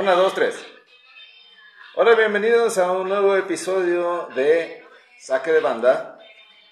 Una, 0.00 0.12
dos, 0.14 0.32
tres. 0.34 0.56
Hola, 1.94 2.14
bienvenidos 2.14 2.78
a 2.78 2.90
un 2.92 3.08
nuevo 3.10 3.36
episodio 3.36 4.28
de 4.34 4.82
Saque 5.18 5.52
de 5.52 5.60
Banda. 5.60 6.18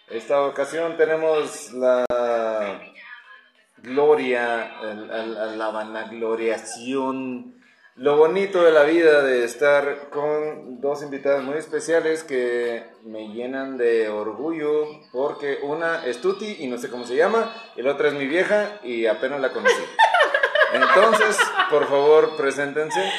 Esta 0.08 0.40
ocasión 0.42 0.96
tenemos 0.96 1.72
la 1.74 2.06
gloria, 3.82 4.80
el- 4.82 5.10
el- 5.10 5.58
la 5.58 5.68
vanagloriación, 5.68 7.54
lo 7.96 8.16
bonito 8.16 8.62
de 8.62 8.70
la 8.72 8.84
vida 8.84 9.22
de 9.22 9.44
estar 9.44 10.08
con 10.08 10.80
dos 10.80 11.02
invitadas 11.02 11.42
muy 11.42 11.58
especiales 11.58 12.22
que 12.24 12.86
me 13.02 13.28
llenan 13.34 13.76
de 13.76 14.08
orgullo 14.08 14.86
porque 15.12 15.58
una 15.62 16.06
es 16.06 16.22
Tuti 16.22 16.56
y 16.60 16.68
no 16.68 16.78
sé 16.78 16.88
cómo 16.88 17.04
se 17.04 17.16
llama, 17.16 17.52
y 17.76 17.82
la 17.82 17.92
otra 17.92 18.08
es 18.08 18.14
mi 18.14 18.26
vieja 18.26 18.78
y 18.82 19.04
apenas 19.06 19.38
la 19.40 19.50
conocí. 19.52 19.84
Entonces, 20.72 21.36
por 21.70 21.88
favor, 21.88 22.36
preséntense. 22.36 23.12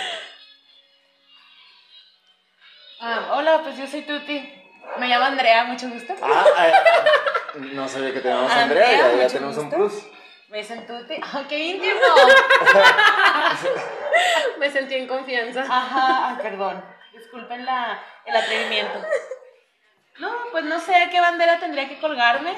Ah, 3.02 3.30
hola, 3.34 3.62
pues 3.64 3.78
yo 3.78 3.88
soy 3.88 4.02
Tuti. 4.02 4.56
Me 4.98 5.08
llamo 5.08 5.26
Andrea, 5.26 5.64
mucho 5.66 5.90
gusto. 5.90 6.14
Ah, 6.22 6.46
ay, 6.58 6.74
no 7.74 7.88
sabía 7.88 8.14
que 8.14 8.20
teníamos 8.20 8.52
a 8.52 8.64
Andrea, 8.64 9.06
Andrea, 9.06 9.28
ya, 9.28 9.34
tenemos 9.34 9.58
un 9.58 9.70
plus. 9.70 9.94
Me 10.50 10.58
dicen 10.58 10.86
Tuti. 10.86 11.16
¡Ah, 11.22 11.44
qué 11.48 11.58
íntimo! 11.58 11.96
Me 14.60 14.70
sentí 14.70 14.96
en 14.96 15.08
confianza. 15.08 15.62
Ajá, 15.62 16.38
perdón. 16.42 16.84
Disculpen 17.14 17.66
la, 17.66 18.04
el 18.26 18.36
atrevimiento. 18.36 19.02
No, 20.20 20.30
pues 20.52 20.66
no 20.66 20.80
sé 20.80 20.96
a 20.96 21.10
qué 21.10 21.22
bandera 21.22 21.60
tendría 21.60 21.88
que 21.88 22.00
colgarme. 22.00 22.58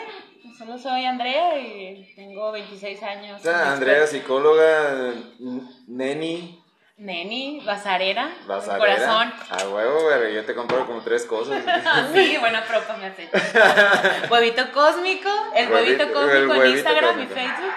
Solo 0.57 0.77
soy 0.77 1.05
Andrea 1.05 1.57
y 1.59 2.13
tengo 2.15 2.51
26 2.51 3.01
años. 3.03 3.41
Sea, 3.41 3.73
Andrea, 3.73 4.05
psicóloga, 4.07 5.13
neni, 5.87 6.57
Neni, 6.97 7.61
basarera, 7.65 8.31
Bazarera. 8.45 8.77
corazón. 8.79 9.33
A 9.49 9.67
huevo, 9.69 10.03
güey, 10.03 10.35
yo 10.35 10.45
te 10.45 10.53
compro 10.53 10.85
como 10.85 11.01
tres 11.01 11.25
cosas. 11.25 11.63
Ah, 11.67 12.07
sí, 12.13 12.37
buena 12.39 12.63
propa 12.63 12.95
me 12.97 13.07
hace. 13.07 13.27
Huevito 14.29 14.71
cósmico, 14.71 15.29
el 15.55 15.71
huevito, 15.71 16.03
Huevito- 16.03 16.13
cósmico 16.13 16.53
el 16.53 16.61
en 16.61 16.71
Instagram 16.77 17.21
y. 17.23 17.27
Facebook. 17.27 17.73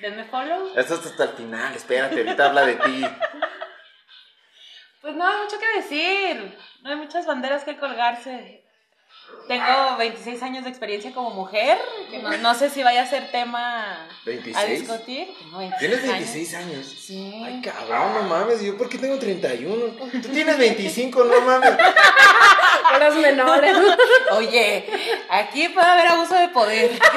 Denme 0.00 0.24
follow. 0.24 0.70
Esto 0.76 0.94
es 0.94 1.06
hasta 1.06 1.24
el 1.24 1.30
final, 1.30 1.74
espérate, 1.74 2.16
ahorita 2.20 2.46
habla 2.46 2.64
de 2.64 2.74
ti. 2.76 3.04
Pues 5.02 5.14
no 5.14 5.26
hay 5.26 5.36
mucho 5.42 5.56
que 5.58 5.80
decir. 5.80 6.58
No 6.82 6.90
hay 6.90 6.96
muchas 6.96 7.26
banderas 7.26 7.64
que 7.64 7.76
colgarse. 7.76 8.64
Tengo 9.48 9.96
26 9.96 10.42
años 10.42 10.64
de 10.64 10.68
experiencia 10.70 11.12
como 11.14 11.30
mujer, 11.30 11.78
que 12.10 12.18
no, 12.18 12.36
no 12.36 12.54
sé 12.54 12.68
si 12.68 12.82
vaya 12.82 13.02
a 13.02 13.06
ser 13.06 13.30
tema 13.30 13.94
a 13.94 14.08
26. 14.26 14.80
discutir. 14.80 15.34
Tengo 15.38 15.56
26 15.58 15.78
¿Tienes 15.78 15.98
años. 16.04 16.12
26 16.32 16.54
años? 16.54 16.86
Sí. 16.86 17.42
Ay, 17.46 17.62
cabrón, 17.62 18.12
no 18.12 18.22
mames, 18.24 18.60
¿yo 18.60 18.76
por 18.76 18.90
qué 18.90 18.98
tengo 18.98 19.18
31? 19.18 19.86
Tú 20.20 20.28
tienes 20.28 20.58
25, 20.58 21.24
no 21.24 21.40
mames. 21.40 21.70
Horas 22.94 23.14
menores. 23.14 23.74
Oye, 24.32 24.86
aquí 25.30 25.68
puede 25.70 25.86
haber 25.86 26.08
abuso 26.08 26.34
de 26.34 26.48
poder. 26.48 26.90
¿Por 26.98 27.08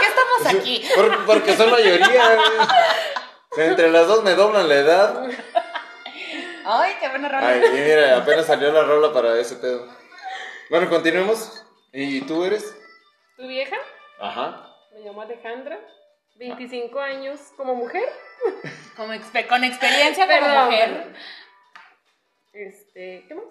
qué 0.00 0.06
estamos 0.06 0.60
aquí? 0.60 0.84
Por- 0.96 1.24
porque 1.24 1.56
son 1.56 1.70
mayoría, 1.70 2.36
sea, 3.52 3.64
entre 3.66 3.90
las 3.92 4.08
dos 4.08 4.24
me 4.24 4.34
doblan 4.34 4.68
la 4.68 4.74
edad. 4.74 5.24
Ay, 6.64 6.92
qué 7.00 7.08
buena 7.08 7.28
rola. 7.28 7.48
Ay, 7.48 7.62
y 7.64 7.80
mira, 7.80 8.16
apenas 8.18 8.46
salió 8.46 8.72
la 8.72 8.82
rola 8.82 9.12
para 9.12 9.38
ese 9.38 9.54
pedo. 9.56 9.86
Bueno, 10.70 10.88
continuemos. 10.88 11.64
¿Y 11.92 12.20
tú 12.22 12.44
eres? 12.44 12.76
¿Tu 13.36 13.46
vieja? 13.48 13.76
Ajá. 14.20 14.72
Me 14.92 15.00
llamo 15.00 15.20
Alejandra. 15.22 15.80
25 16.36 16.98
años 17.00 17.40
como 17.56 17.74
mujer. 17.74 18.04
Como 18.96 19.08
con 19.48 19.64
experiencia 19.64 20.26
como 20.26 20.38
Perdón, 20.40 20.64
mujer. 20.66 21.14
Este, 22.52 23.24
¿qué 23.28 23.34
más? 23.34 23.44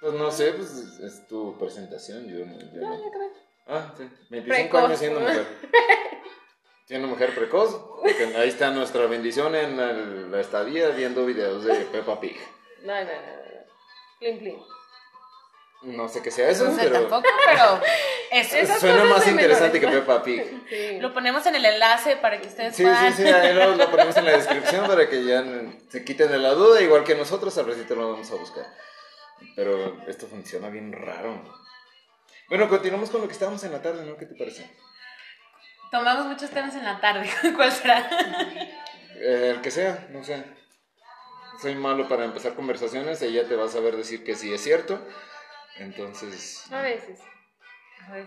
Pues 0.00 0.12
no 0.14 0.30
sé, 0.30 0.52
pues 0.52 0.70
es 0.72 1.26
tu 1.28 1.56
presentación. 1.58 2.26
Yo, 2.28 2.44
no- 2.46 2.58
yo 2.58 2.80
Ya, 2.80 2.88
no- 2.88 3.06
acabé. 3.08 3.26
Ah, 3.66 3.94
sí. 3.96 4.08
25 4.30 4.70
Precoz. 4.70 4.84
años 4.84 4.98
siendo 4.98 5.20
mujer. 5.20 5.46
Siendo 6.86 7.06
mujer 7.08 7.32
precoz. 7.36 7.72
porque 8.00 8.24
ahí 8.36 8.48
está 8.48 8.70
nuestra 8.72 9.06
bendición 9.06 9.54
en 9.54 9.78
el- 9.78 10.30
la 10.32 10.40
estadía 10.40 10.88
viendo 10.90 11.24
videos 11.24 11.64
de 11.64 11.74
Peppa 11.86 12.18
Pig. 12.20 12.36
No, 12.82 12.94
no, 12.94 13.04
no, 13.04 13.10
no. 13.10 13.60
Plim, 14.18 14.38
plim. 14.38 14.58
No 15.82 16.08
sé 16.08 16.20
qué 16.22 16.30
sea 16.30 16.48
eso, 16.50 16.66
No 16.66 16.74
sé 16.74 16.82
pero 16.82 17.00
tampoco, 17.00 17.26
pero 17.46 17.80
Esas 18.30 18.78
suena 18.80 19.00
cosas 19.00 19.16
más 19.18 19.26
interesante 19.28 19.80
que 19.80 19.86
menores. 19.86 20.06
Peppa 20.06 20.22
Pig. 20.22 20.62
Sí. 20.68 20.98
lo 21.00 21.12
ponemos 21.14 21.44
en 21.46 21.54
el 21.56 21.64
enlace 21.64 22.16
para 22.16 22.40
que 22.40 22.48
ustedes 22.48 22.76
Sí, 22.76 22.82
puedan. 22.82 23.12
sí, 23.14 23.22
sí, 23.22 23.28
ahí 23.28 23.54
lo, 23.54 23.74
lo 23.76 23.90
ponemos 23.90 24.16
en 24.16 24.24
la 24.26 24.32
descripción 24.36 24.86
para 24.86 25.08
que 25.08 25.24
ya 25.24 25.42
se 25.88 26.04
quiten 26.04 26.30
de 26.30 26.38
la 26.38 26.50
duda, 26.50 26.80
igual 26.82 27.02
que 27.04 27.14
nosotros, 27.14 27.56
a 27.58 27.62
ver 27.62 27.74
si 27.76 27.82
te 27.84 27.96
lo 27.96 28.12
vamos 28.12 28.30
a 28.30 28.34
buscar. 28.34 28.66
Pero 29.56 29.96
esto 30.06 30.26
funciona 30.26 30.68
bien 30.68 30.92
raro. 30.92 31.42
Bueno, 32.50 32.68
continuamos 32.68 33.08
con 33.10 33.22
lo 33.22 33.26
que 33.26 33.32
estábamos 33.32 33.64
en 33.64 33.72
la 33.72 33.80
tarde, 33.80 34.04
¿no? 34.04 34.16
¿Qué 34.16 34.26
te 34.26 34.34
parece? 34.34 34.70
Tomamos 35.90 36.26
muchos 36.26 36.50
temas 36.50 36.74
en 36.74 36.84
la 36.84 37.00
tarde. 37.00 37.28
¿Cuál 37.56 37.72
será? 37.72 38.08
Eh, 39.16 39.52
el 39.54 39.60
que 39.62 39.70
sea, 39.70 40.06
no 40.10 40.22
sé. 40.22 40.44
Soy 41.60 41.74
malo 41.74 42.06
para 42.08 42.24
empezar 42.24 42.54
conversaciones, 42.54 43.20
ella 43.22 43.46
te 43.48 43.56
va 43.56 43.64
a 43.64 43.68
saber 43.68 43.96
decir 43.96 44.24
que 44.24 44.34
sí 44.36 44.52
es 44.52 44.62
cierto. 44.62 45.00
Entonces, 45.80 46.70
A 46.70 46.82
veces. 46.82 47.18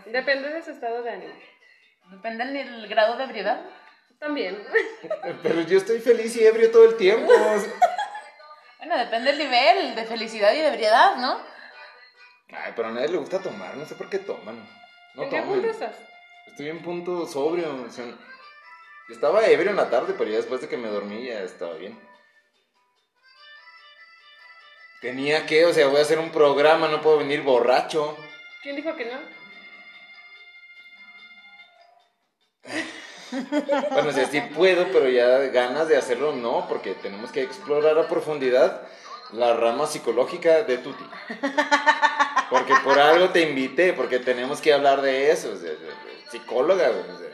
Depende 0.06 0.50
de 0.50 0.62
su 0.62 0.72
estado 0.72 1.02
de 1.02 1.10
ánimo. 1.10 1.34
Depende 2.10 2.44
del 2.44 2.88
grado 2.88 3.16
de 3.16 3.24
ebriedad. 3.24 3.64
También. 4.18 4.60
pero 5.42 5.60
yo 5.62 5.78
estoy 5.78 6.00
feliz 6.00 6.36
y 6.36 6.44
ebrio 6.44 6.70
todo 6.70 6.84
el 6.84 6.96
tiempo. 6.96 7.30
Bueno, 8.78 8.98
depende 8.98 9.30
del 9.30 9.38
nivel 9.38 9.94
de 9.94 10.04
felicidad 10.04 10.52
y 10.52 10.58
de 10.58 10.68
ebriedad, 10.68 11.16
¿no? 11.16 11.38
Ay, 12.52 12.72
pero 12.74 12.88
a 12.88 12.90
nadie 12.90 13.08
le 13.08 13.18
gusta 13.18 13.40
tomar, 13.40 13.76
no 13.76 13.86
sé 13.86 13.94
por 13.94 14.10
qué 14.10 14.18
toman. 14.18 14.68
No 15.14 15.22
¿En 15.22 15.30
qué 15.30 15.42
punto 15.42 15.68
estás? 15.68 15.96
Estoy 16.46 16.68
en 16.68 16.82
punto 16.82 17.26
sobrio. 17.26 17.84
o 17.86 17.90
sea, 17.90 18.04
estaba 19.08 19.46
ebrio 19.46 19.70
en 19.70 19.76
la 19.76 19.90
tarde, 19.90 20.14
pero 20.18 20.30
ya 20.30 20.36
después 20.36 20.60
de 20.60 20.68
que 20.68 20.76
me 20.76 20.88
dormí 20.88 21.24
ya 21.24 21.40
estaba 21.40 21.74
bien. 21.74 21.98
Tenía 25.04 25.44
que, 25.44 25.66
o 25.66 25.72
sea, 25.74 25.88
voy 25.88 25.98
a 25.98 26.02
hacer 26.02 26.18
un 26.18 26.30
programa, 26.30 26.88
no 26.88 27.02
puedo 27.02 27.18
venir 27.18 27.42
borracho. 27.42 28.16
¿Quién 28.62 28.74
dijo 28.76 28.96
que 28.96 29.04
no? 29.04 29.18
Bueno, 33.90 34.08
o 34.08 34.12
sea, 34.12 34.26
sí 34.26 34.40
puedo, 34.40 34.86
pero 34.92 35.10
ya 35.10 35.26
ganas 35.48 35.88
de 35.88 35.98
hacerlo 35.98 36.32
no, 36.32 36.66
porque 36.68 36.94
tenemos 36.94 37.30
que 37.32 37.42
explorar 37.42 37.98
a 37.98 38.08
profundidad 38.08 38.80
la 39.32 39.52
rama 39.52 39.86
psicológica 39.86 40.62
de 40.62 40.78
Tuti. 40.78 41.04
Porque 42.48 42.74
por 42.82 42.98
algo 42.98 43.28
te 43.28 43.42
invité, 43.42 43.92
porque 43.92 44.20
tenemos 44.20 44.62
que 44.62 44.72
hablar 44.72 45.02
de 45.02 45.30
eso. 45.30 45.52
o 45.52 45.56
sea, 45.56 45.72
psicóloga, 46.30 46.88
o 46.88 47.18
sea, 47.18 47.28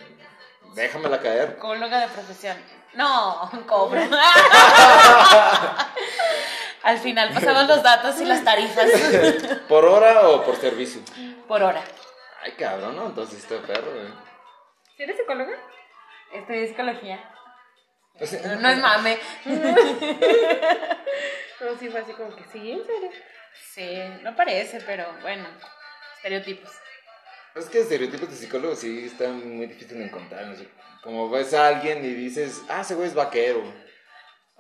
déjamela 0.75 1.21
caer. 1.21 1.51
Psicóloga 1.51 2.01
de 2.01 2.09
profesión. 2.09 2.57
No, 2.95 3.49
cobro. 3.69 4.01
Al 6.83 6.99
final 6.99 7.33
pasamos 7.35 7.67
los 7.67 7.83
datos 7.83 8.21
y 8.21 8.25
las 8.25 8.43
tarifas 8.43 8.87
¿Por 9.69 9.85
hora 9.85 10.29
o 10.29 10.45
por 10.45 10.57
servicio? 10.57 11.03
por 11.47 11.63
hora. 11.63 11.83
Ay, 12.43 12.53
cabrón, 12.53 12.97
¿no? 12.97 13.07
Entonces 13.07 13.39
está 13.41 13.61
perro, 13.67 13.93
güey. 13.93 14.07
¿Sí 14.97 15.03
eres 15.03 15.17
psicóloga? 15.17 15.53
Estudié 16.33 16.69
psicología. 16.69 17.23
No 18.61 18.69
es 18.71 18.79
mame. 18.79 19.19
No, 21.61 21.77
sí, 21.79 21.91
fue 21.91 22.01
así 22.01 22.13
como 22.13 22.35
que 22.35 22.43
sí, 22.51 22.73
en 22.73 22.87
serio. 22.87 23.11
Sí, 23.75 24.23
no 24.23 24.35
parece, 24.35 24.81
pero 24.87 25.05
bueno, 25.21 25.47
estereotipos. 26.17 26.71
Es 27.55 27.67
que 27.67 27.81
estereotipos 27.81 28.31
de 28.31 28.37
psicólogos 28.37 28.79
sí 28.79 29.05
están 29.05 29.57
muy 29.59 29.67
difíciles 29.67 29.99
de 29.99 30.05
encontrar. 30.07 30.47
no 30.47 30.57
sé. 30.57 30.69
Como 31.03 31.29
ves 31.29 31.53
a 31.53 31.69
alguien 31.69 32.03
y 32.03 32.15
dices, 32.15 32.63
ah, 32.71 32.81
ese 32.81 32.95
güey 32.95 33.09
es 33.09 33.15
vaquero. 33.15 33.63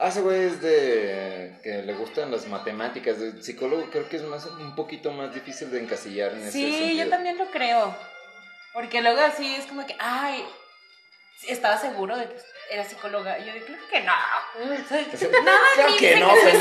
Ah, 0.03 0.09
ese 0.09 0.23
güey 0.23 0.45
es 0.47 0.63
de. 0.63 1.59
que 1.63 1.83
le 1.83 1.93
gustan 1.95 2.31
las 2.31 2.47
matemáticas. 2.47 3.21
De 3.21 3.43
psicólogo 3.43 3.91
creo 3.91 4.09
que 4.09 4.17
es 4.17 4.23
más 4.23 4.47
un 4.47 4.75
poquito 4.75 5.11
más 5.13 5.35
difícil 5.35 5.71
de 5.71 5.81
encasillar 5.81 6.33
en 6.33 6.41
ese 6.41 6.53
Sí, 6.53 6.97
yo 6.97 7.09
también 7.11 7.37
lo 7.37 7.47
creo. 7.51 7.95
Porque 8.73 9.03
luego 9.03 9.21
así 9.21 9.55
es 9.57 9.67
como 9.67 9.87
que, 9.87 9.95
ay, 9.99 10.43
estaba 11.49 11.77
seguro 11.77 12.17
de 12.17 12.27
que 12.29 12.37
era 12.71 12.85
psicóloga. 12.85 13.39
Y 13.41 13.45
yo 13.47 13.53
dije, 13.53 13.67
claro 13.67 13.83
que 13.91 14.01
no. 14.01 14.13
Más 14.71 14.81
Claro 15.75 15.97
que 15.99 16.17
no, 16.17 16.35
que. 16.35 16.53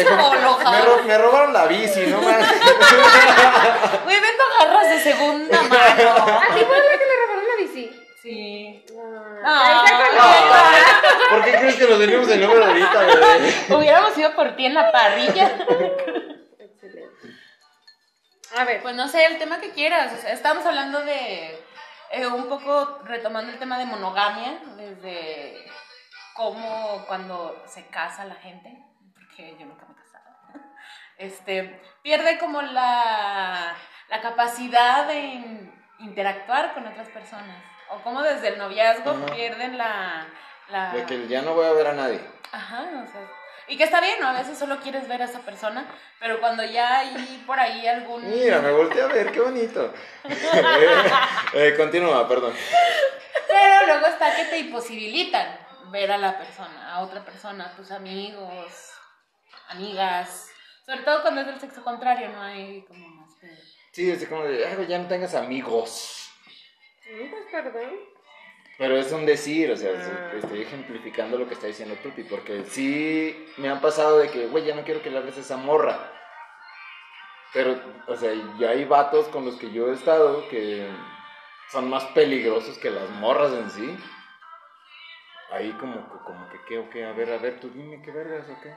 Me, 0.71 0.81
ro- 0.85 1.03
me 1.05 1.17
robaron 1.17 1.53
la 1.53 1.65
bici, 1.67 2.07
no 2.07 2.21
más. 2.21 2.45
Güey, 4.03 4.19
vendo 4.19 4.43
garras 4.59 4.89
de 4.89 4.99
segunda 5.01 5.61
mano. 5.63 5.79
¿A 6.41 6.55
ti 6.55 6.61
Sí. 8.21 8.85
Ah, 9.45 9.85
Ah. 10.19 10.91
¿Por 11.29 11.43
qué 11.45 11.51
crees 11.53 11.75
que 11.77 11.87
nos 11.87 11.99
venimos 11.99 12.27
el 12.29 12.41
número 12.41 12.65
ahorita, 12.65 13.03
güey? 13.05 13.79
Hubiéramos 13.79 14.17
ido 14.17 14.35
por 14.35 14.55
ti 14.55 14.65
en 14.65 14.73
la 14.73 14.91
parrilla. 14.91 15.47
Excelente. 16.59 17.27
A 18.57 18.63
ver, 18.65 18.81
Pues 18.81 18.95
no 18.95 19.07
sé, 19.07 19.25
el 19.25 19.37
tema 19.37 19.59
que 19.61 19.71
quieras. 19.71 20.11
O 20.13 20.17
sea, 20.21 20.33
estamos 20.33 20.65
hablando 20.65 21.01
de 21.01 21.63
eh, 22.11 22.27
un 22.27 22.47
poco 22.49 22.99
retomando 23.05 23.51
el 23.51 23.59
tema 23.59 23.77
de 23.79 23.85
monogamia, 23.85 24.59
desde 24.75 25.65
cómo 26.35 27.05
cuando 27.07 27.63
se 27.67 27.87
casa 27.87 28.25
la 28.25 28.35
gente, 28.35 28.75
porque 29.13 29.55
yo 29.59 29.65
nunca 29.65 29.85
me 29.85 29.93
he 29.93 29.97
casado. 29.97 30.25
este, 31.17 31.81
pierde 32.01 32.37
como 32.39 32.61
la, 32.61 33.75
la 34.09 34.21
capacidad 34.21 35.05
de 35.07 35.19
in- 35.19 35.83
interactuar 35.99 36.73
con 36.73 36.85
otras 36.87 37.07
personas. 37.09 37.63
O 37.91 38.01
como 38.03 38.21
desde 38.21 38.49
el 38.49 38.57
noviazgo 38.57 39.11
Ajá. 39.11 39.25
pierden 39.33 39.77
la... 39.77 40.27
la... 40.69 40.93
De 40.93 41.05
que 41.05 41.27
ya 41.27 41.41
no 41.41 41.53
voy 41.53 41.65
a 41.65 41.73
ver 41.73 41.87
a 41.87 41.93
nadie. 41.93 42.21
Ajá, 42.51 42.81
o 42.81 43.11
sea, 43.11 43.21
y 43.67 43.77
que 43.77 43.83
está 43.83 44.01
bien, 44.01 44.19
¿no? 44.19 44.27
A 44.29 44.33
veces 44.33 44.57
solo 44.57 44.79
quieres 44.79 45.07
ver 45.07 45.21
a 45.21 45.25
esa 45.25 45.41
persona, 45.41 45.85
pero 46.19 46.39
cuando 46.39 46.63
ya 46.63 46.99
hay 46.99 47.43
por 47.45 47.59
ahí 47.59 47.87
algún... 47.87 48.27
Mira, 48.27 48.59
me 48.61 48.71
volteé 48.71 49.01
a 49.03 49.07
ver, 49.07 49.31
qué 49.31 49.39
bonito. 49.41 49.93
Eh, 51.53 51.73
continúa, 51.75 52.27
perdón. 52.27 52.53
Pero 53.47 53.85
luego 53.87 54.05
está 54.07 54.35
que 54.35 54.45
te 54.45 54.57
imposibilitan 54.59 55.57
ver 55.91 56.11
a 56.11 56.17
la 56.17 56.37
persona, 56.37 56.93
a 56.93 57.01
otra 57.01 57.23
persona, 57.23 57.65
a 57.65 57.75
tus 57.75 57.89
amigos, 57.91 58.91
amigas. 59.69 60.47
Sobre 60.85 61.01
todo 61.01 61.21
cuando 61.21 61.41
es 61.41 61.47
del 61.47 61.59
sexo 61.59 61.83
contrario, 61.83 62.29
no 62.29 62.41
hay 62.41 62.83
como 62.87 63.07
más. 63.07 63.31
Sí, 63.91 64.11
así 64.11 64.25
como 64.27 64.43
de, 64.45 64.65
"Ay, 64.65 64.85
ya 64.87 64.99
no 64.99 65.07
tengas 65.07 65.33
amigos. 65.35 66.18
Perdón. 67.51 67.89
Pero 68.77 68.95
es 68.97 69.11
un 69.11 69.25
decir, 69.25 69.71
o 69.71 69.75
sea, 69.75 69.91
Ah. 69.91 70.31
estoy 70.37 70.61
ejemplificando 70.61 71.37
lo 71.37 71.47
que 71.47 71.53
está 71.55 71.67
diciendo 71.67 71.95
Tuti, 72.01 72.23
porque 72.23 72.63
sí 72.65 73.51
me 73.57 73.69
ha 73.69 73.81
pasado 73.81 74.19
de 74.19 74.29
que, 74.29 74.47
güey, 74.47 74.63
ya 74.65 74.75
no 74.75 74.83
quiero 74.83 75.01
que 75.01 75.09
le 75.09 75.17
hables 75.17 75.37
a 75.37 75.41
esa 75.41 75.57
morra. 75.57 75.97
Pero, 77.51 77.81
o 78.07 78.15
sea, 78.15 78.31
ya 78.57 78.69
hay 78.69 78.85
vatos 78.85 79.27
con 79.29 79.43
los 79.43 79.55
que 79.57 79.71
yo 79.71 79.89
he 79.89 79.93
estado 79.95 80.47
que 80.49 80.87
son 81.71 81.89
más 81.89 82.05
peligrosos 82.07 82.77
que 82.77 82.89
las 82.91 83.09
morras 83.09 83.51
en 83.53 83.69
sí. 83.71 83.97
Ahí 85.51 85.71
como, 85.73 85.95
que- 86.11 86.23
como 86.23 86.47
que, 86.49 86.59
¿qué 86.67 86.77
o 86.77 86.89
qué? 86.89 87.05
A 87.05 87.11
ver, 87.11 87.33
a 87.33 87.37
ver, 87.39 87.59
tú 87.59 87.69
dime 87.71 88.01
qué 88.03 88.11
vergas 88.11 88.47
o 88.49 88.61
qué. 88.61 88.73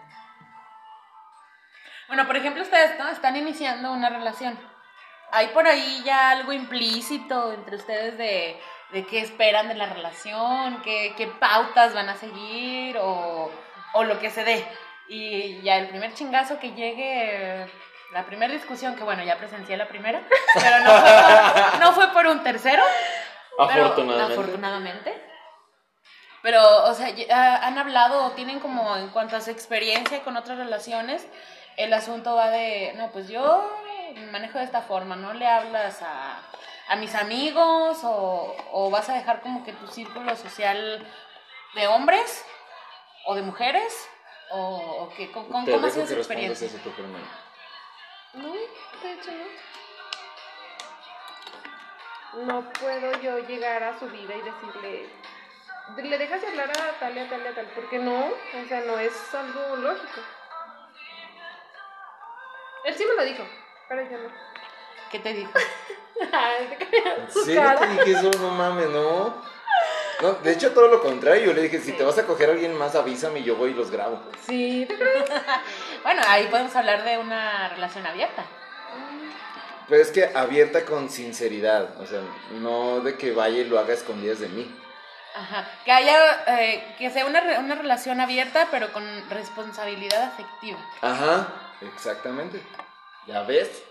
Bueno, 2.08 2.26
por 2.26 2.36
ejemplo, 2.36 2.62
ustedes 2.62 2.98
¿no? 2.98 3.08
están 3.08 3.36
iniciando 3.36 3.92
una 3.92 4.08
relación. 4.08 4.58
Hay 5.32 5.48
por 5.48 5.66
ahí 5.66 6.02
ya 6.04 6.30
algo 6.30 6.52
implícito 6.52 7.52
entre 7.52 7.76
ustedes 7.76 8.18
de, 8.18 8.60
de 8.90 9.06
qué 9.06 9.20
esperan 9.20 9.68
de 9.68 9.74
la 9.74 9.86
relación, 9.86 10.82
qué, 10.82 11.14
qué 11.16 11.26
pautas 11.26 11.94
van 11.94 12.10
a 12.10 12.16
seguir 12.16 12.98
o, 12.98 13.50
o 13.94 14.04
lo 14.04 14.18
que 14.20 14.30
se 14.30 14.44
dé. 14.44 14.64
Y 15.08 15.60
ya 15.62 15.78
el 15.78 15.88
primer 15.88 16.12
chingazo 16.12 16.58
que 16.58 16.72
llegue, 16.72 17.66
la 18.12 18.26
primera 18.26 18.52
discusión, 18.52 18.94
que 18.94 19.04
bueno, 19.04 19.24
ya 19.24 19.38
presencié 19.38 19.76
la 19.76 19.88
primera, 19.88 20.22
pero 20.54 20.78
no 20.80 20.90
fue, 21.00 21.80
no 21.80 21.92
fue 21.92 22.08
por 22.12 22.26
un 22.26 22.42
tercero. 22.42 22.82
Pero, 23.68 23.84
Afortunadamente. 23.86 24.32
afortunadamente. 24.32 25.28
Pero, 26.42 26.84
o 26.84 26.94
sea, 26.94 27.08
ya 27.10 27.66
han 27.66 27.78
hablado 27.78 28.32
tienen 28.32 28.60
como 28.60 28.96
en 28.96 29.08
cuanto 29.08 29.36
a 29.36 29.40
su 29.40 29.50
experiencia 29.50 30.22
con 30.24 30.36
otras 30.36 30.58
relaciones, 30.58 31.26
el 31.76 31.92
asunto 31.92 32.34
va 32.34 32.50
de, 32.50 32.92
no, 32.96 33.10
pues 33.12 33.28
yo 33.28 33.70
me 34.14 34.26
manejo 34.30 34.58
de 34.58 34.64
esta 34.64 34.82
forma, 34.82 35.16
no 35.16 35.32
le 35.34 35.46
hablas 35.46 36.00
a, 36.02 36.40
a 36.88 36.96
mis 36.96 37.14
amigos 37.14 37.98
o, 38.04 38.56
o 38.72 38.90
vas 38.90 39.08
a 39.08 39.14
dejar 39.14 39.40
como 39.40 39.64
que 39.64 39.72
tu 39.72 39.86
círculo 39.86 40.34
social 40.36 41.06
de 41.74 41.86
hombres 41.88 42.44
o 43.26 43.34
de 43.34 43.42
mujeres 43.42 44.08
o, 44.50 44.58
o 45.04 45.08
qué, 45.16 45.30
¿Con, 45.32 45.48
con- 45.48 45.64
Te 45.64 45.72
¿cómo 45.72 45.86
ha 45.86 45.90
dejo 45.90 45.94
sido 46.06 46.06
que 46.06 46.12
su 46.12 46.16
respondas 46.16 46.50
experiencia? 46.62 46.66
eso 46.66 46.78
tú 46.78 46.90
primero. 46.90 47.24
No, 48.34 48.52
de 48.52 49.12
hecho 49.12 49.30
no. 49.30 49.44
No 52.44 52.72
puedo 52.72 53.20
yo 53.20 53.38
llegar 53.40 53.82
a 53.82 53.98
su 53.98 54.06
vida 54.08 54.34
y 54.34 54.40
decirle, 54.40 55.08
le 55.98 56.18
dejas 56.18 56.40
de 56.40 56.46
hablar 56.48 56.70
a 56.70 56.98
tal 56.98 57.14
y 57.16 57.20
a 57.20 57.28
tal 57.28 57.42
y 57.42 57.46
a 57.46 57.54
tal, 57.54 57.66
porque 57.74 57.98
no, 57.98 58.24
o 58.26 58.68
sea, 58.68 58.80
no 58.80 58.98
es 58.98 59.34
algo 59.34 59.76
lógico. 59.76 60.20
Él 62.84 62.94
sí 62.94 63.04
me 63.04 63.14
lo 63.14 63.22
dijo, 63.24 63.44
pero 63.94 64.10
yo 64.10 64.18
no. 64.18 64.28
¿Qué 65.10 65.18
te 65.18 65.32
dijo? 65.34 65.52
Sí, 67.44 67.54
cara. 67.54 67.80
te 67.80 67.86
dije 67.88 68.12
eso, 68.12 68.30
no 68.40 68.50
mames, 68.50 68.88
no. 68.90 69.34
No, 70.20 70.32
de 70.34 70.52
hecho, 70.52 70.70
todo 70.72 70.86
lo 70.88 71.00
contrario. 71.02 71.46
Yo 71.46 71.52
le 71.52 71.62
dije, 71.62 71.80
si 71.80 71.92
te 71.92 72.04
vas 72.04 72.16
a 72.18 72.26
coger 72.26 72.50
a 72.50 72.52
alguien 72.52 72.76
más, 72.78 72.94
avísame 72.94 73.40
y 73.40 73.44
yo 73.44 73.56
voy 73.56 73.70
y 73.72 73.74
los 73.74 73.90
grabo. 73.90 74.20
Sí, 74.46 74.86
¿te 74.88 74.94
crees? 74.96 75.24
Bueno, 76.04 76.22
ahí 76.28 76.46
podemos 76.46 76.74
hablar 76.76 77.02
de 77.04 77.18
una 77.18 77.70
relación 77.70 78.06
abierta. 78.06 78.44
Pero 79.88 80.00
es 80.02 80.10
que 80.12 80.30
abierta 80.34 80.84
con 80.84 81.10
sinceridad. 81.10 82.00
O 82.00 82.06
sea, 82.06 82.20
no 82.52 83.00
de 83.00 83.16
que 83.16 83.32
vaya 83.32 83.58
y 83.58 83.64
lo 83.64 83.78
haga 83.80 83.90
a 83.90 83.96
escondidas 83.96 84.38
de 84.38 84.48
mí. 84.48 84.80
Ajá. 85.34 85.66
Que 85.84 85.90
haya, 85.92 86.44
eh, 86.60 86.94
que 86.98 87.10
sea 87.10 87.26
una, 87.26 87.40
re- 87.40 87.58
una 87.58 87.74
relación 87.74 88.20
abierta, 88.20 88.68
pero 88.70 88.92
con 88.92 89.04
responsabilidad 89.30 90.22
afectiva. 90.22 90.78
Ajá, 91.00 91.48
exactamente. 91.80 92.62
¿Ya 93.26 93.42
ves? 93.42 93.82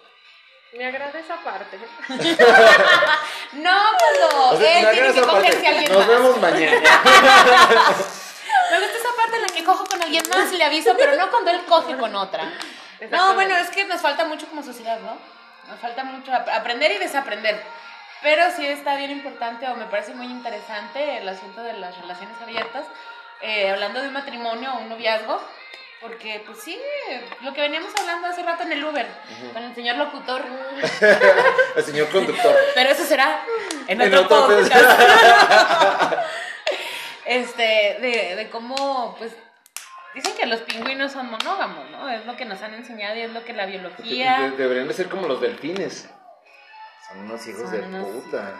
Me 0.73 0.85
agrada 0.85 1.19
esa 1.19 1.35
parte. 1.37 1.77
No, 3.53 3.77
cuando 3.99 4.49
O 4.51 4.57
sea, 4.57 4.79
él 4.79 4.87
tiene 4.95 5.13
que 5.13 5.21
cogerse 5.21 5.67
a 5.67 5.69
alguien 5.71 5.91
Nos 5.91 5.99
más. 5.99 6.07
vemos 6.07 6.37
mañana. 6.37 6.81
Me 8.71 8.79
gusta 8.79 8.97
esa 8.97 9.15
parte 9.17 9.35
en 9.35 9.41
la 9.41 9.47
que 9.49 9.63
cojo 9.65 9.85
con 9.85 10.01
alguien 10.01 10.23
más 10.33 10.51
y 10.53 10.57
le 10.57 10.63
aviso, 10.63 10.93
pero 10.97 11.15
no 11.17 11.29
cuando 11.29 11.51
él 11.51 11.61
coge 11.67 11.97
con 11.97 12.15
otra. 12.15 12.49
No, 13.09 13.33
bueno, 13.33 13.57
es 13.57 13.69
que 13.69 13.83
nos 13.85 13.99
falta 14.01 14.23
mucho 14.25 14.47
como 14.47 14.63
sociedad, 14.63 14.99
¿no? 15.01 15.17
Nos 15.69 15.79
falta 15.81 16.03
mucho 16.05 16.33
ap- 16.33 16.47
aprender 16.49 16.91
y 16.93 16.97
desaprender. 16.99 17.61
Pero 18.21 18.43
sí 18.55 18.65
está 18.65 18.95
bien 18.95 19.11
importante, 19.11 19.67
o 19.67 19.75
me 19.75 19.85
parece 19.87 20.13
muy 20.13 20.27
interesante, 20.27 21.17
el 21.17 21.27
asunto 21.27 21.61
de 21.63 21.73
las 21.73 21.97
relaciones 21.97 22.39
abiertas, 22.41 22.85
eh, 23.41 23.69
hablando 23.71 24.01
de 24.01 24.07
un 24.07 24.13
matrimonio 24.13 24.71
o 24.73 24.77
un 24.79 24.89
noviazgo, 24.89 25.41
porque 26.01 26.41
pues 26.45 26.57
sí, 26.63 26.79
lo 27.41 27.53
que 27.53 27.61
veníamos 27.61 27.91
hablando 27.99 28.27
hace 28.27 28.41
rato 28.43 28.63
en 28.63 28.71
el 28.71 28.83
Uber, 28.83 29.07
con 29.53 29.63
el 29.63 29.75
señor 29.75 29.97
locutor, 29.97 30.41
El 31.75 31.83
señor 31.83 32.09
conductor. 32.09 32.55
pero 32.73 32.89
eso 32.89 33.03
será 33.05 33.43
en 33.87 34.01
En 34.01 34.13
otro 34.15 34.47
este, 37.25 37.63
de, 38.01 38.35
de 38.35 38.49
cómo, 38.49 39.15
pues, 39.17 39.31
dicen 40.15 40.33
que 40.35 40.45
los 40.47 40.61
pingüinos 40.61 41.11
son 41.11 41.29
monógamos, 41.29 41.89
¿no? 41.91 42.09
Es 42.09 42.25
lo 42.25 42.35
que 42.35 42.45
nos 42.45 42.61
han 42.61 42.73
enseñado 42.73 43.15
y 43.15 43.21
es 43.21 43.31
lo 43.31 43.43
que 43.45 43.53
la 43.53 43.65
De- 43.65 43.71
biología... 43.73 44.51
deberían 44.57 44.87
de 44.87 44.93
ser 44.93 45.07
como 45.09 45.27
los 45.27 45.39
delfines. 45.41 46.09
Son 47.07 47.19
unos 47.19 47.45
hijos 47.47 47.61
Son 47.63 47.71
de 47.71 47.79
unos 47.81 48.07
puta. 48.07 48.53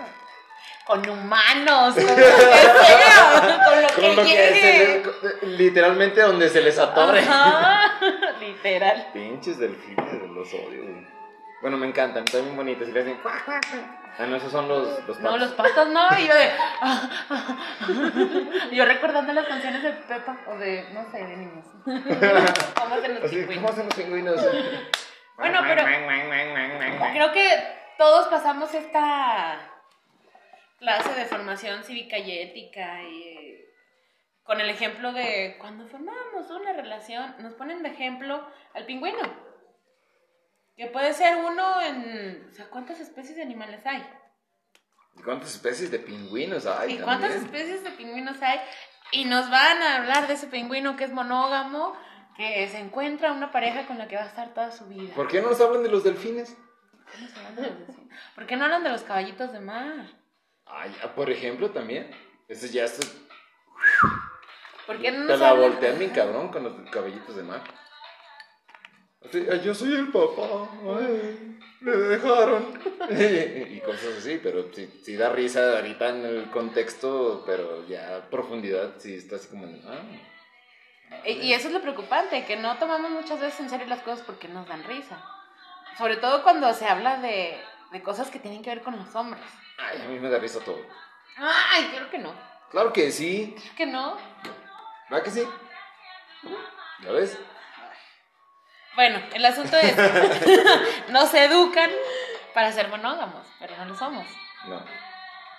Con 0.86 1.08
humanos, 1.08 1.94
con 1.96 2.04
lo 2.06 2.16
que 2.16 2.22
sea, 2.24 3.60
con 3.66 3.82
lo 3.82 3.88
Con 3.88 3.96
que 3.96 4.16
lo 4.16 4.24
llegue. 4.24 5.04
literalmente 5.44 6.22
donde 6.22 6.50
se 6.50 6.62
les 6.62 6.78
atore. 6.80 7.20
Ajá, 7.20 7.94
literal. 8.40 9.08
Pinches 9.14 9.60
delfines, 9.60 10.22
los 10.32 10.52
odio, 10.54 10.84
güey. 10.84 11.08
Bueno, 11.62 11.78
me 11.78 11.88
encantan, 11.88 12.24
están 12.24 12.44
bien 12.44 12.56
bonitos. 12.56 12.90
Y 12.90 12.92
le 12.92 13.02
hacen 13.02 13.18
cuac, 13.18 13.46
cuac, 13.46 13.64
cuac. 13.70 13.84
Ah, 14.18 14.26
no, 14.26 14.36
esos 14.36 14.52
son 14.52 14.68
los, 14.68 15.08
los 15.08 15.20
No, 15.20 15.30
patos. 15.32 15.40
los 15.40 15.52
patos 15.52 15.88
no, 15.90 16.08
y 16.20 16.28
yo 16.28 16.34
de... 16.36 16.50
yo 18.76 18.86
recordando 18.86 19.32
las 19.34 19.46
canciones 19.46 19.84
de 19.84 19.92
Pepa, 19.92 20.38
o 20.48 20.56
de, 20.58 20.90
no 20.92 21.10
sé, 21.12 21.18
de 21.24 21.38
niños. 21.38 21.66
¿Cómo 21.86 22.96
hacen 22.96 23.16
los 23.22 23.30
pingüinos? 23.32 23.56
¿Cómo 23.56 23.70
hacen 23.70 23.86
los 23.86 23.94
pingüinos? 23.96 24.42
Bueno, 25.38 25.60
pero 25.66 25.84
creo 27.14 27.32
que 27.32 27.48
todos 27.98 28.28
pasamos 28.28 28.74
esta 28.74 29.60
clase 30.82 31.14
de 31.14 31.26
formación 31.26 31.84
cívica 31.84 32.18
y 32.18 32.40
ética 32.40 33.04
y 33.04 33.64
con 34.42 34.60
el 34.60 34.70
ejemplo 34.70 35.14
de 35.14 35.56
cuando 35.60 35.86
formamos 35.88 36.50
una 36.50 36.74
relación, 36.74 37.36
nos 37.40 37.54
ponen 37.54 37.84
de 37.84 37.90
ejemplo 37.90 38.46
al 38.74 38.86
pingüino. 38.86 39.22
Que 40.76 40.88
puede 40.88 41.14
ser 41.14 41.38
uno 41.38 41.80
en... 41.82 42.50
O 42.50 42.54
sea, 42.54 42.68
¿cuántas 42.70 43.00
especies 43.00 43.36
de 43.36 43.44
animales 43.44 43.86
hay? 43.86 44.04
¿Cuántas 45.24 45.54
especies 45.54 45.92
de 45.92 46.00
pingüinos 46.00 46.66
hay? 46.66 46.94
¿Y 46.94 46.98
cuántas 46.98 47.32
también? 47.32 47.46
especies 47.46 47.84
de 47.84 47.92
pingüinos 47.92 48.42
hay? 48.42 48.60
Y 49.12 49.26
nos 49.26 49.52
van 49.52 49.84
a 49.84 49.98
hablar 49.98 50.28
de 50.28 50.34
ese 50.34 50.48
pingüino 50.48 50.98
que 50.98 51.04
es 51.04 51.12
monógamo, 51.12 51.96
que 52.36 52.68
se 52.70 52.80
encuentra 52.80 53.32
una 53.32 53.52
pareja 53.52 53.86
con 53.86 54.00
la 54.00 54.08
que 54.08 54.16
va 54.16 54.24
a 54.24 54.28
estar 54.28 54.56
toda 54.56 54.72
su 54.72 54.88
vida. 54.88 55.14
¿Por 55.14 55.28
qué 55.28 55.42
no 55.44 55.50
nos 55.50 55.62
hablan 55.62 55.84
de 55.84 55.90
los 55.90 56.04
delfines? 56.04 56.58
¿Cómo 57.12 57.28
se 57.28 57.36
llaman 57.36 57.56
los 57.58 57.88
vecinos? 57.88 58.12
¿Por 58.34 58.48
qué 58.48 58.56
no 58.56 58.66
hablan 58.66 58.84
de 58.84 58.90
los 58.90 59.04
caballitos 59.04 59.54
de 59.54 59.60
mar? 59.60 60.21
Ay, 60.74 60.96
ah, 61.04 61.14
por 61.14 61.30
ejemplo, 61.30 61.70
también. 61.72 62.10
Ese 62.48 62.70
ya 62.70 62.86
es. 62.86 63.00
¿Por 64.88 65.00
qué 65.00 65.12
no 65.12 65.28
Te 65.28 65.38
la 65.38 65.54
voltean 65.54 66.00
mi 66.00 66.08
cabrón 66.10 66.50
con 66.50 66.64
los 66.64 66.90
caballitos 66.90 67.36
de 67.36 67.44
mar. 67.44 67.62
Así, 69.24 69.46
"Ay, 69.52 69.62
yo 69.64 69.74
soy 69.76 69.94
el 69.94 70.12
papá. 70.12 70.70
Ay, 71.00 71.60
me 71.82 71.92
dejaron. 71.92 72.80
y 73.10 73.80
cosas 73.82 74.18
así, 74.18 74.40
pero 74.42 74.72
sí, 74.74 75.02
sí 75.04 75.16
da 75.16 75.30
risa 75.30 75.78
ahorita 75.78 76.10
en 76.10 76.26
el 76.26 76.50
contexto, 76.52 77.44
pero 77.46 77.88
ya 77.88 78.18
a 78.18 78.30
profundidad 78.30 78.96
sí 78.98 79.16
está 79.16 79.36
así 79.36 79.48
como. 79.50 79.68
Ah. 79.86 80.02
Y 81.26 81.52
eso 81.54 81.68
es 81.68 81.74
lo 81.74 81.82
preocupante, 81.82 82.46
que 82.46 82.56
no 82.56 82.78
tomamos 82.78 83.12
muchas 83.12 83.40
veces 83.40 83.60
en 83.60 83.70
serio 83.70 83.88
las 83.88 84.02
cosas 84.02 84.26
porque 84.26 84.48
nos 84.48 84.68
dan 84.68 84.84
risa. 84.86 85.24
Sobre 85.98 86.16
todo 86.16 86.42
cuando 86.44 86.74
se 86.74 86.86
habla 86.86 87.18
de, 87.18 87.60
de 87.92 88.02
cosas 88.02 88.32
que 88.32 88.40
tienen 88.40 88.64
que 88.64 88.70
ver 88.70 88.82
con 88.82 88.98
los 88.98 89.14
hombres. 89.14 89.44
Ay, 89.82 90.02
a 90.02 90.06
mí 90.06 90.20
me 90.20 90.30
da 90.30 90.40
risa 90.40 90.60
todo. 90.60 90.80
Ay, 91.38 91.92
creo 91.94 92.10
que 92.10 92.18
no. 92.18 92.34
Claro 92.70 92.94
que 92.94 93.12
sí. 93.12 93.56
Creo 93.58 93.76
que 93.76 93.86
no. 93.86 94.18
¿Verdad 95.10 95.24
que 95.24 95.32
sí? 95.32 95.48
¿Ya 97.02 97.12
ves? 97.12 97.38
Bueno, 98.96 99.22
el 99.34 99.46
asunto 99.46 99.78
es, 99.78 99.96
nos 101.10 101.34
educan 101.34 101.90
para 102.54 102.72
ser 102.72 102.90
monógamos, 102.90 103.48
pero 103.60 103.76
no 103.78 103.86
lo 103.86 103.96
somos. 103.96 104.28
No. 104.68 104.82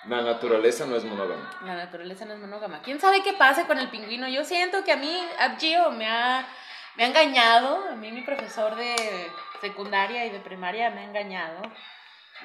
La 0.05 0.21
naturaleza 0.21 0.85
no 0.85 0.95
es 0.95 1.03
monógama. 1.03 1.49
La 1.63 1.75
naturaleza 1.75 2.25
no 2.25 2.33
es 2.33 2.39
monógama. 2.39 2.81
¿Quién 2.81 2.99
sabe 2.99 3.23
qué 3.23 3.33
pase 3.33 3.65
con 3.65 3.79
el 3.79 3.89
pingüino? 3.89 4.27
Yo 4.27 4.43
siento 4.43 4.83
que 4.83 4.91
a 4.91 4.97
mí, 4.97 5.17
a 5.39 5.55
Gio 5.57 5.91
me 5.91 6.07
ha, 6.07 6.45
me 6.95 7.05
ha 7.05 7.07
engañado. 7.07 7.89
A 7.89 7.95
mí 7.95 8.11
mi 8.11 8.21
profesor 8.21 8.75
de 8.75 9.31
secundaria 9.61 10.25
y 10.25 10.29
de 10.29 10.39
primaria 10.39 10.89
me 10.89 11.01
ha 11.01 11.05
engañado. 11.05 11.61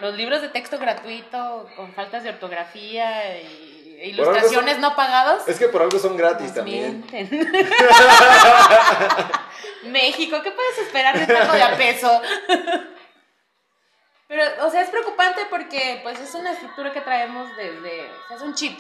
Los 0.01 0.15
libros 0.15 0.43
de 0.43 0.49
texto 0.49 0.79
gratuito 0.79 1.69
con 1.77 1.93
faltas 1.95 2.23
de 2.23 2.31
ortografía 2.31 3.41
y 3.41 4.01
ilustraciones 4.05 4.75
son- 4.75 4.81
no 4.83 4.95
pagadas. 4.97 5.47
Es 5.49 5.59
que 5.59 5.69
por 5.69 5.83
algo 5.83 5.99
son 5.99 6.17
gratis 6.17 6.55
también. 6.55 7.05
México, 9.85 10.37
¿qué 10.43 10.51
puedes 10.51 10.79
esperar 10.79 11.19
de 11.19 11.27
tanto 11.33 11.55
de 11.55 11.63
a 11.63 11.77
peso? 11.77 12.21
Pero, 14.29 14.43
o 14.67 14.71
sea, 14.71 14.83
es 14.83 14.91
preocupante 14.91 15.43
porque 15.49 16.01
pues 16.03 16.21
es 16.21 16.35
una 16.35 16.53
estructura 16.53 16.93
que 16.93 17.01
traemos 17.01 17.49
desde, 17.57 18.11
o 18.11 18.29
sea, 18.29 18.37
es 18.37 18.43
un 18.43 18.55
chip 18.55 18.79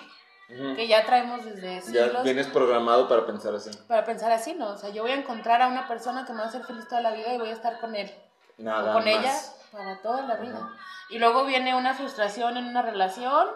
que 0.76 0.86
ya 0.86 1.04
traemos 1.06 1.44
desde 1.44 1.76
Ya 1.92 2.04
siglos 2.04 2.24
vienes 2.24 2.46
programado 2.48 3.08
para 3.08 3.26
pensar 3.26 3.54
así. 3.54 3.70
para 3.86 4.04
pensar 4.04 4.30
así, 4.32 4.54
¿no? 4.54 4.70
O 4.72 4.76
sea, 4.78 4.90
yo 4.90 5.02
voy 5.02 5.12
a 5.12 5.16
encontrar 5.16 5.62
a 5.62 5.68
una 5.68 5.86
persona 5.88 6.26
que 6.26 6.32
me 6.32 6.38
va 6.40 6.44
a 6.44 6.48
hacer 6.48 6.64
feliz 6.64 6.86
toda 6.88 7.00
la 7.00 7.12
vida 7.12 7.32
y 7.34 7.38
voy 7.38 7.48
a 7.50 7.54
estar 7.54 7.80
con 7.80 7.94
él 7.94 8.10
Nada 8.58 8.90
o 8.90 8.94
con 8.94 9.04
más. 9.04 9.14
ella 9.14 9.34
para 9.70 10.00
toda 10.02 10.22
la 10.22 10.36
vida. 10.36 10.68
Y 11.10 11.18
luego 11.18 11.44
viene 11.44 11.74
una 11.74 11.94
frustración 11.94 12.56
en 12.56 12.66
una 12.66 12.82
relación, 12.82 13.48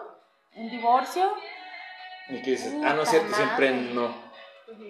un 0.55 0.69
divorcio. 0.69 1.33
Y 2.29 2.41
que 2.41 2.51
dices, 2.51 2.73
ah, 2.83 2.93
no 2.93 3.03
es 3.03 3.09
cierto, 3.09 3.29
madre. 3.29 3.43
siempre 3.43 3.71
no. 3.71 4.33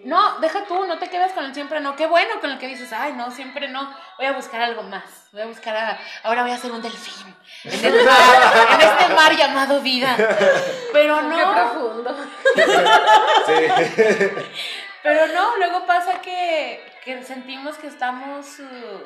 No, 0.05 0.39
deja 0.39 0.63
tú, 0.65 0.85
no 0.85 0.97
te 0.97 1.09
quedas 1.09 1.33
con 1.33 1.43
el 1.43 1.53
siempre 1.53 1.79
no. 1.79 1.95
Qué 1.95 2.07
bueno 2.07 2.39
con 2.39 2.51
el 2.51 2.57
que 2.57 2.67
dices, 2.67 2.93
ay, 2.93 3.13
no, 3.13 3.31
siempre 3.31 3.67
no. 3.67 3.93
Voy 4.17 4.27
a 4.27 4.33
buscar 4.33 4.61
algo 4.61 4.83
más. 4.83 5.29
Voy 5.31 5.41
a 5.41 5.45
buscar 5.45 5.75
a... 5.75 5.99
Ahora 6.23 6.43
voy 6.43 6.51
a 6.51 6.57
ser 6.57 6.71
un 6.71 6.81
delfín. 6.81 7.35
En 7.65 7.85
el 7.85 8.05
mar, 8.05 8.69
en 8.71 8.81
este 8.81 9.13
mar 9.13 9.35
llamado 9.35 9.81
vida. 9.81 10.15
Pero 10.93 11.17
Qué 11.17 11.27
no. 11.27 11.53
profundo. 11.53 12.15
Sí. 13.45 13.53
Pero 15.03 15.27
no, 15.27 15.57
luego 15.57 15.85
pasa 15.85 16.21
que, 16.21 16.81
que 17.03 17.21
sentimos 17.23 17.75
que 17.77 17.87
estamos, 17.87 18.59
uh, 18.59 19.01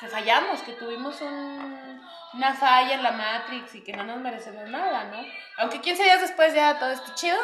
que 0.00 0.08
fallamos, 0.08 0.60
que 0.62 0.72
tuvimos 0.72 1.20
un- 1.20 2.00
una 2.32 2.54
falla 2.54 2.94
en 2.94 3.02
la 3.02 3.12
Matrix 3.12 3.74
y 3.74 3.82
que 3.84 3.92
no 3.92 4.04
nos 4.04 4.18
merecemos 4.18 4.68
nada, 4.68 5.04
¿no? 5.04 5.18
Aunque 5.58 5.80
15 5.80 6.02
días 6.02 6.20
después 6.20 6.54
ya 6.54 6.78
todo 6.78 6.90
está 6.90 7.14
chido, 7.14 7.36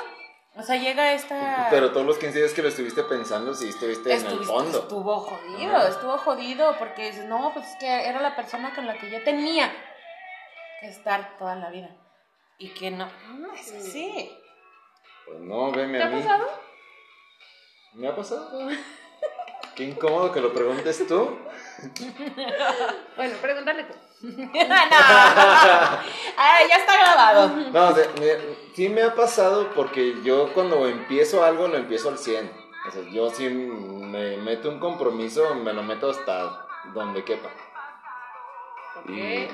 o 0.55 0.63
sea, 0.63 0.77
llega 0.77 1.13
esta... 1.13 1.67
Pero 1.71 1.93
todos 1.93 2.07
los 2.07 2.19
15 2.19 2.39
días 2.39 2.53
que 2.55 2.63
lo 2.63 2.69
estuviste 2.69 3.03
pensando, 3.03 3.53
sí 3.55 3.69
estuviste 3.69 4.15
en 4.15 4.27
el 4.27 4.45
fondo. 4.45 4.79
Estuvo 4.79 5.19
jodido, 5.21 5.77
Ajá. 5.77 5.89
estuvo 5.89 6.17
jodido, 6.19 6.77
porque 6.79 7.11
dices, 7.11 7.27
no, 7.27 7.53
pues 7.53 7.67
es 7.67 7.77
que 7.79 7.87
era 8.09 8.21
la 8.23 8.35
persona 8.37 8.75
con 8.75 8.87
la 8.87 8.95
que 8.97 9.11
yo 9.11 9.23
tenía 9.23 9.71
que 10.81 10.87
estar 10.89 11.37
toda 11.37 11.57
la 11.57 11.69
vida. 11.71 11.91
Y 12.59 12.71
que 12.71 12.91
no, 12.91 13.07
no 13.35 13.53
es 13.53 13.71
así. 13.73 14.31
Pues 15.27 15.41
no, 15.41 15.73
veme 15.73 15.99
¿Te 15.99 16.05
a 16.05 16.07
ha 16.07 16.11
mí. 16.11 16.23
pasado? 16.23 16.49
¿Me 17.95 18.09
ha 18.09 18.17
pasado? 18.17 18.69
Qué 19.77 19.85
incómodo 19.85 20.33
que 20.33 20.41
lo 20.41 20.55
preguntes 20.55 21.07
tú. 21.07 21.39
Bueno, 23.17 23.37
pregúntale 23.43 23.85
tú. 23.85 23.93
no, 24.27 24.55
ah, 24.75 26.03
ya 26.69 26.77
está 26.77 26.97
grabado. 26.97 27.49
No, 27.71 27.89
o 27.89 27.95
sea, 27.95 28.07
me- 28.19 28.57
sí 28.75 28.89
me 28.89 29.03
ha 29.03 29.15
pasado 29.15 29.71
porque 29.75 30.15
yo 30.25 30.53
cuando 30.55 30.89
empiezo 30.89 31.45
algo 31.45 31.69
lo 31.69 31.77
empiezo 31.77 32.09
al 32.09 32.17
100. 32.17 32.51
O 32.89 32.91
sea, 32.91 33.03
yo 33.11 33.29
sí 33.31 33.49
me 33.51 34.39
meto 34.39 34.71
un 34.71 34.79
compromiso, 34.81 35.55
me 35.57 35.75
lo 35.75 35.83
meto 35.83 36.09
hasta 36.11 36.67
donde 36.95 37.23
quepa. 37.25 37.51
Ok. 39.01 39.11
Y, 39.11 39.49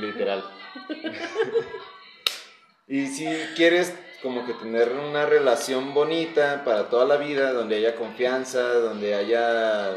literal. 0.00 0.44
y 2.88 3.06
si 3.06 3.26
quieres 3.54 3.94
como 4.22 4.46
que 4.46 4.54
tener 4.54 4.92
una 4.92 5.26
relación 5.26 5.94
bonita 5.94 6.62
para 6.64 6.88
toda 6.88 7.04
la 7.04 7.16
vida, 7.16 7.52
donde 7.52 7.76
haya 7.76 7.96
confianza, 7.96 8.62
donde 8.74 9.14
haya 9.14 9.90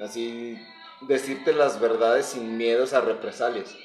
así 0.00 0.58
decirte 1.02 1.52
las 1.52 1.80
verdades 1.80 2.26
sin 2.26 2.56
miedos 2.56 2.92
a 2.92 3.02
represalias. 3.02 3.76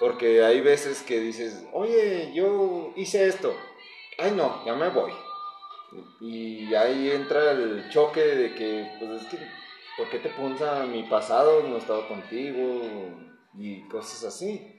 Porque 0.00 0.42
hay 0.42 0.60
veces 0.60 1.02
que 1.02 1.20
dices, 1.20 1.64
oye, 1.72 2.32
yo 2.34 2.92
hice 2.96 3.28
esto. 3.28 3.54
Ay, 4.18 4.32
no, 4.32 4.64
ya 4.64 4.74
me 4.74 4.88
voy. 4.88 5.12
Y 6.20 6.74
ahí 6.74 7.10
entra 7.10 7.52
el 7.52 7.88
choque 7.90 8.20
de 8.20 8.54
que, 8.54 8.90
pues 8.98 9.22
es 9.22 9.28
que, 9.28 9.38
¿por 9.96 10.08
qué 10.08 10.18
te 10.18 10.30
punza 10.30 10.86
mi 10.86 11.02
pasado? 11.04 11.62
No 11.62 11.76
he 11.76 11.78
estado 11.78 12.08
contigo 12.08 12.82
y 13.58 13.86
cosas 13.88 14.24
así. 14.24 14.71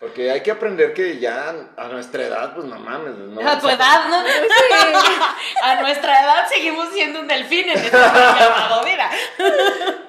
Porque 0.00 0.30
hay 0.30 0.42
que 0.42 0.50
aprender 0.50 0.94
que 0.94 1.18
ya 1.18 1.54
a 1.76 1.88
nuestra 1.88 2.24
edad, 2.24 2.54
pues 2.54 2.66
no 2.66 2.78
mames. 2.78 3.14
No 3.16 3.46
A 3.46 3.60
tu 3.60 3.68
edad, 3.68 4.08
¿no? 4.08 4.16
A 5.62 5.82
nuestra 5.82 6.24
edad 6.24 6.48
seguimos 6.48 6.88
siendo 6.88 7.20
un 7.20 7.28
delfín 7.28 7.68
en 7.68 7.76
este 7.76 7.94
llamado 7.94 8.82
vida. 8.82 9.10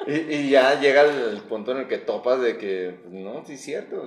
Y, 0.08 0.34
y 0.34 0.50
ya 0.50 0.80
llega 0.80 1.02
el, 1.02 1.32
el 1.32 1.42
punto 1.42 1.74
en 1.74 1.80
el 1.80 1.88
que 1.90 1.98
topas 1.98 2.40
de 2.40 2.58
que, 2.58 3.02
pues, 3.04 3.14
no, 3.14 3.44
sí 3.46 3.56
es 3.56 3.66
cierto, 3.66 4.02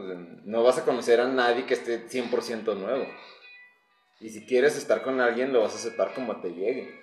no 0.44 0.62
vas 0.62 0.78
a 0.78 0.86
conocer 0.86 1.20
a 1.20 1.28
nadie 1.28 1.66
que 1.66 1.74
esté 1.74 2.08
100% 2.08 2.74
nuevo. 2.76 3.06
Y 4.20 4.30
si 4.30 4.46
quieres 4.46 4.78
estar 4.78 5.02
con 5.02 5.20
alguien, 5.20 5.52
lo 5.52 5.60
vas 5.60 5.74
a 5.74 5.76
aceptar 5.76 6.14
como 6.14 6.40
te 6.40 6.48
llegue. 6.48 6.98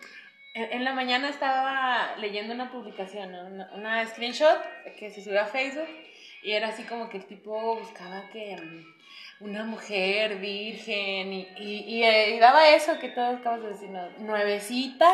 En, 0.55 0.73
en 0.73 0.83
la 0.83 0.93
mañana 0.93 1.29
estaba 1.29 2.15
leyendo 2.17 2.55
una 2.55 2.71
publicación, 2.71 3.31
¿no? 3.31 3.45
una, 3.45 3.71
una 3.75 4.07
screenshot 4.07 4.59
que 4.97 5.11
se 5.11 5.23
subió 5.23 5.41
a 5.41 5.45
Facebook 5.45 5.87
y 6.43 6.51
era 6.53 6.69
así 6.69 6.83
como 6.83 7.09
que 7.09 7.17
el 7.17 7.25
tipo 7.25 7.75
buscaba 7.75 8.29
que 8.31 8.55
mm, 8.55 9.45
una 9.45 9.63
mujer 9.63 10.37
virgen 10.37 11.33
y, 11.33 11.47
y, 11.57 11.97
y, 11.97 12.03
eh, 12.03 12.35
y 12.35 12.39
daba 12.39 12.69
eso 12.69 12.99
que 12.99 13.09
todos 13.09 13.39
acabas 13.39 13.61
de 13.61 13.69
decir, 13.69 13.89
¿no? 13.89 14.09
nuevecita, 14.19 15.11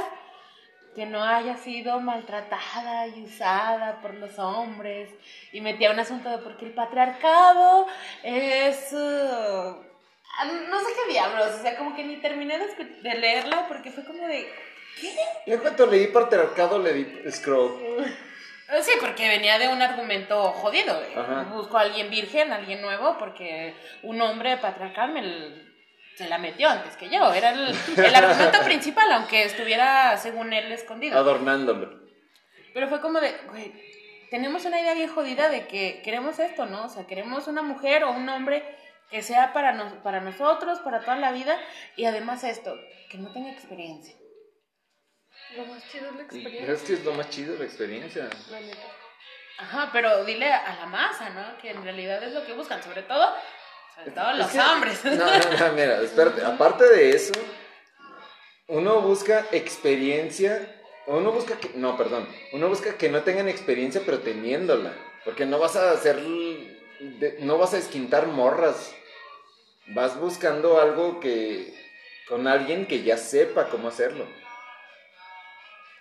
que 0.96 1.05
no 1.05 1.24
haya 1.24 1.55
sido 1.57 2.00
maltratada 2.00 3.07
y 3.07 3.24
usada 3.24 4.01
por 4.01 4.15
los 4.15 4.39
hombres 4.39 5.10
y 5.51 5.62
metía 5.62 5.91
un 5.91 6.00
asunto 6.00 6.29
de 6.29 6.39
por 6.39 6.57
qué 6.57 6.65
el 6.65 6.74
patriarcado 6.74 7.86
es... 8.24 8.91
uh, 8.93 9.77
ah, 10.39 10.46
no 10.69 10.79
sé 10.79 10.86
qué 10.96 11.13
diablos, 11.13 11.55
o 11.60 11.62
sea, 11.62 11.77
como 11.77 11.96
que 11.96 12.03
ni 12.03 12.17
terminé 12.17 12.57
de, 12.57 12.84
de 12.84 13.15
leerla 13.15 13.67
porque 13.67 13.91
fue 13.91 14.03
como 14.05 14.27
de... 14.27 14.51
Y 15.46 15.53
en 15.53 15.60
cuanto 15.60 15.86
leí 15.86 16.07
patriarcado, 16.07 16.79
le 16.79 16.93
di 16.93 17.31
scroll. 17.31 18.05
Sí, 18.81 18.91
porque 19.00 19.29
venía 19.29 19.57
de 19.59 19.69
un 19.69 19.81
argumento 19.81 20.51
jodido. 20.51 21.00
Ajá. 21.15 21.43
Busco 21.51 21.77
a 21.77 21.81
alguien 21.81 22.09
virgen, 22.09 22.51
a 22.51 22.57
alguien 22.57 22.81
nuevo, 22.81 23.17
porque 23.17 23.74
un 24.03 24.21
hombre 24.21 24.57
patriarcal 24.57 25.12
me 25.13 25.67
se 26.17 26.27
la 26.27 26.39
metió 26.39 26.67
antes 26.67 26.97
que 26.97 27.09
yo. 27.09 27.31
Era 27.31 27.51
el, 27.51 27.75
el 27.95 28.15
argumento 28.15 28.59
principal, 28.65 29.12
aunque 29.12 29.43
estuviera, 29.43 30.17
según 30.17 30.51
él, 30.51 30.71
escondido. 30.71 31.17
Adornándolo. 31.17 32.07
Pero 32.74 32.88
fue 32.88 33.01
como 33.01 33.19
de, 33.19 33.36
güey, 33.50 33.71
tenemos 34.31 34.65
una 34.65 34.81
idea 34.81 34.95
bien 34.95 35.09
jodida 35.09 35.50
de 35.50 35.67
que 35.67 36.01
queremos 36.03 36.39
esto, 36.39 36.65
¿no? 36.65 36.86
O 36.86 36.89
sea, 36.89 37.05
queremos 37.05 37.47
una 37.47 37.62
mujer 37.62 38.03
o 38.03 38.12
un 38.12 38.27
hombre 38.29 38.63
que 39.12 39.21
sea 39.21 39.53
para, 39.53 39.74
nos, 39.74 39.93
para 39.93 40.19
nosotros, 40.19 40.79
para 40.79 41.01
toda 41.01 41.17
la 41.17 41.31
vida, 41.31 41.57
y 41.95 42.05
además 42.05 42.43
esto, 42.43 42.75
que 43.09 43.17
no 43.17 43.31
tenga 43.31 43.51
experiencia. 43.51 44.15
Lo 45.56 45.66
más 45.66 45.84
chido 45.92 46.08
es 46.10 46.16
la 46.16 46.22
Y 46.22 46.25
experiencia. 46.25 46.74
es 46.74 46.82
que 46.82 46.94
es 46.94 47.06
lo 47.06 47.13
más 47.13 47.30
chido 47.30 47.56
la 47.58 47.66
experiencia. 47.66 48.30
La 48.51 48.60
neta. 48.60 48.77
Ajá, 49.60 49.89
pero 49.92 50.24
dile 50.25 50.51
a 50.54 50.75
la 50.82 50.86
masa, 50.86 51.30
¿no? 51.32 51.58
Que 51.62 51.72
en 51.72 51.84
realidad 51.84 52.22
es 52.24 52.34
lo 52.34 52.46
que 52.46 52.54
buscan, 52.54 52.84
sobre 52.84 53.01
todo, 53.04 53.34
sobre 53.96 54.12
todo 54.12 54.34
los 54.34 54.48
que- 54.51 54.60
hombres. 54.60 55.04
No, 55.06 55.12
no, 55.16 55.60
no, 55.68 55.74
mira, 55.74 56.01
espérate. 56.01 56.44
Aparte 56.46 56.84
de 56.86 57.10
eso, 57.12 57.34
uno 58.68 59.01
busca 59.01 59.46
experiencia. 59.51 60.74
Uno 61.08 61.32
busca 61.32 61.58
que. 61.58 61.70
No, 61.75 61.96
perdón. 61.98 62.27
Uno 62.51 62.68
busca 62.68 62.98
que 62.98 63.10
no 63.10 63.24
tengan 63.24 63.48
experiencia, 63.48 64.01
pero 64.06 64.20
teniéndola. 64.20 64.94
Porque 65.25 65.46
no 65.46 65.58
vas 65.60 65.75
a 65.75 65.92
hacer. 65.92 66.18
de- 67.00 67.38
no 67.42 67.58
vas 67.58 67.74
a 67.74 67.77
esquintar 67.77 68.27
morras. 68.27 68.94
Vas 69.88 70.20
buscando 70.20 70.80
algo 70.82 71.20
que. 71.20 71.74
con 72.27 72.46
alguien 72.48 72.86
que 72.88 73.04
ya 73.04 73.16
sepa 73.18 73.70
cómo 73.70 73.88
hacerlo. 73.88 74.27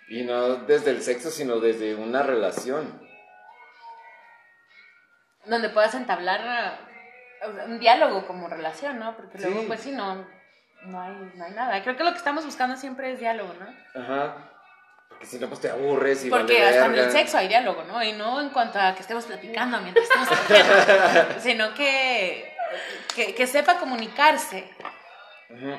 Y 0.09 0.23
no 0.23 0.55
desde 0.55 0.91
el 0.91 1.01
sexo, 1.01 1.29
sino 1.29 1.59
desde 1.59 1.95
una 1.95 2.23
relación. 2.23 3.01
Donde 5.45 5.69
puedas 5.69 5.95
entablar 5.95 6.79
uh, 7.45 7.65
un 7.71 7.79
diálogo 7.79 8.25
como 8.27 8.47
relación, 8.47 8.99
¿no? 8.99 9.15
Porque 9.15 9.37
luego, 9.37 9.61
Sí. 9.61 9.65
pues 9.67 9.79
sí, 9.81 9.91
no, 9.91 10.25
no, 10.85 11.01
hay, 11.01 11.13
no 11.35 11.45
hay 11.45 11.51
nada. 11.53 11.81
Creo 11.83 11.95
que 11.97 12.03
lo 12.03 12.11
que 12.11 12.17
estamos 12.17 12.45
buscando 12.45 12.75
siempre 12.75 13.11
es 13.13 13.19
diálogo, 13.19 13.53
¿no? 13.53 14.01
Ajá. 14.01 14.51
Porque 15.09 15.25
si 15.25 15.39
no, 15.39 15.47
pues 15.47 15.61
te 15.61 15.69
aburres 15.69 16.23
y 16.25 16.29
Porque 16.29 16.53
vale 16.61 16.67
hasta 16.67 16.85
en 16.85 16.95
el 16.95 17.11
sexo 17.11 17.37
hay 17.37 17.47
diálogo, 17.47 17.83
¿no? 17.85 18.03
Y 18.03 18.13
no 18.13 18.41
en 18.41 18.49
cuanto 18.49 18.79
a 18.79 18.93
que 18.93 19.01
estemos 19.01 19.25
platicando 19.25 19.79
mientras 19.81 20.05
estamos 20.05 20.29
platicando, 20.29 21.33
sino 21.39 21.73
que, 21.73 22.53
que, 23.15 23.33
que 23.33 23.47
sepa 23.47 23.77
comunicarse 23.77 24.69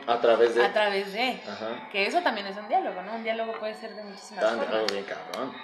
A 0.07 0.21
través 0.21 0.55
de. 0.55 0.65
a 0.65 0.73
través 0.73 1.13
de. 1.13 1.41
Ajá. 1.47 1.89
Que 1.93 2.07
eso 2.07 2.23
también 2.23 2.47
es 2.47 2.57
un 2.57 2.69
diálogo, 2.69 3.03
¿no? 3.03 3.15
Un 3.17 3.23
diálogo 3.25 3.53
puede 3.59 3.75
ser 3.75 3.95
de 3.95 4.03
muchísimas 4.03 4.43
Tan 4.45 4.59
formas. 4.59 4.93
bien 4.93 5.05
cabrón. 5.05 5.55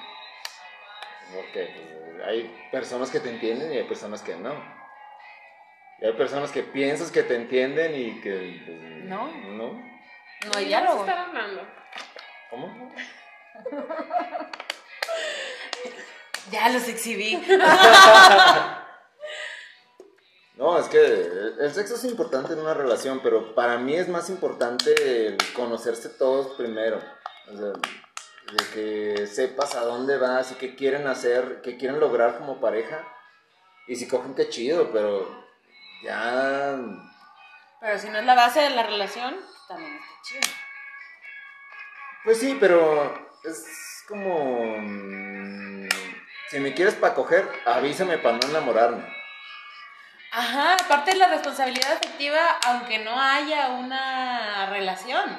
Porque 1.35 1.71
pues, 1.75 2.27
hay 2.29 2.69
personas 2.71 3.11
que 3.11 3.21
te 3.21 3.31
entienden 3.31 3.73
y 3.73 3.79
hay 3.79 3.85
personas 3.85 4.21
que 4.23 4.37
no. 4.37 4.53
Y 6.01 6.05
hay 6.07 6.13
personas 6.13 6.51
que 6.53 6.63
piensas 6.63 7.11
que 7.11 7.23
te 7.23 7.35
entienden 7.37 7.95
y 7.95 8.21
que 8.21 8.63
pues, 8.67 8.79
No. 9.05 9.27
No. 9.27 9.73
No 9.73 10.51
hay 10.55 10.65
¿De 10.65 10.69
diálogo. 10.69 11.01
están 11.01 11.19
hablando? 11.29 11.67
¿Cómo? 12.51 12.93
Ya 16.51 16.69
los 16.69 16.87
exhibí. 16.89 17.37
Es 20.85 20.91
que 20.91 21.65
el 21.65 21.73
sexo 21.73 21.95
es 21.95 22.05
importante 22.05 22.53
en 22.53 22.61
una 22.61 22.75
relación, 22.75 23.21
pero 23.23 23.55
para 23.55 23.79
mí 23.79 23.95
es 23.95 24.09
más 24.09 24.29
importante 24.31 25.29
el 25.29 25.39
conocerse 25.55 26.09
todos 26.11 26.55
primero. 26.57 27.01
O 27.53 27.57
sea, 27.57 27.73
de 28.53 28.65
que 28.75 29.27
sepas 29.27 29.75
a 29.75 29.81
dónde 29.81 30.19
vas 30.19 30.53
y 30.53 30.57
qué 30.57 30.77
quieren 30.77 31.07
hacer, 31.07 31.61
qué 31.63 31.77
quieren 31.77 32.01
lograr 32.01 32.39
como 32.39 32.61
pareja. 32.61 33.07
Y 33.87 33.97
si 33.97 34.09
cogen, 34.09 34.35
qué 34.35 34.49
chido, 34.49 34.91
pero 34.93 35.45
ya. 36.03 36.79
Pero 37.81 37.99
si 37.99 38.09
no 38.09 38.19
es 38.19 38.27
la 38.27 38.35
base 38.35 38.61
de 38.61 38.71
la 38.71 38.83
relación, 38.85 39.35
también 39.69 39.95
está 39.95 40.15
chido. 40.23 40.55
Pues 42.25 42.39
sí, 42.39 42.57
pero 42.59 43.29
es 43.45 44.05
como. 44.09 44.77
mm, 44.79 45.89
Si 46.51 46.61
me 46.61 46.75
quieres 46.75 46.95
para 46.95 47.15
coger, 47.15 47.49
avísame 47.67 48.19
para 48.19 48.39
no 48.39 48.49
enamorarme. 48.49 49.24
Ajá, 50.37 50.75
aparte 50.85 51.13
de 51.13 51.19
la 51.19 51.29
responsabilidad 51.29 51.93
afectiva, 51.93 52.41
aunque 52.67 52.99
no 52.99 53.21
haya 53.21 53.69
una 53.69 54.67
relación. 54.71 55.39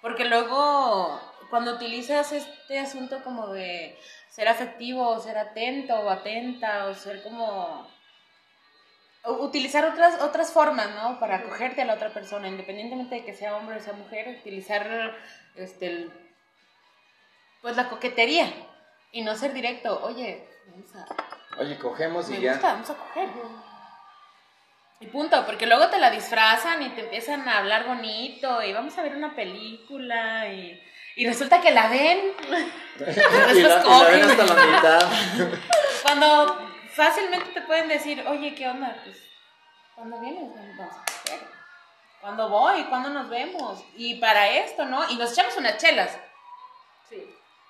Porque 0.00 0.24
luego, 0.24 1.20
cuando 1.50 1.74
utilizas 1.74 2.30
este 2.32 2.78
asunto 2.78 3.22
como 3.24 3.48
de 3.48 3.98
ser 4.28 4.46
afectivo, 4.48 5.08
o 5.08 5.18
ser 5.20 5.38
atento 5.38 5.94
o 5.98 6.08
atenta, 6.10 6.86
o 6.86 6.94
ser 6.94 7.22
como... 7.24 7.90
utilizar 9.24 9.84
otras, 9.84 10.20
otras 10.22 10.52
formas, 10.52 10.88
¿no? 10.94 11.18
Para 11.18 11.36
acogerte 11.36 11.82
a 11.82 11.84
la 11.84 11.94
otra 11.94 12.10
persona, 12.10 12.46
independientemente 12.48 13.16
de 13.16 13.24
que 13.24 13.34
sea 13.34 13.56
hombre 13.56 13.76
o 13.76 13.80
sea 13.80 13.92
mujer, 13.92 14.28
utilizar 14.40 15.16
este, 15.56 15.86
el- 15.86 16.12
pues 17.60 17.76
la 17.76 17.88
coquetería 17.88 18.52
y 19.12 19.22
no 19.22 19.34
ser 19.36 19.52
directo. 19.52 20.00
Oye, 20.04 20.48
vamos 20.68 20.94
a, 20.96 21.06
Oye, 21.60 21.78
cogemos 21.78 22.28
y 22.30 22.32
me 22.34 22.40
ya. 22.40 22.52
gusta, 22.54 22.72
vamos 22.72 22.90
a 22.90 22.94
coger. 22.94 23.28
Y 25.02 25.06
punto, 25.08 25.44
porque 25.46 25.66
luego 25.66 25.88
te 25.88 25.98
la 25.98 26.10
disfrazan 26.10 26.80
y 26.82 26.90
te 26.90 27.00
empiezan 27.02 27.48
a 27.48 27.58
hablar 27.58 27.86
bonito 27.86 28.62
y 28.62 28.72
vamos 28.72 28.96
a 28.96 29.02
ver 29.02 29.16
una 29.16 29.34
película 29.34 30.46
y, 30.48 30.80
y 31.16 31.26
resulta 31.26 31.60
que 31.60 31.72
la 31.72 31.88
ven 31.88 32.20
y, 32.48 32.50
la, 33.04 33.52
y 33.52 33.62
la 33.62 33.82
cogen. 33.82 34.20
ven 34.20 34.30
hasta 34.30 34.44
la 34.54 34.66
mitad. 34.66 35.08
cuando 36.02 36.68
fácilmente 36.94 37.50
te 37.50 37.62
pueden 37.62 37.88
decir, 37.88 38.24
oye, 38.28 38.54
¿qué 38.54 38.68
onda? 38.68 38.96
Pues, 39.02 39.16
¿cuándo 39.96 40.20
vienes? 40.20 40.44
Vamos 40.54 40.94
a. 40.94 41.04
¿Cuándo 42.20 42.48
voy? 42.48 42.84
¿Cuándo 42.84 43.10
nos 43.10 43.28
vemos? 43.28 43.84
Y 43.96 44.14
para 44.20 44.48
esto, 44.50 44.84
¿no? 44.84 45.10
Y 45.10 45.16
nos 45.16 45.32
echamos 45.32 45.56
unas 45.56 45.78
chelas 45.78 46.16
Sí, 47.08 47.16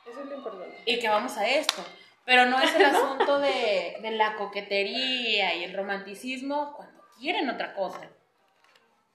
eso 0.07 0.21
es 0.21 0.27
lo 0.27 0.35
importante. 0.37 0.83
y 0.85 0.99
que 1.01 1.09
vamos 1.09 1.39
a 1.39 1.49
esto. 1.49 1.83
Pero 2.27 2.45
no 2.45 2.61
es 2.61 2.75
el 2.75 2.85
asunto 2.95 3.39
de, 3.39 3.97
de 4.03 4.11
la 4.11 4.35
coquetería 4.37 5.55
y 5.55 5.65
el 5.65 5.75
romanticismo 5.75 6.75
cuando 6.77 6.92
quieren 7.23 7.49
otra 7.49 7.73
cosa. 7.73 8.01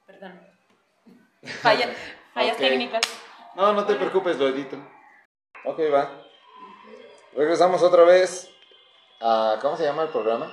Perdón. 0.05 0.39
Falla- 1.61 1.89
fallas 2.33 2.57
técnicas. 2.57 3.01
No, 3.55 3.73
no 3.73 3.85
te 3.85 3.95
preocupes, 3.95 4.37
lo 4.37 4.47
edito. 4.47 4.77
Ok, 5.65 5.79
va. 5.93 6.23
Regresamos 7.35 7.83
otra 7.83 8.03
vez 8.03 8.49
a... 9.19 9.57
¿Cómo 9.61 9.75
se 9.75 9.83
llama 9.83 10.03
el 10.03 10.09
programa? 10.09 10.49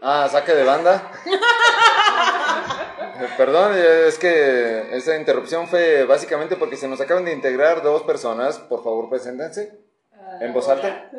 Ah, 0.00 0.28
saque 0.30 0.54
de 0.54 0.64
banda. 0.64 1.10
Perdón, 3.36 3.72
es 3.76 4.18
que 4.18 4.96
esa 4.96 5.16
interrupción 5.16 5.66
fue 5.68 6.04
básicamente 6.04 6.56
porque 6.56 6.76
se 6.76 6.88
nos 6.88 7.00
acaban 7.00 7.24
de 7.24 7.32
integrar 7.32 7.82
dos 7.82 8.02
personas. 8.02 8.58
Por 8.58 8.82
favor, 8.84 9.08
preséntense. 9.10 9.78
¿En 10.40 10.52
voz 10.52 10.68
alta? 10.68 11.10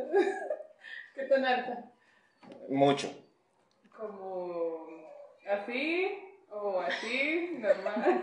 ¿Qué 1.16 1.24
tan 1.24 1.46
alta? 1.46 1.86
Mucho. 2.70 3.10
¿Como 3.96 4.88
así 5.50 6.20
o 6.50 6.82
así, 6.82 7.58
normal? 7.60 8.22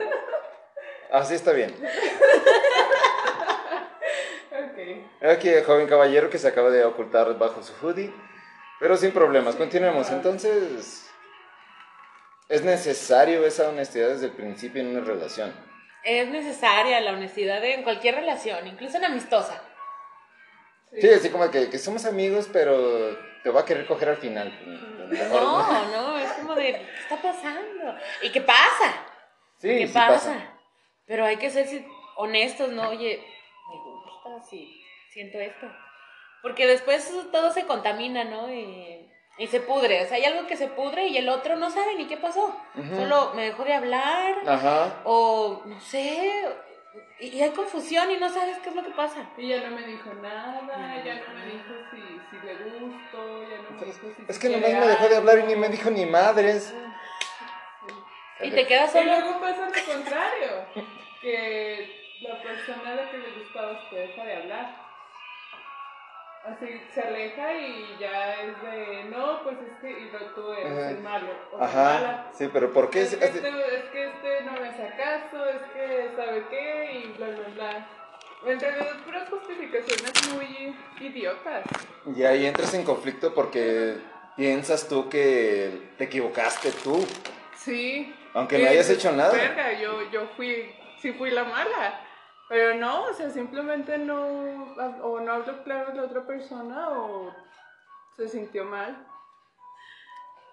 Así 1.11 1.35
está 1.35 1.53
bien. 1.53 1.75
ok. 4.53 5.29
Aquí 5.31 5.49
el 5.49 5.65
joven 5.65 5.89
caballero 5.89 6.31
que 6.31 6.39
se 6.39 6.49
acaba 6.49 6.71
de 6.71 6.85
ocultar 6.85 7.39
bajo 7.39 7.63
su 7.63 7.73
hoodie. 7.81 8.13
Pero 8.79 8.97
sin 8.97 9.13
problemas, 9.13 9.57
continuemos. 9.57 10.11
Entonces, 10.11 11.11
es 12.49 12.65
necesario 12.65 13.45
esa 13.45 13.69
honestidad 13.69 14.09
desde 14.09 14.27
el 14.27 14.33
principio 14.33 14.81
en 14.81 14.97
una 14.97 15.05
relación. 15.05 15.53
Es 16.03 16.29
necesaria 16.29 17.01
la 17.01 17.13
honestidad 17.13 17.63
en 17.65 17.83
cualquier 17.83 18.15
relación, 18.15 18.67
incluso 18.67 18.97
en 18.97 19.05
amistosa. 19.05 19.63
Sí, 20.99 21.09
así 21.11 21.29
como 21.29 21.51
que, 21.51 21.69
que 21.69 21.79
somos 21.79 22.07
amigos, 22.07 22.49
pero 22.53 23.17
te 23.43 23.51
va 23.51 23.61
a 23.61 23.65
querer 23.65 23.87
coger 23.87 24.09
al 24.09 24.17
final. 24.17 24.51
No, 25.11 25.87
no, 25.87 26.19
es 26.19 26.33
como 26.33 26.55
de, 26.55 26.73
¿qué 26.73 26.87
está 27.03 27.17
pasando? 27.21 27.95
¿Y 28.23 28.31
qué 28.31 28.41
pasa? 28.41 29.07
Sí, 29.59 29.69
¿Qué 29.69 29.87
sí 29.89 29.93
pasa? 29.95 30.37
Pero 31.07 31.25
hay 31.25 31.37
que 31.37 31.51
ser 31.51 31.67
si- 31.67 31.87
honestos, 32.17 32.71
¿no? 32.71 32.89
Oye, 32.89 33.25
me 33.69 33.77
gusta, 33.79 34.49
sí, 34.49 34.85
siento 35.11 35.39
esto. 35.39 35.67
Porque 36.43 36.67
después 36.67 37.13
todo 37.33 37.51
se 37.53 37.67
contamina, 37.67 38.25
¿no? 38.25 38.51
Y, 38.53 39.11
y 39.39 39.47
se 39.49 39.61
pudre. 39.61 40.03
O 40.05 40.07
sea, 40.07 40.17
hay 40.17 40.25
algo 40.25 40.47
que 40.47 40.57
se 40.57 40.69
pudre 40.69 41.09
y 41.09 41.17
el 41.19 41.29
otro 41.29 41.57
no 41.57 41.71
sabe 41.71 41.95
ni 41.97 42.07
qué 42.07 42.17
pasó. 42.17 42.55
Solo 42.97 43.33
me 43.35 43.45
dejó 43.47 43.65
de 43.65 43.75
hablar 43.75 44.37
Ajá. 44.47 45.01
o 45.05 45.63
no 45.67 45.81
sé. 45.81 46.47
Y, 47.21 47.27
y 47.29 47.43
hay 47.43 47.51
confusión 47.51 48.11
y 48.11 48.17
no 48.17 48.29
sabes 48.29 48.59
qué 48.59 48.71
es 48.71 48.75
lo 48.75 48.83
que 48.83 48.91
pasa. 48.91 49.31
Y 49.37 49.49
ya 49.49 49.69
no 49.69 49.77
me 49.77 49.87
dijo 49.87 50.13
nada, 50.15 50.61
ya 51.05 51.15
no 51.17 51.35
me 51.35 51.47
dijo 51.47 51.75
si, 51.91 51.99
si 52.31 52.47
le 52.47 52.55
gusto, 52.57 53.43
ya 53.49 53.57
no 53.63 53.71
me 53.79 53.87
dijo 53.87 54.09
si 54.17 54.25
Es 54.29 54.39
que 54.39 54.49
nomás 54.49 54.73
me 54.73 54.87
dejó 54.89 55.09
de 55.09 55.17
hablar 55.17 55.39
y 55.39 55.43
ni 55.45 55.57
me 55.57 55.69
dijo 55.69 55.91
ni 55.91 56.07
madres. 56.07 56.75
Y 58.43 58.51
te 58.51 58.67
quedas 58.67 58.91
Y 58.95 58.99
solo. 58.99 59.05
luego 59.21 59.41
pasa 59.41 59.67
lo 59.69 59.93
contrario, 59.93 60.67
que 61.21 62.17
la 62.23 62.43
persona 62.43 62.91
a 62.91 62.95
la 62.95 63.11
que 63.11 63.19
le 63.19 63.31
gusta 63.39 63.61
a 63.61 63.73
usted 63.73 63.97
deja 64.09 64.25
de 64.25 64.37
hablar. 64.37 64.90
Así 66.45 66.81
se 66.95 67.03
aleja 67.03 67.55
y 67.55 67.97
ya 68.01 68.35
es 68.41 68.63
de, 68.63 69.05
no, 69.11 69.43
pues 69.43 69.57
es 69.59 69.79
que, 69.81 69.91
y 69.91 70.11
lo 70.11 70.19
tú 70.35 70.53
eres 70.53 70.73
Ajá. 70.73 70.91
el 70.91 70.99
malo. 71.01 71.27
O 71.53 71.63
Ajá. 71.63 71.85
mala. 71.95 72.31
Sí, 72.33 72.49
pero 72.51 72.73
¿por 72.73 72.89
qué? 72.89 73.03
Es 73.03 73.15
que, 73.15 73.25
este, 73.27 73.49
es 73.49 73.85
que 73.93 74.07
este 74.07 74.41
no 74.45 74.53
me 74.53 74.69
hace 74.69 74.91
caso, 74.97 75.45
es 75.45 75.63
que 75.75 76.11
sabe 76.17 76.45
qué, 76.49 76.93
y 77.05 77.13
bla, 77.19 77.27
bla, 77.27 77.49
bla. 77.55 77.87
En 78.47 78.59
realidad, 78.59 78.87
puras 79.05 79.29
justificaciones 79.29 80.13
muy 80.33 80.75
idiotas. 80.99 81.65
Y 82.17 82.23
ahí 82.23 82.47
entras 82.47 82.73
en 82.73 82.85
conflicto 82.85 83.35
porque 83.35 83.99
piensas 84.35 84.89
tú 84.89 85.11
que 85.11 85.91
te 85.99 86.05
equivocaste 86.05 86.73
tú. 86.83 87.07
Sí. 87.55 88.15
Aunque 88.33 88.59
no 88.59 88.67
hayas 88.71 88.89
hecho 88.89 89.13
nada. 89.13 89.33
Verga, 89.33 89.79
yo, 89.79 90.11
yo 90.11 90.27
fui, 90.37 90.75
sí 91.03 91.13
fui 91.13 91.31
la 91.31 91.45
mala. 91.45 92.01
Pero 92.51 92.75
no, 92.75 93.05
o 93.05 93.13
sea, 93.13 93.31
simplemente 93.31 93.97
no, 93.97 94.27
o 95.05 95.21
no 95.21 95.33
habló 95.33 95.63
claro 95.63 95.95
la 95.95 96.03
otra 96.03 96.27
persona 96.27 96.89
o 96.91 97.33
se 98.17 98.27
sintió 98.27 98.65
mal. 98.65 99.07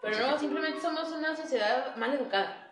Pero 0.04 0.20
no, 0.20 0.38
simplemente 0.38 0.80
somos 0.80 1.12
una 1.12 1.36
sociedad 1.36 1.96
mal 1.96 2.14
educada. 2.14 2.72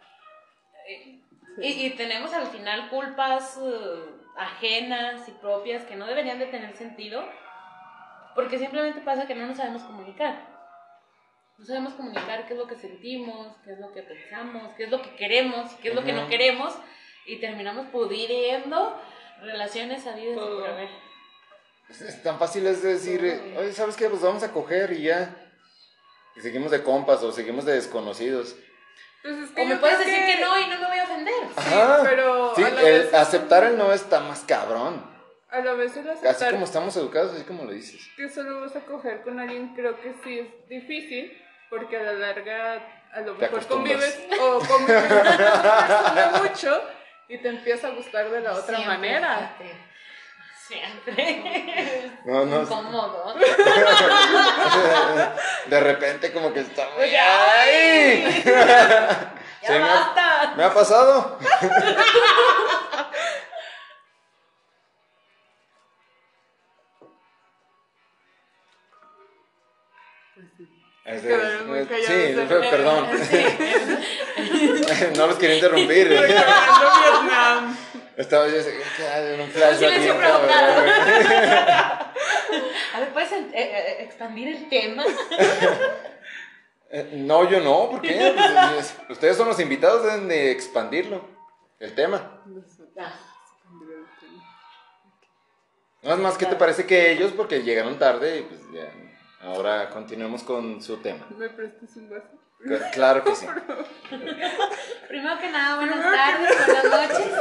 Y, 0.87 1.23
y 1.57 1.89
tenemos 1.97 2.31
al 2.33 2.45
final 2.45 2.87
culpas 2.91 3.59
eh, 3.63 4.05
ajenas 4.37 5.27
y 5.27 5.31
propias 5.31 5.85
que 5.85 5.95
no 5.95 6.05
deberían 6.05 6.37
de 6.37 6.45
tener 6.45 6.77
sentido, 6.77 7.25
porque 8.35 8.59
simplemente 8.59 9.01
pasa 9.01 9.25
que 9.25 9.33
no 9.33 9.47
nos 9.47 9.57
sabemos 9.57 9.81
comunicar. 9.85 10.53
No 11.57 11.65
sabemos 11.65 11.93
comunicar 11.93 12.45
qué 12.45 12.53
es 12.53 12.59
lo 12.59 12.67
que 12.67 12.75
sentimos, 12.75 13.57
qué 13.63 13.71
es 13.71 13.79
lo 13.79 13.91
que 13.91 14.03
pensamos, 14.03 14.71
qué 14.73 14.83
es 14.83 14.91
lo 14.91 15.01
que 15.01 15.15
queremos, 15.15 15.73
qué 15.81 15.89
es 15.89 15.95
lo 15.95 16.03
que 16.03 16.13
no 16.13 16.27
queremos, 16.27 16.77
y 17.25 17.37
terminamos 17.37 17.87
pudriendo 17.87 19.01
relaciones 19.41 20.05
habidas 20.07 20.33
y 20.33 20.39
por 20.39 20.43
Todo. 20.47 20.65
haber. 20.65 20.89
Es 21.89 22.23
tan 22.23 22.39
fácil 22.39 22.65
es 22.67 22.81
decir, 22.81 23.53
oye, 23.57 23.71
¿sabes 23.73 23.95
qué? 23.95 24.09
Pues 24.09 24.21
vamos 24.21 24.41
a 24.43 24.51
coger 24.51 24.91
y 24.93 25.03
ya. 25.03 25.35
Y 26.35 26.41
seguimos 26.41 26.71
de 26.71 26.83
compas 26.83 27.21
o 27.23 27.31
seguimos 27.31 27.63
de 27.65 27.73
desconocidos. 27.73 28.55
Pues 29.21 29.37
es 29.37 29.51
que 29.51 29.61
O 29.61 29.65
me 29.65 29.75
puedes 29.77 29.99
decir 29.99 30.25
que 30.25 30.39
no 30.41 30.59
y 30.59 30.67
no 30.67 30.79
me 30.79 30.87
voy 30.87 30.97
a 30.97 31.03
ofender. 31.03 31.33
Ajá. 31.55 31.99
pero 32.03 32.53
Sí, 32.55 32.63
a 32.63 32.69
la 32.69 32.81
el 32.81 33.01
vez- 33.03 33.13
aceptar 33.13 33.63
el 33.65 33.77
no 33.77 33.93
está 33.93 34.19
más 34.19 34.41
cabrón. 34.41 35.13
A 35.49 35.59
la 35.61 35.73
vez 35.73 35.95
el 35.95 36.09
Así 36.09 36.25
aceptar 36.27 36.51
como 36.53 36.65
estamos 36.65 36.97
educados, 36.97 37.33
así 37.33 37.43
como 37.43 37.63
lo 37.63 37.71
dices. 37.71 38.01
que 38.17 38.27
solo 38.29 38.61
vas 38.61 38.75
a 38.75 38.81
coger 38.81 39.21
con 39.21 39.39
alguien 39.39 39.73
creo 39.75 39.99
que 40.01 40.13
sí 40.23 40.39
es 40.39 40.67
difícil 40.67 41.31
porque 41.69 41.97
a 41.97 42.03
la 42.03 42.13
larga 42.13 42.81
a 43.13 43.21
lo 43.21 43.35
mejor 43.35 43.65
convives 43.67 44.19
o 44.41 44.59
convives 44.59 45.03
mucho 46.43 46.81
y 47.27 47.37
te 47.39 47.49
empieza 47.49 47.87
a 47.87 47.91
gustar 47.91 48.29
de 48.29 48.39
la 48.41 48.51
otra 48.53 48.77
Siempre, 48.77 48.85
manera. 48.87 49.55
Siempre. 50.67 52.11
No, 52.25 52.45
no. 52.45 52.61
Incómodo. 52.63 53.35
De 55.67 55.79
repente 55.79 56.31
como 56.33 56.51
que 56.53 56.61
está 56.61 56.87
muy... 56.97 57.09
¡Ay! 57.15 58.43
Ya 59.61 59.67
Sí, 59.73 59.79
me 59.79 59.83
ha- 59.83 59.87
basta. 59.95 60.53
Me 60.57 60.63
ha 60.63 60.73
pasado. 60.73 61.37
Es- 71.05 71.21
sí, 71.21 71.27
fue- 72.47 72.61
perdón. 72.69 73.07
no 75.17 75.27
los 75.27 75.37
quería 75.37 75.55
interrumpir. 75.57 76.09
Vietnam. 76.19 77.77
Estaba 78.17 78.47
yo 78.47 78.55
en 78.57 79.41
un 79.41 79.49
flashback. 79.49 79.97
güey. 79.97 80.09
A 82.93 82.99
ver, 82.99 83.09
¿puedes 83.13 83.31
eh, 83.33 83.45
eh, 83.53 83.97
expandir 83.99 84.47
el 84.47 84.69
tema? 84.69 85.03
Eh, 86.89 87.09
No, 87.13 87.47
yo 87.49 87.59
no, 87.59 87.89
¿por 87.91 88.01
qué? 88.01 88.33
Pues, 88.35 88.51
es- 88.79 88.95
Ustedes 89.09 89.35
son 89.37 89.47
los 89.49 89.59
invitados, 89.59 90.03
deben 90.05 90.27
de 90.29 90.49
expandirlo, 90.51 91.27
el 91.79 91.93
tema. 91.93 92.41
Ah, 92.97 93.13
No 96.03 96.13
es 96.13 96.19
más 96.19 96.37
que 96.37 96.45
te 96.45 96.55
parece 96.55 96.85
que 96.85 97.11
ellos, 97.11 97.33
porque 97.35 97.63
llegaron 97.63 97.99
tarde 97.99 98.39
y 98.39 98.43
pues 98.43 98.61
ya. 98.73 98.89
Ahora 99.45 99.89
continuemos 99.89 100.43
con 100.43 100.81
su 100.81 100.97
tema. 100.97 101.25
¿Me 101.37 101.49
prestas 101.49 101.95
un 101.97 102.09
vaso? 102.09 102.27
Cl- 102.65 102.91
Claro 102.93 103.23
que 103.23 103.35
sí. 103.35 103.45
Primero 105.07 105.37
que 105.39 105.49
nada, 105.51 105.75
buenas 105.75 106.01
tardes, 106.01 106.65
buenas 106.67 107.11
noches. 107.11 107.31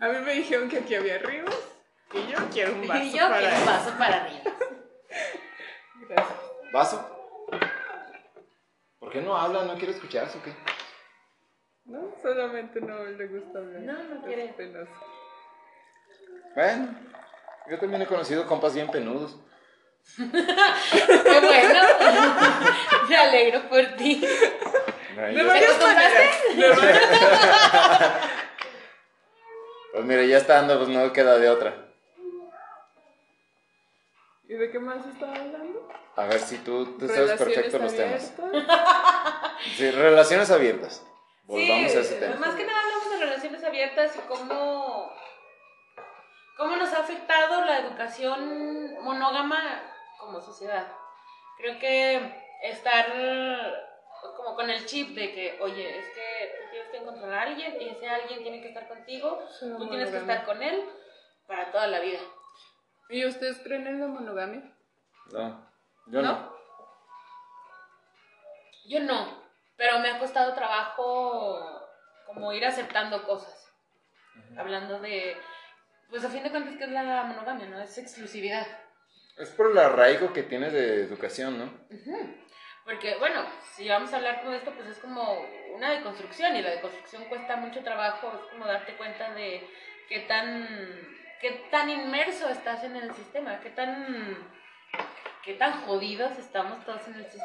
A 0.00 0.08
mí 0.08 0.18
me 0.24 0.32
dijeron 0.34 0.68
que 0.68 0.78
aquí 0.78 0.94
había 0.94 1.18
ríos 1.18 1.54
y 2.12 2.26
yo 2.30 2.38
quiero 2.52 2.72
un 2.74 2.86
vaso 2.86 3.02
Y 3.04 3.12
yo 3.12 3.28
para 3.28 3.38
quiero 3.40 3.56
un 3.58 3.66
vaso 3.66 3.90
para 3.98 4.16
arriba. 4.24 4.42
Gracias. 6.08 6.38
¿Vaso? 6.72 7.48
¿Por 8.98 9.10
qué 9.12 9.20
no 9.22 9.36
habla? 9.36 9.64
¿No 9.64 9.74
quiere 9.76 9.92
escucharse 9.92 10.38
o 10.38 10.42
qué? 10.42 10.54
No, 11.84 12.14
solamente 12.22 12.80
no 12.80 13.04
le 13.04 13.26
gusta 13.28 13.58
hablar. 13.58 13.80
No, 13.82 13.92
no 13.94 14.14
Es 14.16 14.24
quiere. 14.24 14.48
penoso. 14.56 14.90
Bueno, 16.54 16.94
yo 17.70 17.78
también 17.78 18.02
he 18.02 18.06
conocido 18.06 18.46
compas 18.46 18.74
bien 18.74 18.90
penudos. 18.90 19.38
Qué 20.16 21.40
bueno. 21.40 21.80
Me 23.08 23.16
alegro 23.16 23.68
por 23.68 23.84
ti. 23.96 24.20
Yo- 24.20 25.46
varias 25.46 25.72
acostumbraste? 25.72 26.30
Pues 29.92 30.04
mira, 30.04 30.24
ya 30.24 30.38
estando, 30.38 30.78
pues 30.78 30.88
no 30.88 31.12
queda 31.12 31.38
de 31.38 31.50
otra. 31.50 31.74
¿Y 34.48 34.54
de 34.54 34.70
qué 34.70 34.78
más 34.78 35.04
estaba 35.06 35.34
hablando? 35.34 35.88
A 36.16 36.24
ver 36.26 36.40
si 36.40 36.58
tú, 36.58 36.96
tú 36.98 37.06
sabes 37.08 37.32
perfecto 37.32 37.78
los 37.78 37.94
temas. 37.94 38.32
Sí, 39.76 39.90
relaciones 39.90 40.50
abiertas. 40.50 41.02
Volvamos 41.44 41.90
sí, 41.92 41.98
a 41.98 42.00
ese 42.00 42.14
tema. 42.16 42.36
Más 42.36 42.54
que 42.54 42.64
nada 42.64 42.80
hablamos 42.80 43.10
de 43.10 43.16
relaciones 43.18 43.64
abiertas 43.64 44.12
y 44.16 44.20
cómo, 44.28 45.12
cómo 46.56 46.76
nos 46.76 46.92
ha 46.92 47.00
afectado 47.00 47.64
la 47.64 47.78
educación 47.80 49.02
monógama 49.02 49.82
como 50.18 50.40
sociedad. 50.40 50.86
Creo 51.56 51.78
que 51.78 52.42
estar 52.62 53.06
como 54.36 54.54
con 54.54 54.70
el 54.70 54.86
chip 54.86 55.14
de 55.14 55.32
que, 55.32 55.58
oye, 55.60 55.98
es 55.98 56.06
que 56.14 56.54
tú 56.56 56.70
tienes 56.70 56.90
que 56.90 56.96
encontrar 56.98 57.32
a 57.32 57.42
alguien 57.42 57.80
y 57.80 57.88
ese 57.88 58.08
alguien 58.08 58.42
tiene 58.42 58.60
que 58.60 58.68
estar 58.68 58.88
contigo, 58.88 59.42
tú 59.60 59.88
tienes 59.88 60.10
que 60.10 60.18
estar 60.18 60.44
con 60.44 60.62
él 60.62 60.88
para 61.46 61.70
toda 61.70 61.86
la 61.88 62.00
vida. 62.00 62.20
¿Y 63.08 63.26
ustedes 63.26 63.58
creen 63.60 63.86
en 63.86 64.00
la 64.00 64.06
monogamia? 64.06 64.62
No, 65.32 65.68
yo 66.06 66.22
no. 66.22 66.32
¿No? 66.32 66.52
Yo 68.86 69.00
no, 69.00 69.42
pero 69.76 69.98
me 70.00 70.10
ha 70.10 70.18
costado 70.18 70.54
trabajo 70.54 71.88
como 72.26 72.52
ir 72.52 72.64
aceptando 72.64 73.22
cosas. 73.24 73.70
Hablando 74.56 74.98
de, 75.00 75.36
pues 76.12 76.24
a 76.24 76.28
fin 76.28 76.42
de 76.44 76.50
cuentas, 76.50 76.76
¿qué 76.76 76.84
es 76.84 76.90
la 76.90 77.24
monogamia? 77.24 77.66
¿No? 77.66 77.80
Es 77.80 77.96
exclusividad. 77.98 78.66
Es 79.38 79.48
por 79.50 79.70
el 79.70 79.78
arraigo 79.78 80.32
que 80.32 80.42
tienes 80.42 80.72
de 80.72 81.02
educación, 81.02 81.58
¿no? 81.58 81.72
Porque, 82.84 83.16
bueno, 83.18 83.44
si 83.74 83.88
vamos 83.88 84.12
a 84.12 84.16
hablar 84.16 84.40
como 84.40 84.50
de 84.50 84.58
esto, 84.58 84.72
pues 84.72 84.88
es 84.88 84.98
como 84.98 85.46
una 85.74 85.90
deconstrucción 85.92 86.54
y 86.56 86.62
la 86.62 86.70
deconstrucción 86.70 87.24
cuesta 87.24 87.56
mucho 87.56 87.82
trabajo, 87.82 88.30
es 88.34 88.50
como 88.52 88.66
darte 88.66 88.92
cuenta 88.96 89.32
de 89.34 89.66
qué 90.08 90.20
tan, 90.20 90.68
qué 91.40 91.50
tan 91.70 91.88
inmerso 91.88 92.48
estás 92.50 92.84
en 92.84 92.94
el 92.96 93.12
sistema, 93.14 93.58
qué 93.60 93.70
tan, 93.70 94.36
qué 95.44 95.54
tan 95.54 95.80
jodidos 95.86 96.36
estamos 96.38 96.84
todos 96.84 97.06
en 97.08 97.14
el, 97.14 97.24
sis- 97.26 97.42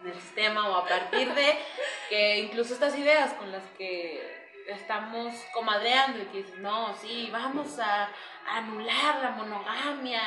en 0.00 0.08
el 0.08 0.14
sistema 0.20 0.68
o 0.68 0.74
a 0.76 0.86
partir 0.86 1.32
de 1.32 1.56
que 2.10 2.38
incluso 2.40 2.74
estas 2.74 2.94
ideas 2.98 3.32
con 3.34 3.50
las 3.50 3.64
que 3.78 4.41
estamos 4.68 5.34
comadreando 5.52 6.20
y 6.22 6.26
que 6.26 6.38
dices, 6.38 6.58
no, 6.58 6.94
sí, 6.96 7.28
vamos 7.32 7.78
a 7.78 8.08
anular 8.46 9.16
la 9.22 9.30
monogamia 9.30 10.22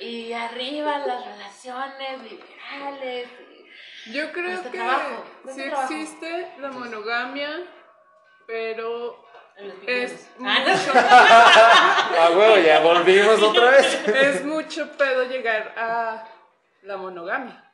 y 0.00 0.32
arriba 0.32 0.98
las 0.98 1.24
relaciones 1.24 2.22
liberales. 2.22 3.28
Yo 4.12 4.32
creo 4.32 4.46
Cuesta 4.46 4.70
que 4.70 4.78
trabajo, 4.78 5.24
cuesta 5.42 5.62
sí 5.62 5.68
trabajo. 5.68 5.92
existe 5.94 6.52
la 6.58 6.68
monogamia, 6.70 7.50
pero 8.46 9.24
es 9.56 9.80
videos. 9.80 10.28
Ah, 10.44 10.58
mucho, 10.64 10.92
Ah, 10.94 12.56
ya 12.64 12.80
volvimos 12.80 13.42
otra 13.42 13.70
vez. 13.70 14.08
es 14.08 14.44
mucho 14.44 14.90
pedo 14.96 15.24
llegar 15.24 15.72
a 15.76 16.24
la 16.82 16.96
monogamia. 16.96 17.64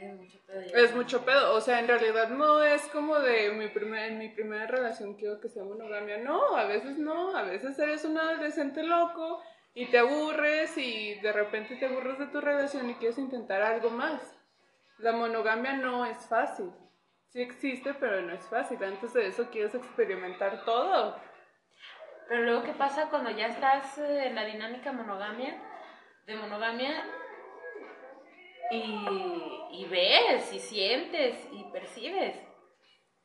Es 0.00 0.16
mucho 0.16 0.38
pedo. 0.46 0.60
Es 0.60 0.94
mucho 0.94 1.24
pedo, 1.24 1.54
o 1.54 1.60
sea, 1.60 1.78
en 1.78 1.88
realidad 1.88 2.30
no 2.30 2.62
es 2.62 2.82
como 2.88 3.18
de 3.18 3.52
mi 3.52 3.68
primer, 3.68 4.12
en 4.12 4.18
mi 4.18 4.28
primera 4.30 4.66
relación 4.66 5.14
quiero 5.14 5.40
que 5.40 5.50
sea 5.50 5.62
monogamia, 5.62 6.18
no, 6.18 6.56
a 6.56 6.64
veces 6.64 6.96
no, 6.96 7.36
a 7.36 7.42
veces 7.42 7.78
eres 7.78 8.04
un 8.06 8.16
adolescente 8.16 8.82
loco 8.82 9.42
y 9.74 9.86
te 9.90 9.98
aburres 9.98 10.76
y 10.78 11.16
de 11.20 11.32
repente 11.32 11.76
te 11.76 11.86
aburres 11.86 12.18
de 12.18 12.28
tu 12.28 12.40
relación 12.40 12.88
y 12.88 12.94
quieres 12.94 13.18
intentar 13.18 13.60
algo 13.60 13.90
más. 13.90 14.20
La 14.98 15.12
monogamia 15.12 15.74
no 15.74 16.06
es 16.06 16.18
fácil, 16.26 16.70
sí 17.28 17.42
existe, 17.42 17.92
pero 17.94 18.22
no 18.22 18.32
es 18.32 18.44
fácil, 18.48 18.82
antes 18.82 19.12
de 19.12 19.26
eso 19.26 19.50
quieres 19.50 19.74
experimentar 19.74 20.64
todo. 20.64 21.20
Pero 22.30 22.42
luego, 22.44 22.62
¿qué 22.62 22.72
pasa 22.72 23.10
cuando 23.10 23.30
ya 23.30 23.48
estás 23.48 23.98
eh, 23.98 24.28
en 24.28 24.36
la 24.36 24.44
dinámica 24.44 24.92
monogamia? 24.92 25.60
De 26.26 26.36
monogamia. 26.36 27.04
Y, 28.70 29.72
y 29.72 29.86
ves, 29.90 30.52
y 30.52 30.58
sientes, 30.60 31.36
y 31.52 31.64
percibes. 31.72 32.36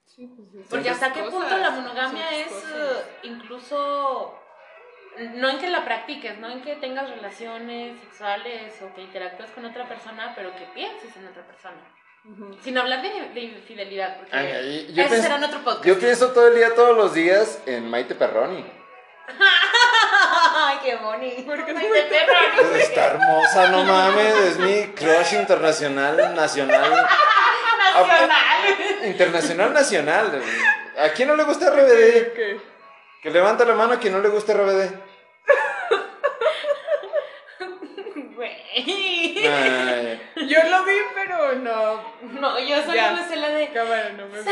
Sí, 0.05 0.27
pues, 0.35 0.53
es 0.63 0.69
Porque 0.69 0.89
hasta 0.89 1.11
qué 1.13 1.19
cosas, 1.21 1.33
punto 1.39 1.57
la 1.57 1.71
monogamia 1.71 2.31
es 2.37 2.47
cosas. 2.47 2.71
eh, 2.73 3.03
incluso, 3.23 4.39
no 5.35 5.49
en 5.49 5.59
que 5.59 5.69
la 5.69 5.83
practiques, 5.85 6.37
no 6.39 6.49
en 6.49 6.61
que 6.61 6.75
tengas 6.77 7.09
relaciones 7.09 7.99
sexuales 7.99 8.73
o 8.81 8.93
que 8.95 9.01
interactúes 9.01 9.51
con 9.51 9.65
otra 9.65 9.87
persona, 9.87 10.33
pero 10.35 10.55
que 10.55 10.65
pienses 10.73 11.15
en 11.17 11.27
otra 11.27 11.45
persona. 11.45 11.91
Sin 12.61 12.75
hablar 12.75 13.03
de, 13.03 13.09
de 13.35 13.39
infidelidad, 13.41 14.17
porque 14.17 14.35
Ay, 14.35 14.47
ay, 14.51 14.85
yo 14.93 15.01
ese 15.03 15.09
pienso- 15.09 15.21
será 15.21 15.35
en 15.35 15.43
otro 15.43 15.59
podcast. 15.63 15.85
Yo 15.85 15.99
pienso 15.99 16.31
todo 16.33 16.47
el 16.47 16.55
día, 16.55 16.73
todos 16.73 16.97
los 16.97 17.13
días 17.13 17.61
en 17.67 17.87
Maite 17.87 18.15
Perroni. 18.15 18.65
Ay, 20.67 20.77
qué 20.83 20.95
bonito. 20.95 21.43
Porque 21.45 21.71
es 21.71 21.77
muy 21.77 21.87
de 21.87 22.01
perro. 22.03 22.75
Está 22.75 23.05
hermosa, 23.07 23.69
no 23.69 23.83
mames, 23.83 24.35
es 24.35 24.57
mi 24.59 24.83
crush 24.93 25.33
internacional, 25.33 26.35
nacional. 26.35 26.91
Nacional. 27.95 29.05
Internacional, 29.05 29.73
nacional. 29.73 30.41
¿A 30.97 31.09
quién 31.09 31.29
no 31.29 31.35
le 31.37 31.43
gusta 31.43 31.69
RBD? 31.69 32.33
Que 33.21 33.29
levanta 33.31 33.63
la 33.63 33.73
mano 33.73 33.93
a 33.93 33.99
quien 33.99 34.11
no 34.11 34.19
le 34.19 34.27
gusta 34.27 34.53
RBD. 34.53 34.91
Güey. 38.35 39.47
Ay, 39.47 40.31
Yo 40.35 40.63
lo 40.69 40.83
vi, 40.83 40.93
pero 41.13 41.53
no. 41.55 42.03
No, 42.41 42.59
yo 42.59 42.81
solo 42.81 42.93
Ya. 42.95 43.11
me 43.11 43.25
sé 43.27 43.37
la 43.37 43.47
de. 43.49 43.69
Cámara, 43.71 44.09
no 44.09 44.25
me 44.27 44.37
gusta. 44.39 44.51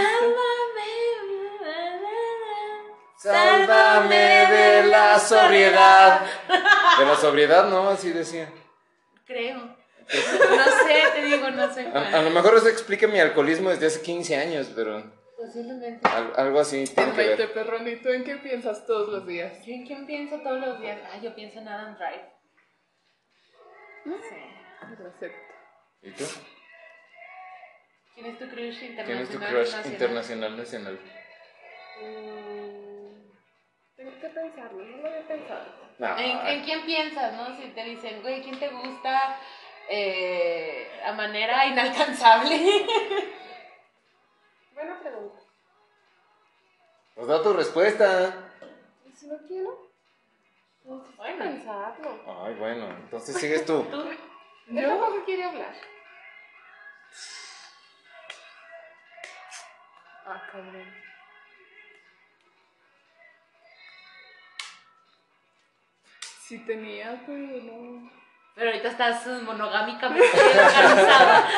Sálvame. 3.32 4.16
De 4.52 4.84
la 4.88 5.18
sobriedad. 5.20 6.26
De 7.00 7.06
la 7.06 7.16
sobriedad, 7.16 7.68
¿no? 7.70 7.90
Así 7.90 8.12
decía. 8.12 8.52
Creo. 9.26 9.58
No 9.58 10.64
sé, 10.86 11.04
te 11.16 11.22
digo, 11.24 11.50
no 11.52 11.74
sé 11.74 11.88
A, 11.88 12.22
lo 12.22 12.30
mejor 12.30 12.58
eso 12.58 12.68
explica 12.68 13.08
mi 13.08 13.20
alcoholismo 13.20 13.70
desde 13.70 13.88
hace 13.88 14.02
15 14.02 14.36
años, 14.36 14.70
pero 14.76 15.02
Posiblemente. 15.38 16.06
al- 16.08 16.34
algo 16.36 16.60
así 16.60 16.84
que 16.86 17.02
20 17.02 17.36
ver. 17.38 17.54
perronito, 17.54 18.10
¿en 18.10 18.24
qué 18.26 18.36
piensas 18.36 18.86
todos 18.86 19.08
los 19.10 19.26
días? 19.26 19.66
¿Yo 19.66 19.74
en 19.74 19.86
quién 19.88 20.06
pienso 20.06 20.40
todos 20.42 20.60
los 20.60 20.80
días? 20.82 21.00
Ah, 21.12 21.18
yo 21.22 21.34
pienso 21.34 21.60
en 21.60 21.68
Adam 21.70 21.96
Drive. 21.98 22.30
Sí. 24.04 24.36
Lo 25.00 25.08
acepto. 25.10 25.54
¿Y 26.02 26.12
tú? 26.12 26.26
¿Quién 28.16 28.26
es 28.28 28.38
tu 28.38 28.48
crush 28.50 28.84
internacional? 28.84 29.06
¿Quién 29.06 29.20
es 29.20 29.30
tu 29.30 29.40
crush 29.40 29.72
nacional? 29.76 29.94
internacional 29.94 30.58
nacional? 30.58 31.00
Mm, 32.02 32.63
Tengo, 34.04 34.20
que 34.20 34.28
pensarlo, 34.28 34.84
no 34.84 34.98
lo 34.98 35.08
había 35.08 35.28
pensado. 35.28 35.66
No, 35.98 36.18
¿En, 36.18 36.48
en 36.48 36.64
quién 36.66 36.86
piensas, 36.86 37.34
no? 37.36 37.56
Si 37.56 37.70
te 37.70 37.84
dicen, 37.86 38.22
güey, 38.22 38.42
¿quién 38.42 38.60
te 38.60 38.68
gusta 38.68 39.40
eh, 39.88 40.90
a 41.06 41.14
manera 41.14 41.66
inalcanzable? 41.68 42.58
Buena 44.74 45.00
pregunta. 45.00 45.40
Pues 47.16 47.28
da 47.28 47.42
tu 47.44 47.54
respuesta. 47.54 48.52
¿Y 49.06 49.12
si 49.16 49.28
no 49.28 49.38
quiero? 49.48 49.90
Necesito 50.84 51.16
Bueno. 51.16 51.46
pensarlo. 51.46 52.44
Ay, 52.44 52.56
bueno, 52.56 52.88
entonces 52.90 53.38
sigues 53.38 53.66
tú. 53.66 53.84
¿Tú? 53.92 54.10
Él 54.70 54.86
tampoco 54.86 55.24
quiere 55.24 55.44
hablar. 55.46 55.74
Ah, 60.26 60.42
cabrón. 60.52 61.03
Sí 66.54 66.60
tenía, 66.68 67.20
pero 67.26 67.40
no. 67.64 68.12
Pero 68.54 68.68
ahorita 68.70 68.90
estás 68.90 69.26
monogámicamente 69.42 70.28
cansada. 70.38 71.50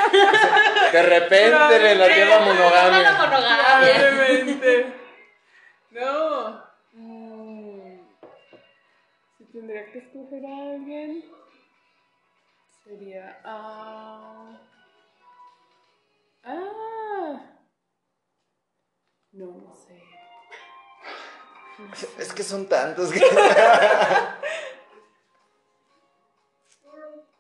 De 0.94 1.02
repente 1.04 1.80
relativa 1.80 2.26
La 2.26 2.40
monogamia. 2.40 3.12
monogamia. 3.12 3.94
Probablemente. 3.94 4.94
No. 5.92 6.64
Mm, 6.94 8.00
Si 9.38 9.44
tendría 9.52 9.92
que 9.92 9.98
escoger 10.00 10.46
a 10.46 10.58
alguien, 10.76 11.26
sería. 12.86 13.38
Ah. 13.44 14.58
Ah. 16.46 17.42
No, 19.34 19.46
no 19.48 19.74
sé. 19.76 20.02
Es 22.18 22.32
que 22.32 22.44
son 22.44 22.70
tantos 22.70 23.12
que... 23.12 23.20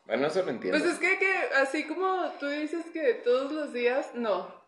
Bueno, 0.06 0.28
eso 0.28 0.44
lo 0.44 0.52
entiendo. 0.52 0.78
Pues 0.78 0.94
es 0.94 1.00
que, 1.00 1.18
que 1.18 1.34
así 1.56 1.86
como 1.88 2.30
tú 2.40 2.48
dices 2.48 2.86
que 2.94 3.16
todos 3.16 3.52
los 3.52 3.74
días, 3.74 4.12
no. 4.14 4.64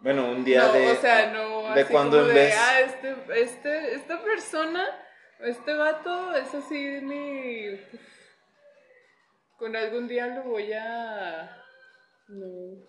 Bueno, 0.00 0.30
un 0.30 0.44
día 0.44 0.66
no, 0.66 0.72
de... 0.72 0.90
o 0.90 0.96
sea, 0.96 1.32
no. 1.32 1.74
de 1.74 1.80
así 1.82 1.92
cuando 1.92 2.18
como 2.18 2.28
en 2.28 2.34
de, 2.34 2.40
vez... 2.42 2.54
Ah, 2.58 2.80
este, 2.80 3.16
este, 3.34 3.94
esta 3.94 4.22
persona, 4.22 4.84
este 5.40 5.74
vato, 5.74 6.34
es 6.36 6.54
así 6.54 7.00
mi. 7.02 7.80
Con 9.58 9.74
algún 9.74 10.06
día 10.06 10.26
lo 10.26 10.42
voy 10.42 10.72
a. 10.72 11.62
No. 12.28 12.84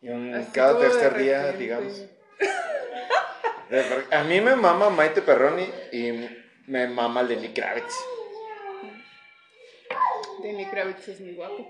Y 0.00 0.10
un, 0.10 0.34
así 0.34 0.52
cada 0.52 0.78
tercer 0.78 1.16
día, 1.16 1.52
digamos. 1.52 2.04
A 4.10 4.24
mí 4.24 4.40
me 4.40 4.56
mama 4.56 4.88
Maite 4.88 5.20
Perroni 5.20 5.68
y 5.92 6.28
me 6.66 6.86
mama 6.86 7.22
Lenny 7.22 7.52
Kravitz. 7.52 7.94
Lenny 10.42 10.66
Kravitz 10.70 11.08
es 11.08 11.20
muy 11.20 11.34
guapo. 11.34 11.68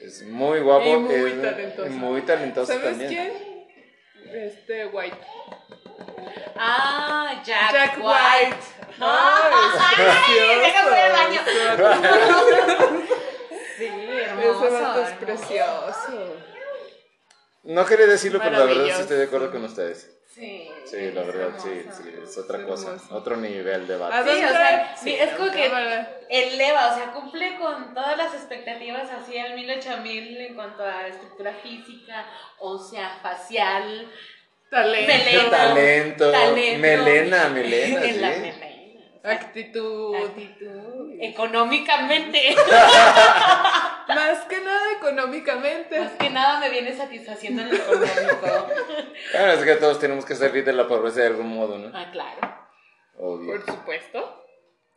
Es 0.00 0.22
muy 0.22 0.60
guapo. 0.60 0.84
Y 0.84 0.96
muy 0.96 1.14
es- 1.14 1.42
talentoso. 1.42 1.86
y 1.86 1.90
muy 1.90 2.22
talentoso 2.22 2.72
¿Sabes 2.72 2.98
también. 2.98 3.10
quién? 3.10 3.32
Este 4.44 4.86
White. 4.86 5.16
Ah, 6.56 7.42
Jack, 7.44 7.72
Jack 7.72 7.96
White. 7.98 8.46
White. 8.46 8.56
Ay, 9.00 10.60
déjame 10.60 10.90
voy 10.90 11.00
al 11.00 11.12
baño. 11.12 11.40
Ese 11.40 11.52
Sí, 13.78 13.84
Ese 13.86 14.24
hermoso. 14.24 14.70
vato 14.70 15.00
es 15.02 15.10
precioso. 15.12 16.36
No 17.64 17.84
quería 17.86 18.06
decirlo, 18.06 18.38
pero 18.42 18.58
la 18.58 18.64
verdad 18.64 18.84
sí 18.96 19.00
estoy 19.02 19.16
de 19.18 19.24
acuerdo 19.24 19.50
con 19.50 19.64
ustedes. 19.64 20.10
Sí. 20.34 20.70
Sí, 20.86 21.10
la 21.12 21.22
verdad, 21.22 21.50
sí, 21.58 21.82
sí, 21.90 22.08
es 22.22 22.38
otra 22.38 22.58
Es 22.60 22.64
cosa, 22.64 22.96
otro 23.10 23.36
nivel 23.36 23.86
de 23.86 23.94
¿A 23.94 23.98
vato. 23.98 24.32
Sí, 24.32 24.44
o 24.44 24.48
sea, 24.48 24.96
sí, 24.96 25.14
es 25.14 25.30
como 25.32 25.50
que 25.50 25.70
eleva, 26.30 26.92
o 26.92 26.94
sea, 26.96 27.12
cumple 27.12 27.58
con 27.58 27.92
todas 27.92 28.16
las 28.16 28.32
expectativas 28.34 29.10
así 29.10 29.36
al 29.36 29.54
mil 29.54 29.70
ocho 29.70 29.98
mil 29.98 30.38
en 30.38 30.54
cuanto 30.54 30.82
a 30.84 31.06
estructura 31.06 31.52
física, 31.62 32.26
ósea, 32.58 33.18
facial, 33.22 34.10
Talento. 34.70 35.12
Melena. 35.12 35.50
Talento, 35.50 36.30
talento. 36.30 36.80
melena, 36.80 37.48
melena, 37.50 38.04
en 38.06 38.22
la 38.22 38.28
melena. 38.30 38.66
Actitud. 39.22 40.16
Actitud, 40.16 41.12
económicamente, 41.20 42.56
Más 44.14 44.44
que 44.46 44.60
nada 44.60 44.92
económicamente. 44.96 46.00
más 46.00 46.12
que 46.12 46.30
nada 46.30 46.60
me 46.60 46.70
viene 46.70 46.96
satisfaciendo 46.96 47.62
en 47.62 47.70
lo 47.70 47.76
económico. 47.76 48.68
Claro, 49.30 49.52
es 49.52 49.64
que 49.64 49.74
todos 49.76 49.98
tenemos 49.98 50.24
que 50.24 50.34
salir 50.34 50.64
de 50.64 50.72
la 50.72 50.86
pobreza 50.88 51.20
de 51.20 51.26
algún 51.28 51.48
modo, 51.48 51.78
¿no? 51.78 51.96
Ah, 51.96 52.10
claro. 52.10 52.40
Obvio. 53.18 53.52
Por 53.52 53.66
supuesto. 53.66 54.44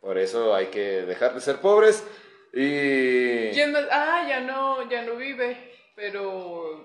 Por 0.00 0.18
eso 0.18 0.54
hay 0.54 0.66
que 0.66 1.02
dejar 1.02 1.34
de 1.34 1.40
ser 1.40 1.56
pobres 1.60 2.04
y... 2.52 3.50
Ah, 3.90 4.24
ya 4.28 4.40
no, 4.40 4.88
ya 4.88 5.02
no 5.02 5.16
vive. 5.16 5.72
Pero. 5.94 6.84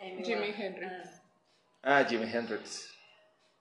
Amy 0.00 0.24
Jimi. 0.24 0.54
Hendrix. 0.56 1.22
Ah, 1.82 2.04
Jimi 2.08 2.30
Hendrix. 2.32 2.92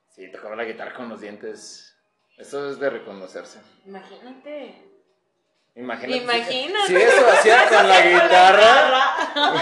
Sí, 0.10 0.32
tocaba 0.32 0.56
la 0.56 0.64
guitarra 0.66 0.94
con 0.94 1.10
los 1.10 1.22
dientes. 1.22 1.96
Eso 2.38 2.70
es 2.70 2.80
de 2.80 2.90
reconocerse. 2.90 3.60
Ah, 3.60 3.82
Imagínate. 3.86 4.91
Imagínate. 5.76 6.18
Imagínate. 6.24 6.88
Si 6.88 6.96
eso 6.96 7.30
hacía 7.32 7.68
con 7.70 7.88
la 7.88 8.02
guitarra. 8.02 9.16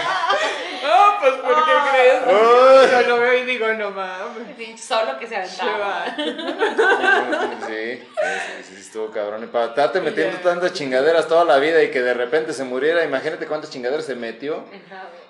Oh, 0.82 1.16
pues 1.20 1.34
¿por 1.34 1.54
qué 1.66 1.70
Ah. 1.74 1.88
crees? 1.92 2.90
Yo 2.90 3.08
lo 3.10 3.20
veo 3.20 3.34
y 3.34 3.44
digo, 3.44 3.68
no 3.74 3.90
mames. 3.90 4.80
Solo 4.82 5.18
que 5.18 5.26
se 5.26 5.36
aventaba. 5.36 6.06
Sí, 7.66 7.98
sí, 7.98 8.02
sí, 8.02 8.62
sí, 8.64 8.80
estuvo 8.80 9.10
cabrón. 9.10 9.44
Y 9.44 9.46
para 9.48 9.66
estarte 9.66 10.00
metiendo 10.00 10.38
tantas 10.38 10.72
chingaderas 10.72 11.28
toda 11.28 11.44
la 11.44 11.58
vida 11.58 11.82
y 11.82 11.90
que 11.90 12.00
de 12.00 12.14
repente 12.14 12.54
se 12.54 12.64
muriera, 12.64 13.04
imagínate 13.04 13.46
cuántas 13.46 13.68
chingaderas 13.70 14.06
se 14.06 14.16
metió 14.16 14.64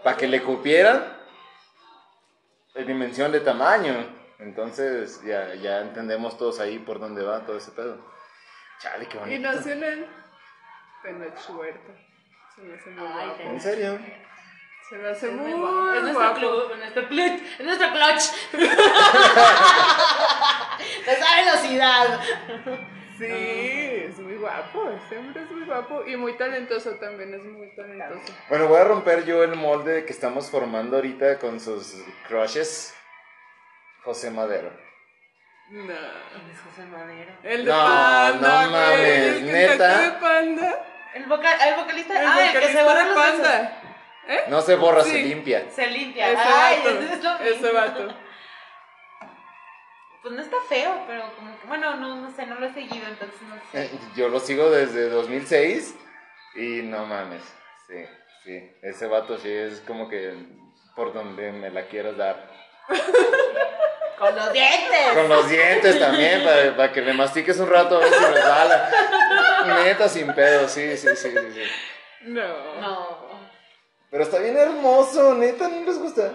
para 0.04 0.16
que 0.16 0.28
le 0.28 0.40
cupieran 0.40 1.04
en 2.76 2.86
dimensión 2.86 3.32
de 3.32 3.40
tamaño. 3.40 4.06
Entonces 4.38 5.20
ya, 5.24 5.52
ya 5.56 5.80
entendemos 5.80 6.38
todos 6.38 6.60
ahí 6.60 6.78
por 6.78 7.00
dónde 7.00 7.24
va 7.24 7.40
todo 7.40 7.58
ese 7.58 7.72
pedo. 7.72 7.98
Chale, 8.80 9.06
qué 9.08 9.16
Y 9.16 9.20
bonito. 9.20 9.52
nació 9.52 9.72
en 9.72 10.06
el 11.04 11.16
Penoch 11.16 11.50
Huerta. 11.50 11.92
Se 12.54 12.62
me 12.62 12.74
hace 12.74 12.90
muy 12.90 13.06
Ay, 13.06 13.26
guapo. 13.26 13.42
¿En 13.42 13.60
serio? 13.60 13.98
Se 14.88 14.96
me 14.96 15.08
hace 15.08 15.28
Es 15.28 15.32
muy, 15.34 15.52
muy 15.54 15.60
guapo. 15.60 15.92
Es 15.94 16.02
nuestro 16.02 16.34
club, 16.34 16.76
nuestro 16.76 17.08
clutch, 17.08 17.40
es 17.58 17.64
nuestro 17.66 17.88
clutch. 17.92 18.22
Esa 21.06 21.36
velocidad. 21.36 22.20
Sí, 23.18 23.26
es 23.26 24.18
muy 24.18 24.36
guapo. 24.36 24.90
Ese 24.90 25.18
hombre 25.18 25.42
es 25.42 25.50
muy 25.50 25.64
guapo. 25.66 26.04
Y 26.06 26.16
muy 26.16 26.36
talentoso 26.36 26.92
también, 26.96 27.34
es 27.34 27.44
muy 27.44 27.74
talentoso. 27.76 28.32
Bueno, 28.48 28.66
voy 28.68 28.78
a 28.80 28.84
romper 28.84 29.24
yo 29.24 29.42
el 29.44 29.54
molde 29.56 30.04
que 30.06 30.12
estamos 30.12 30.50
formando 30.50 30.96
ahorita 30.96 31.38
con 31.38 31.60
sus 31.60 32.02
crushes. 32.26 32.94
José 34.04 34.30
Madero. 34.30 34.70
No. 35.70 35.92
Es 35.92 36.60
José 36.64 36.84
Madero. 36.90 37.32
El 37.42 37.64
de 37.66 37.70
No, 37.70 37.78
Panda, 37.78 38.64
no 38.64 38.70
mames, 38.70 39.36
el 39.36 39.52
¿neta? 39.52 39.90
sacó 39.98 40.04
de 40.04 40.20
Panda. 40.20 40.86
El, 41.14 41.24
vocal, 41.26 41.58
el 41.66 41.74
vocalista, 41.74 42.20
El 42.20 42.26
ah, 42.26 42.52
el 42.52 42.60
que 42.60 42.68
se 42.72 42.82
borra 42.82 43.04
los. 43.04 43.14
Panda. 43.16 43.82
¿Eh? 44.28 44.44
No 44.48 44.60
se 44.62 44.76
borra, 44.76 45.02
se 45.02 45.22
limpia. 45.22 45.64
Se 45.74 45.86
limpia. 45.88 46.30
Ese 46.30 46.40
Ay, 46.42 46.76
vato. 46.78 46.90
es 46.90 47.24
lo 47.24 47.38
Ese 47.38 47.54
mismo. 47.62 47.72
vato. 47.72 48.14
Pues 50.22 50.34
no 50.34 50.42
está 50.42 50.56
feo, 50.68 51.02
pero 51.06 51.34
como 51.34 51.58
que, 51.58 51.66
bueno, 51.66 51.96
no, 51.96 52.16
no 52.16 52.30
sé, 52.30 52.44
no 52.44 52.56
lo 52.56 52.66
he 52.66 52.74
seguido, 52.74 53.06
entonces 53.08 53.40
no 53.40 53.54
sé. 53.72 53.84
Eh, 53.86 53.90
Yo 54.14 54.28
lo 54.28 54.38
sigo 54.38 54.70
desde 54.70 55.08
2006 55.08 55.94
y 56.56 56.82
no 56.82 57.06
mames. 57.06 57.42
Sí, 57.88 58.04
sí. 58.44 58.70
Ese 58.82 59.06
vato 59.06 59.38
sí 59.38 59.50
es 59.50 59.80
como 59.86 60.10
que 60.10 60.34
por 60.94 61.14
donde 61.14 61.52
me 61.52 61.70
la 61.70 61.86
quieras 61.86 62.18
dar. 62.18 62.50
Con 64.18 64.36
los 64.36 64.52
dientes. 64.52 65.12
Con 65.14 65.28
los 65.30 65.48
dientes 65.48 65.98
también, 65.98 66.44
para, 66.44 66.76
para 66.76 66.92
que 66.92 67.00
le 67.00 67.14
mastiques 67.14 67.58
un 67.58 67.70
rato 67.70 67.96
a 67.96 68.00
ver 68.00 68.12
si 68.12 68.24
resbala. 68.26 68.90
Neta, 69.74 70.08
sin 70.08 70.32
pedo, 70.34 70.68
sí, 70.68 70.96
sí, 70.96 71.08
sí, 71.16 71.30
sí, 71.30 71.52
sí. 71.54 71.62
No. 72.22 72.80
No. 72.80 73.20
Pero 74.10 74.24
está 74.24 74.38
bien 74.38 74.56
hermoso, 74.56 75.34
neta, 75.34 75.68
¿no 75.68 75.84
les 75.84 75.98
gusta? 75.98 76.32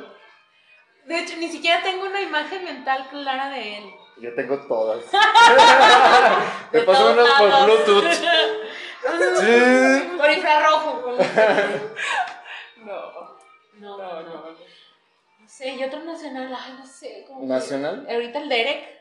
De 1.06 1.20
hecho, 1.20 1.36
ni 1.38 1.50
siquiera 1.50 1.84
tengo 1.84 2.06
una 2.06 2.22
imagen 2.22 2.64
mental 2.64 3.08
clara 3.10 3.50
de 3.50 3.78
él. 3.78 3.84
Yo 4.18 4.34
tengo 4.34 4.58
todas. 4.68 5.04
Te 6.72 6.80
De 6.80 6.84
paso 6.86 7.14
todos 7.14 7.14
unas 7.18 7.42
por. 7.42 7.66
Bluetooth. 7.66 8.14
Sí. 9.40 10.10
Por 10.18 10.32
infrarrojo. 10.32 11.18
No. 12.78 12.94
No, 13.80 13.98
No, 13.98 13.98
no, 13.98 14.22
no. 14.22 14.30
no. 14.30 14.56
No 15.40 15.48
sé, 15.50 15.70
y 15.70 15.84
otro 15.84 16.00
nacional, 16.04 16.56
ay, 16.60 16.76
no 16.80 16.86
sé. 16.86 17.26
que- 17.28 17.46
¿Nacional? 17.46 18.06
Ahorita 18.10 18.40
el 18.40 18.50
Derek. 18.50 18.95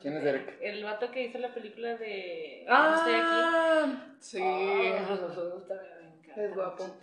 ¿Quién 0.00 0.16
es 0.16 0.24
Derek? 0.24 0.58
El 0.60 0.84
vato 0.84 1.10
que 1.10 1.22
hizo 1.22 1.38
la 1.38 1.52
película 1.54 1.94
de. 1.96 2.64
No 2.68 2.94
estoy 2.94 3.14
aquí. 3.14 3.24
Ah, 3.26 3.86
sí. 4.20 4.42
Es 4.42 6.36
Es 6.36 6.54
guapo. 6.54 6.96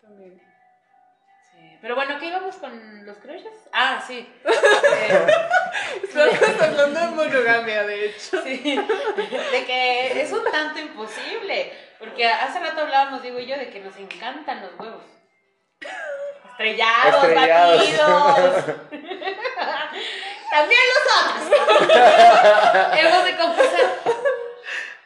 También. 0.00 0.40
Sí. 1.52 1.78
Pero 1.80 1.94
bueno, 1.94 2.18
¿qué 2.18 2.26
íbamos 2.26 2.56
con 2.56 3.06
los 3.06 3.18
crushes? 3.18 3.68
Ah, 3.72 4.02
sí. 4.06 4.28
Eh, 5.92 6.04
Estamos 6.04 6.60
hablando 6.62 7.00
de 7.00 7.06
monogamia, 7.08 7.84
de 7.84 8.06
hecho. 8.06 8.42
Sí, 8.42 8.58
de 8.76 9.64
que 9.64 10.20
es 10.20 10.32
un 10.32 10.44
tanto 10.50 10.78
imposible. 10.78 11.72
Porque 11.98 12.26
hace 12.26 12.60
rato 12.60 12.82
hablábamos, 12.82 13.22
digo 13.22 13.38
yo, 13.40 13.56
de 13.56 13.70
que 13.70 13.80
nos 13.80 13.96
encantan 13.96 14.62
los 14.62 14.78
huevos. 14.78 15.02
Estrellados, 16.50 17.24
Estrellados. 17.24 17.78
batidos. 17.78 18.76
También 20.50 20.80
los 20.90 20.98
otros. 21.16 22.98
Hemos 22.98 23.24
de 23.24 23.36
confesar. 23.36 23.90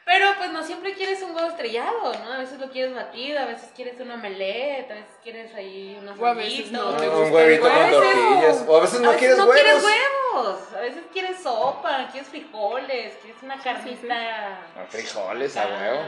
Pero 0.04 0.34
pues 0.36 0.50
no 0.52 0.62
siempre 0.62 0.94
quieres 0.94 1.22
un 1.22 1.34
huevo 1.34 1.48
estrellado, 1.48 2.12
¿no? 2.22 2.32
A 2.32 2.38
veces 2.38 2.60
lo 2.60 2.70
quieres 2.70 2.94
batido, 2.94 3.40
a 3.40 3.46
veces 3.46 3.70
quieres 3.74 3.98
un 3.98 4.10
omelette, 4.10 4.90
a 4.90 4.94
veces 4.94 5.16
quieres 5.22 5.54
ahí 5.54 5.96
unos 5.98 6.18
O 6.18 6.26
a 6.26 6.34
veces 6.34 6.70
no 6.70 6.90
huevitos. 6.90 7.00
te 7.00 7.08
un 7.08 7.32
huevito 7.32 7.62
con 7.62 7.90
tortillas. 7.90 8.64
O 8.66 8.76
a 8.76 8.80
veces 8.80 9.00
no 9.00 9.08
a 9.08 9.12
veces 9.12 9.18
quieres 9.18 9.38
no 9.38 9.44
huevos. 9.46 9.62
quieres 9.62 9.84
huevos, 9.84 10.72
a 10.74 10.80
veces 10.80 11.02
quieres 11.12 11.42
sopa, 11.42 12.08
quieres 12.12 12.28
frijoles, 12.28 13.14
quieres 13.22 13.42
una 13.42 13.58
carnita. 13.60 14.58
A 14.76 14.86
frijoles, 14.88 15.56
a 15.56 15.66
huevo. 15.66 16.00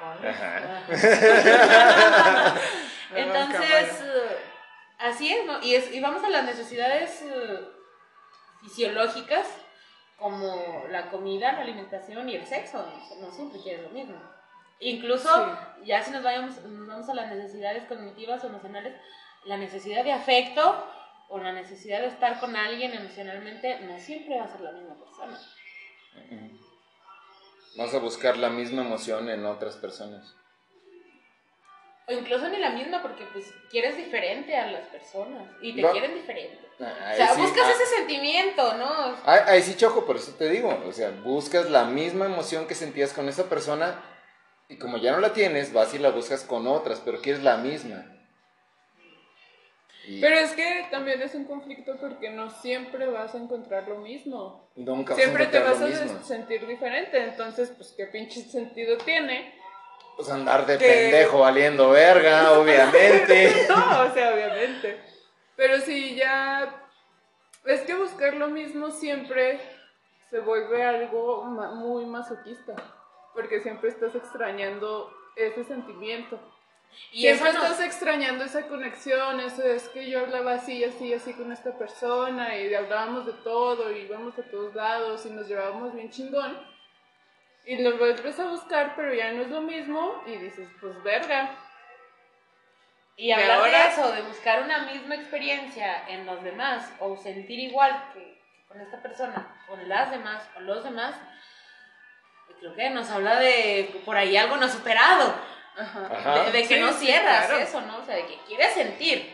Ah, 0.00 0.16
frijoles. 0.18 0.34
Ajá. 0.34 0.84
ah. 3.14 3.14
Entonces, 3.14 4.00
eh, 4.02 4.38
así 4.98 5.32
es, 5.32 5.44
¿no? 5.46 5.62
Y, 5.62 5.74
es, 5.74 5.92
y 5.92 6.00
vamos 6.00 6.24
a 6.24 6.30
las 6.30 6.44
necesidades 6.44 7.22
eh, 7.22 7.60
fisiológicas 8.64 9.46
como 10.18 10.84
la 10.90 11.10
comida, 11.10 11.52
la 11.52 11.60
alimentación 11.60 12.28
y 12.28 12.36
el 12.36 12.46
sexo. 12.46 12.84
No, 13.20 13.30
siempre 13.30 13.60
quieres 13.60 13.82
lo 13.82 13.90
mismo. 13.90 14.16
Incluso, 14.80 15.28
ya 15.84 16.02
si 16.02 16.10
nos, 16.10 16.22
vayamos, 16.22 16.60
nos 16.62 16.88
vamos 16.88 17.08
a 17.08 17.14
las 17.14 17.30
necesidades 17.30 17.84
cognitivas 17.84 18.42
o 18.42 18.48
emocionales, 18.48 18.94
la 19.44 19.56
necesidad 19.56 20.04
de 20.04 20.12
afecto 20.12 20.84
o 21.28 21.38
la 21.38 21.52
necesidad 21.52 22.00
de 22.00 22.08
estar 22.08 22.40
con 22.40 22.56
alguien 22.56 22.92
emocionalmente 22.92 23.80
no 23.80 23.98
siempre 23.98 24.38
va 24.38 24.44
a 24.44 24.48
ser 24.48 24.60
la 24.60 24.72
misma 24.72 24.94
persona. 24.94 25.38
Vamos 27.76 27.94
a 27.94 27.98
buscar 27.98 28.36
la 28.36 28.50
misma 28.50 28.82
emoción 28.82 29.28
en 29.28 29.44
otras 29.46 29.76
personas. 29.76 30.36
O 32.06 32.12
incluso 32.12 32.48
ni 32.48 32.58
la 32.58 32.70
misma 32.70 33.00
porque 33.00 33.24
pues 33.32 33.46
quieres 33.70 33.96
diferente 33.96 34.54
a 34.56 34.70
las 34.70 34.86
personas 34.88 35.48
y 35.62 35.74
te 35.74 35.82
No. 35.82 35.90
quieren 35.92 36.14
diferente. 36.14 36.58
Ahí 36.78 37.14
o 37.14 37.16
sea, 37.16 37.34
sí, 37.34 37.40
buscas 37.40 37.66
ah, 37.66 37.70
ese 37.72 37.96
sentimiento, 37.96 38.74
¿no? 38.74 39.16
Ahí, 39.24 39.40
ahí 39.46 39.62
sí 39.62 39.74
choco, 39.76 40.04
por 40.04 40.16
eso 40.16 40.34
te 40.34 40.48
digo. 40.50 40.82
O 40.86 40.92
sea, 40.92 41.10
buscas 41.10 41.70
la 41.70 41.84
misma 41.84 42.26
emoción 42.26 42.66
que 42.66 42.74
sentías 42.74 43.12
con 43.14 43.28
esa 43.28 43.48
persona 43.48 44.02
y 44.68 44.76
como 44.76 44.98
ya 44.98 45.12
no 45.12 45.20
la 45.20 45.32
tienes, 45.32 45.72
vas 45.72 45.94
y 45.94 45.98
la 45.98 46.10
buscas 46.10 46.42
con 46.42 46.66
otras, 46.66 47.00
pero 47.04 47.20
quieres 47.22 47.42
la 47.42 47.56
misma. 47.56 48.04
Y 50.06 50.20
Pero 50.20 50.36
es 50.36 50.52
que 50.52 50.86
también 50.90 51.22
es 51.22 51.34
un 51.34 51.44
conflicto 51.44 51.96
porque 51.98 52.28
no 52.28 52.50
siempre 52.50 53.06
vas 53.06 53.34
a 53.34 53.38
encontrar 53.38 53.88
lo 53.88 53.96
mismo. 54.00 54.68
nunca 54.76 55.14
Siempre 55.14 55.46
te 55.46 55.58
vas 55.60 55.80
vas 55.80 56.00
a 56.00 56.22
sentir 56.24 56.66
diferente. 56.66 57.22
Entonces, 57.22 57.72
pues, 57.74 57.94
¿qué 57.96 58.06
pinche 58.06 58.42
sentido 58.42 58.98
tiene? 58.98 59.54
Pues 60.16 60.30
andar 60.30 60.64
de 60.66 60.78
que- 60.78 60.86
pendejo 60.86 61.40
valiendo 61.40 61.90
verga, 61.90 62.52
obviamente. 62.58 63.66
No, 63.68 64.02
o 64.02 64.12
sea, 64.14 64.32
obviamente. 64.34 65.00
Pero 65.56 65.78
si 65.80 66.14
ya. 66.16 66.80
Es 67.64 67.80
que 67.82 67.94
buscar 67.94 68.34
lo 68.34 68.48
mismo 68.48 68.90
siempre 68.90 69.58
se 70.30 70.40
vuelve 70.40 70.84
algo 70.84 71.44
ma- 71.44 71.70
muy 71.72 72.04
masoquista. 72.06 72.74
Porque 73.34 73.60
siempre 73.60 73.88
estás 73.88 74.14
extrañando 74.14 75.12
ese 75.34 75.64
sentimiento. 75.64 76.38
Y 77.10 77.26
eso 77.26 77.42
Siempre 77.42 77.58
no- 77.60 77.64
estás 77.66 77.84
extrañando 77.84 78.44
esa 78.44 78.68
conexión, 78.68 79.40
eso 79.40 79.64
es 79.64 79.88
que 79.88 80.08
yo 80.08 80.20
hablaba 80.20 80.52
así, 80.54 80.84
así, 80.84 81.12
así 81.12 81.32
con 81.32 81.50
esta 81.50 81.76
persona 81.76 82.56
y 82.56 82.72
hablábamos 82.72 83.26
de 83.26 83.32
todo 83.32 83.90
y 83.90 84.02
íbamos 84.02 84.38
a 84.38 84.42
todos 84.42 84.72
lados 84.76 85.26
y 85.26 85.30
nos 85.30 85.48
llevábamos 85.48 85.92
bien 85.92 86.10
chingón. 86.10 86.56
Y 87.66 87.76
lo 87.82 87.96
vuelves 87.96 88.38
a 88.38 88.44
buscar, 88.44 88.92
pero 88.94 89.14
ya 89.14 89.32
no 89.32 89.42
es 89.42 89.48
lo 89.48 89.60
mismo 89.62 90.22
y 90.26 90.36
dices, 90.36 90.68
pues 90.80 91.02
verga. 91.02 91.50
Y 93.16 93.30
hablar 93.32 93.52
ahora- 93.58 93.84
de 93.84 93.88
eso, 93.88 94.12
de 94.12 94.22
buscar 94.22 94.62
una 94.62 94.80
misma 94.80 95.14
experiencia 95.14 96.06
en 96.08 96.26
los 96.26 96.42
demás 96.42 96.92
o 97.00 97.16
sentir 97.16 97.58
igual 97.60 98.10
que, 98.12 98.38
con 98.68 98.80
esta 98.80 99.00
persona, 99.00 99.56
con 99.68 99.88
las 99.88 100.10
demás, 100.10 100.42
con 100.52 100.66
los 100.66 100.82
demás, 100.84 101.14
creo 102.60 102.74
que 102.74 102.90
nos 102.90 103.08
habla 103.10 103.38
de 103.38 104.02
por 104.04 104.16
ahí 104.16 104.36
algo 104.36 104.56
no 104.56 104.68
superado. 104.68 105.34
Ajá. 105.76 106.06
Ajá. 106.10 106.44
De, 106.44 106.52
de 106.52 106.60
que 106.68 106.74
Sí, 106.74 106.80
no 106.80 106.92
sí, 106.92 107.06
cierras 107.06 107.46
claro. 107.46 107.62
eso, 107.62 107.80
¿no? 107.82 107.98
O 107.98 108.04
sea, 108.04 108.16
de 108.16 108.26
que 108.26 108.38
quieres 108.46 108.74
sentir. 108.74 109.33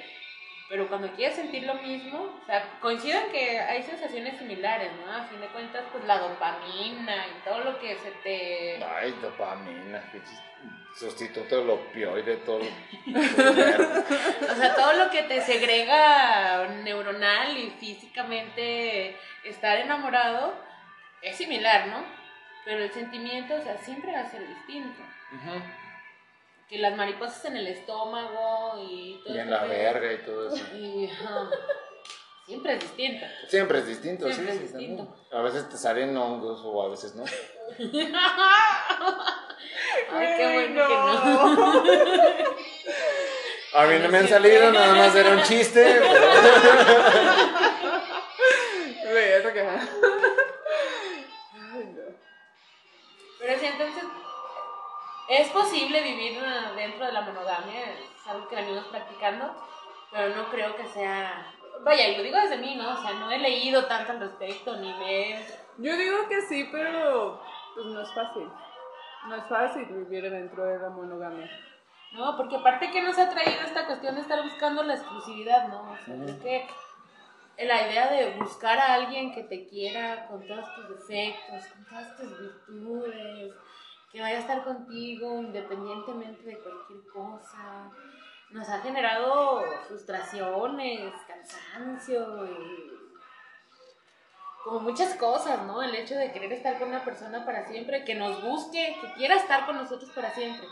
Pero 0.70 0.86
cuando 0.86 1.10
quieres 1.14 1.34
sentir 1.34 1.64
lo 1.64 1.74
mismo, 1.74 2.38
o 2.40 2.46
sea, 2.46 2.78
coincido 2.80 3.18
en 3.18 3.32
que 3.32 3.58
hay 3.58 3.82
sensaciones 3.82 4.38
similares, 4.38 4.92
¿no? 5.04 5.12
A 5.12 5.24
fin 5.24 5.40
de 5.40 5.48
cuentas, 5.48 5.82
pues 5.90 6.04
la 6.04 6.18
dopamina 6.18 7.26
y 7.26 7.44
todo 7.44 7.64
lo 7.64 7.80
que 7.80 7.96
se 7.96 8.12
te... 8.22 8.80
Ay, 8.84 9.12
dopamina, 9.20 10.00
sustituto 10.96 11.56
del 11.58 11.70
opioide, 11.70 12.36
todo. 12.36 12.60
O 13.10 14.54
sea, 14.54 14.74
todo 14.76 14.92
lo 14.92 15.10
que 15.10 15.24
te 15.24 15.40
segrega 15.40 16.68
neuronal 16.84 17.58
y 17.58 17.70
físicamente 17.70 19.16
estar 19.42 19.76
enamorado 19.76 20.54
es 21.20 21.36
similar, 21.36 21.88
¿no? 21.88 22.04
Pero 22.64 22.84
el 22.84 22.92
sentimiento, 22.92 23.54
o 23.56 23.62
sea, 23.62 23.76
siempre 23.78 24.12
va 24.12 24.20
a 24.20 24.30
ser 24.30 24.46
distinto. 24.46 25.02
Ujú. 25.32 25.62
Que 26.70 26.78
las 26.78 26.96
mariposas 26.96 27.44
en 27.46 27.56
el 27.56 27.66
estómago 27.66 28.78
y 28.88 29.20
todo 29.24 29.34
Y 29.34 29.38
en 29.40 29.50
la 29.50 29.64
verga 29.64 30.12
y 30.12 30.18
todo 30.18 30.54
eso. 30.54 30.64
Y, 30.76 31.06
ajá, 31.10 31.50
siempre 32.46 32.74
es 32.74 32.80
distinto. 32.80 33.26
Siempre 33.48 33.78
es 33.80 33.86
distinto, 33.88 34.32
Siempre 34.32 34.52
sí, 34.56 34.62
es 34.64 34.70
sí, 34.70 34.76
distinto. 34.76 35.04
también. 35.04 35.24
A 35.32 35.42
veces 35.42 35.68
te 35.68 35.76
salen 35.76 36.16
hongos 36.16 36.60
o 36.64 36.82
a 36.84 36.88
veces 36.88 37.16
no. 37.16 37.24
Ay, 40.12 40.26
qué 40.36 40.52
bueno 40.54 40.88
que 40.88 40.94
no. 40.94 41.84
A 43.72 43.86
mí 43.86 43.98
no 44.00 44.08
me 44.08 44.18
han 44.18 44.26
salido, 44.28 44.72
nada 44.72 44.94
más 44.94 45.14
era 45.14 45.30
un 45.30 45.42
chiste. 45.42 45.84
pero- 45.84 46.10
Verga. 49.14 49.80
Ay, 51.54 51.84
no. 51.94 52.02
Pero 53.38 53.58
sí, 53.60 53.66
entonces, 53.66 54.02
es 55.30 55.48
posible 55.50 56.02
vivir 56.02 56.40
dentro 56.74 57.06
de 57.06 57.12
la 57.12 57.20
monogamia, 57.20 57.92
es 57.92 58.26
algo 58.26 58.48
que 58.48 58.56
venimos 58.56 58.84
practicando, 58.86 59.54
pero 60.10 60.34
no 60.34 60.50
creo 60.50 60.74
que 60.74 60.86
sea... 60.86 61.54
Vaya, 61.82 62.08
y 62.08 62.16
lo 62.16 62.22
digo 62.24 62.36
desde 62.36 62.58
mí, 62.58 62.74
¿no? 62.74 62.90
O 62.90 62.96
sea, 62.96 63.12
no 63.12 63.30
he 63.30 63.38
leído 63.38 63.86
tanto 63.86 64.12
al 64.12 64.20
respecto, 64.20 64.76
ni 64.76 64.92
me. 64.92 65.46
Yo 65.78 65.96
digo 65.96 66.28
que 66.28 66.42
sí, 66.42 66.68
pero 66.70 67.40
pues 67.74 67.86
no 67.86 68.02
es 68.02 68.12
fácil. 68.12 68.50
No 69.28 69.36
es 69.36 69.44
fácil 69.44 69.84
vivir 69.86 70.28
dentro 70.30 70.64
de 70.64 70.78
la 70.78 70.90
monogamia. 70.90 71.48
No, 72.12 72.36
porque 72.36 72.56
aparte 72.56 72.90
que 72.90 73.00
nos 73.00 73.16
ha 73.18 73.30
traído 73.30 73.62
esta 73.64 73.86
cuestión 73.86 74.16
de 74.16 74.22
estar 74.22 74.42
buscando 74.42 74.82
la 74.82 74.94
exclusividad, 74.94 75.68
¿no? 75.68 75.92
O 75.92 75.96
sea, 76.04 76.16
creo 76.16 76.40
que 76.40 76.66
la 77.64 77.88
idea 77.88 78.10
de 78.10 78.34
buscar 78.36 78.78
a 78.78 78.94
alguien 78.94 79.32
que 79.32 79.44
te 79.44 79.68
quiera 79.68 80.26
con 80.26 80.44
todos 80.46 80.74
tus 80.74 80.88
defectos, 80.88 81.66
con 81.68 81.84
todas 81.86 82.16
tus 82.16 82.40
virtudes, 82.40 83.54
que 84.12 84.20
vaya 84.20 84.36
a 84.38 84.40
estar 84.40 84.64
contigo 84.64 85.38
independientemente 85.40 86.42
de 86.42 86.58
cualquier 86.58 87.00
cosa, 87.12 87.90
nos 88.50 88.68
ha 88.68 88.80
generado 88.80 89.62
frustraciones, 89.86 91.12
cansancio 91.26 92.46
y 92.46 92.90
como 94.64 94.80
muchas 94.80 95.14
cosas, 95.14 95.62
¿no? 95.66 95.82
El 95.82 95.94
hecho 95.94 96.16
de 96.16 96.32
querer 96.32 96.52
estar 96.52 96.78
con 96.78 96.88
una 96.88 97.04
persona 97.04 97.44
para 97.46 97.66
siempre, 97.66 98.04
que 98.04 98.14
nos 98.14 98.42
busque, 98.42 98.96
que 99.00 99.12
quiera 99.14 99.36
estar 99.36 99.64
con 99.66 99.76
nosotros 99.76 100.10
para 100.10 100.30
siempre. 100.34 100.66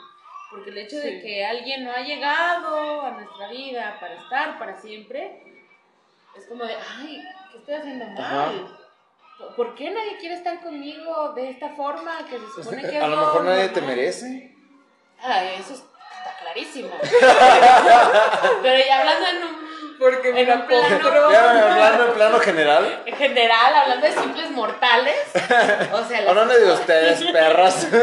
Porque 0.51 0.71
el 0.71 0.79
hecho 0.79 0.97
de 0.97 1.21
que 1.21 1.45
alguien 1.45 1.85
no 1.85 1.93
ha 1.93 2.01
llegado 2.01 3.03
a 3.03 3.11
nuestra 3.13 3.49
vida 3.49 3.97
para 4.01 4.15
estar 4.15 4.59
para 4.59 4.77
siempre, 4.77 5.43
es 6.37 6.47
como 6.47 6.65
de, 6.65 6.75
ay, 6.75 7.23
¿qué 7.53 7.59
estoy 7.59 7.75
haciendo 7.75 8.07
mal? 8.07 8.17
¿Por- 8.67 8.88
¿Por 9.57 9.75
qué 9.77 9.91
nadie 9.91 10.17
quiere 10.19 10.35
estar 10.35 10.61
conmigo 10.61 11.33
de 11.35 11.51
esta 11.51 11.69
forma 11.71 12.19
que 12.29 12.39
se 12.39 12.63
supone 12.63 12.83
que 12.83 12.97
es 12.97 13.03
A 13.03 13.07
lo 13.07 13.17
mejor 13.17 13.45
nadie 13.45 13.69
te 13.69 13.81
merece. 13.81 14.55
Ah, 15.23 15.45
eso 15.45 15.75
está 15.75 16.37
clarísimo. 16.41 16.91
Pero 18.63 18.85
ya 18.87 19.01
hablando 19.01 19.29
en 19.29 19.37
un, 19.45 19.99
Porque 19.99 20.29
en 20.41 20.51
un 20.51 20.67
plano 20.67 21.31
Ya 21.31 21.73
hablando 21.73 22.07
en 22.07 22.15
plano 22.15 22.39
general. 22.41 23.03
en 23.07 23.17
general, 23.17 23.75
hablando 23.75 24.07
de 24.07 24.13
simples 24.13 24.51
mortales, 24.51 25.19
o 25.93 26.05
sea, 26.05 26.25
Hablando 26.29 26.55
de 26.55 26.73
ustedes, 26.73 27.23
perras. 27.31 27.87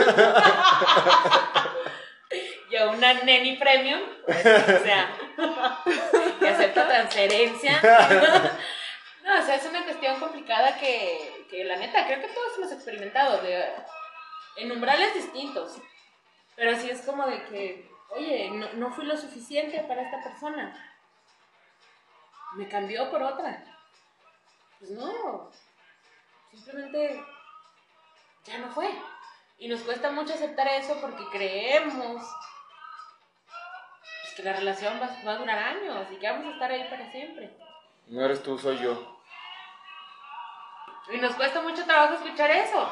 yo 2.72 2.92
una 2.92 3.14
neni 3.14 3.58
premium, 3.58 4.02
pues, 4.26 4.46
o 4.46 4.84
sea, 4.84 5.10
que 6.40 6.48
acepta 6.48 6.88
transferencia. 6.88 7.80
No, 9.26 9.40
o 9.40 9.42
sea, 9.42 9.56
es 9.56 9.66
una 9.66 9.84
cuestión 9.84 10.20
complicada 10.20 10.78
que, 10.78 11.48
que 11.50 11.64
la 11.64 11.78
neta, 11.78 12.06
creo 12.06 12.22
que 12.22 12.28
todos 12.28 12.58
hemos 12.60 12.72
experimentado, 12.72 13.42
de, 13.42 13.74
en 14.58 14.72
umbrales 14.72 15.16
distintos. 15.16 15.82
Pero 16.56 16.78
sí 16.78 16.92
es 16.92 17.02
como 17.02 17.26
de 17.26 17.44
que, 17.46 17.90
oye, 18.10 18.52
no, 18.52 18.72
no 18.74 18.92
fui 18.92 19.04
lo 19.04 19.18
suficiente 19.18 19.84
para 19.88 20.04
esta 20.04 20.24
persona. 20.24 20.96
Me 22.54 22.70
cambió 22.70 23.10
por 23.10 23.24
otra. 23.24 23.64
Pues 24.78 24.92
no. 24.92 25.50
Simplemente 26.52 27.26
ya 28.44 28.60
no 28.60 28.70
fue. 28.70 28.90
Y 29.58 29.68
nos 29.68 29.82
cuesta 29.82 30.12
mucho 30.12 30.36
aceptar 30.36 30.68
eso 30.68 31.02
porque 31.02 31.26
creemos 31.32 32.24
que 34.36 34.44
la 34.44 34.54
relación 34.54 35.02
va, 35.02 35.08
va 35.26 35.32
a 35.32 35.38
durar 35.38 35.58
años 35.58 36.08
y 36.12 36.18
que 36.18 36.30
vamos 36.30 36.46
a 36.46 36.52
estar 36.52 36.72
ahí 36.72 36.88
para 36.90 37.12
siempre. 37.12 37.65
No 38.08 38.24
eres 38.26 38.44
tú, 38.44 38.58
soy 38.58 38.78
yo. 38.80 39.16
Y 41.12 41.18
nos 41.18 41.36
cuesta 41.36 41.62
mucho 41.62 41.86
trabajo 41.86 42.16
escuchar 42.16 42.50
eso. 42.52 42.90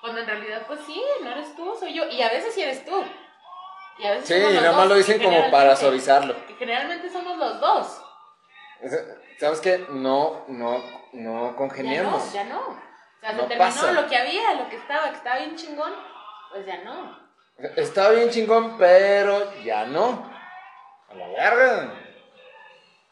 Cuando 0.00 0.20
en 0.20 0.26
realidad, 0.26 0.62
pues 0.66 0.80
sí, 0.86 1.02
no 1.22 1.30
eres 1.30 1.54
tú, 1.56 1.74
soy 1.78 1.94
yo. 1.94 2.06
Y 2.08 2.22
a 2.22 2.28
veces 2.28 2.54
sí 2.54 2.62
eres 2.62 2.84
tú. 2.84 3.04
Y 3.98 4.06
a 4.06 4.10
veces 4.12 4.28
Sí, 4.28 4.34
somos 4.34 4.50
y 4.50 4.54
los 4.54 4.62
nada 4.62 4.76
más 4.76 4.82
dos, 4.84 4.88
lo 4.90 4.94
dicen 4.96 5.22
como 5.22 5.50
para 5.50 5.74
suavizarlo. 5.76 6.46
Que 6.46 6.54
generalmente 6.54 7.10
somos 7.10 7.36
los 7.36 7.60
dos. 7.60 8.04
¿Sabes 9.40 9.60
qué? 9.60 9.86
No, 9.90 10.44
no, 10.48 10.78
no 11.12 11.50
Ya 11.50 11.56
congeniamos. 11.56 12.26
no, 12.26 12.32
ya 12.32 12.44
no. 12.44 12.60
O 12.60 13.20
sea, 13.20 13.32
No 13.32 13.42
se 13.42 13.48
terminó 13.48 13.58
pasa. 13.58 13.92
lo 13.92 14.06
que 14.06 14.16
había, 14.16 14.54
lo 14.54 14.68
que 14.68 14.76
estaba, 14.76 15.10
que 15.10 15.16
estaba 15.16 15.36
bien 15.38 15.56
chingón. 15.56 15.92
Pues 16.52 16.64
ya 16.66 16.78
no. 16.84 17.18
Está 17.76 18.10
bien 18.10 18.30
chingón, 18.30 18.78
pero 18.78 19.52
ya 19.62 19.84
no. 19.84 20.30
A 21.10 21.14
la 21.14 21.26
verga. 21.28 21.92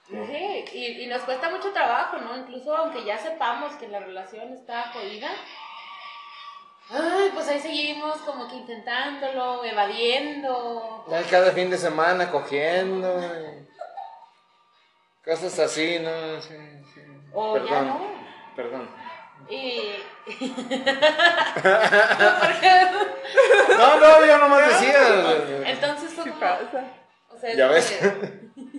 Sí, 0.09 0.65
y, 0.73 1.03
y 1.03 1.07
nos 1.09 1.23
cuesta 1.23 1.51
mucho 1.51 1.73
trabajo, 1.73 2.19
¿no? 2.19 2.37
Incluso 2.37 2.77
aunque 2.77 3.05
ya 3.05 3.19
sepamos 3.19 3.75
que 3.75 3.89
la 3.89 3.99
relación 4.01 4.53
está 4.53 4.91
jodida, 4.93 5.29
ay, 6.91 7.31
pues 7.35 7.49
ahí 7.49 7.59
seguimos 7.59 8.19
como 8.19 8.47
que 8.49 8.55
intentándolo, 8.57 9.65
evadiendo. 9.65 11.05
Ay, 11.13 11.25
Cada 11.29 11.51
fin 11.51 11.71
de 11.71 11.79
semana 11.79 12.31
cogiendo. 12.31 13.21
y 13.21 13.67
Cosas 15.29 15.59
así, 15.59 15.99
¿no? 15.99 16.41
Sí, 16.41 16.55
sí. 16.95 17.01
O 17.35 17.57
ya 17.59 17.65
Perdón. 17.65 17.87
no. 17.89 18.01
Perdón. 18.55 18.89
Y. 19.49 19.97
No, 23.79 24.01
no, 24.01 24.27
yo 24.27 24.39
nomás 24.39 24.69
decía. 24.69 24.99
Entonces 25.67 26.13
fue 26.15 26.25
¿Qué 26.25 26.31
como- 26.31 26.41
pasa? 26.41 26.85
o 27.35 27.39
sea, 27.39 27.55
Ya 27.55 27.67
es 27.67 27.73
ves. 27.73 27.91
que- 27.93 28.47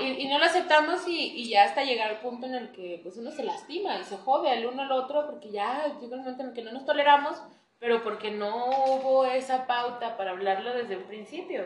Y, 0.00 0.22
y 0.22 0.28
no 0.28 0.38
lo 0.38 0.44
aceptamos 0.44 1.06
y, 1.08 1.32
y 1.34 1.48
ya 1.48 1.64
hasta 1.64 1.84
llegar 1.84 2.10
al 2.10 2.20
punto 2.20 2.46
en 2.46 2.54
el 2.54 2.72
que 2.72 3.00
pues 3.02 3.16
uno 3.16 3.30
se 3.30 3.44
lastima 3.44 3.98
y 3.98 4.04
se 4.04 4.16
jode 4.16 4.50
al 4.50 4.66
uno 4.66 4.82
al 4.82 4.92
otro 4.92 5.26
porque 5.26 5.50
ya 5.50 5.86
llega 6.00 6.16
un 6.16 6.20
momento 6.20 6.42
en 6.42 6.48
el 6.48 6.54
que 6.54 6.62
no 6.62 6.72
nos 6.72 6.86
toleramos, 6.86 7.42
pero 7.78 8.02
porque 8.02 8.30
no 8.30 8.66
hubo 8.66 9.26
esa 9.26 9.66
pauta 9.66 10.16
para 10.16 10.30
hablarlo 10.30 10.72
desde 10.74 10.96
un 10.96 11.04
principio. 11.04 11.64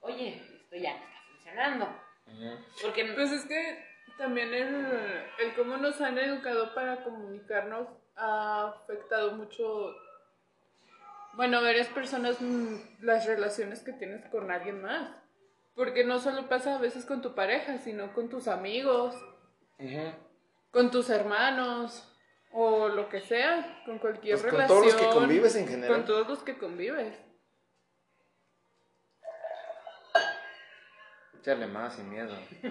Oye, 0.00 0.42
esto 0.62 0.76
ya 0.76 0.92
no 0.92 1.04
está 1.04 1.20
funcionando. 1.28 1.88
Porque 2.82 3.04
Pues 3.14 3.32
es 3.32 3.44
que 3.46 3.84
también 4.18 4.52
el, 4.52 4.86
el 5.38 5.54
cómo 5.56 5.76
nos 5.76 6.00
han 6.00 6.18
educado 6.18 6.74
para 6.74 7.02
comunicarnos 7.02 7.88
ha 8.16 8.68
afectado 8.68 9.32
mucho, 9.32 9.94
bueno, 11.34 11.62
varias 11.62 11.88
personas 11.88 12.36
mm, 12.40 12.76
las 13.00 13.26
relaciones 13.26 13.82
que 13.82 13.92
tienes 13.94 14.24
con 14.28 14.50
alguien 14.50 14.82
más. 14.82 15.19
Porque 15.80 16.04
no 16.04 16.18
solo 16.18 16.46
pasa 16.46 16.74
a 16.74 16.78
veces 16.78 17.06
con 17.06 17.22
tu 17.22 17.34
pareja, 17.34 17.78
sino 17.78 18.12
con 18.12 18.28
tus 18.28 18.48
amigos, 18.48 19.14
con 20.70 20.90
tus 20.90 21.08
hermanos 21.08 22.06
o 22.52 22.88
lo 22.88 23.08
que 23.08 23.22
sea, 23.22 23.82
con 23.86 23.98
cualquier 23.98 24.38
Pues 24.38 24.42
con 24.52 24.60
relación. 24.60 24.78
todos 24.78 24.92
los 24.92 25.00
que 25.00 25.08
convives 25.08 25.56
en 25.56 25.66
general. 25.66 25.96
Con 25.96 26.04
todos 26.04 26.28
los 26.28 26.40
que 26.40 26.58
convives. 26.58 27.18
Échale 31.38 31.66
más 31.66 31.94
sin 31.94 32.10
miedo. 32.10 32.36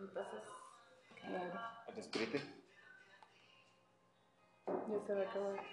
entonces, 0.00 0.42
Claro, 1.14 1.60
ya 1.86 2.02
se 5.06 5.14
va 5.14 5.20
a 5.20 5.30
acabar. 5.30 5.64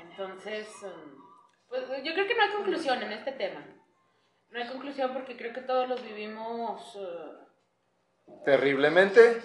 entonces 0.00 0.66
um, 0.82 1.33
pues 1.86 2.02
yo 2.02 2.12
creo 2.12 2.26
que 2.26 2.34
no 2.34 2.42
hay 2.42 2.50
conclusión 2.50 3.02
en 3.02 3.12
este 3.12 3.32
tema. 3.32 3.64
No 4.50 4.60
hay 4.60 4.68
conclusión 4.68 5.12
porque 5.12 5.36
creo 5.36 5.52
que 5.52 5.62
todos 5.62 5.88
los 5.88 6.02
vivimos, 6.04 6.94
uh, 6.96 8.42
Terriblemente. 8.44 9.42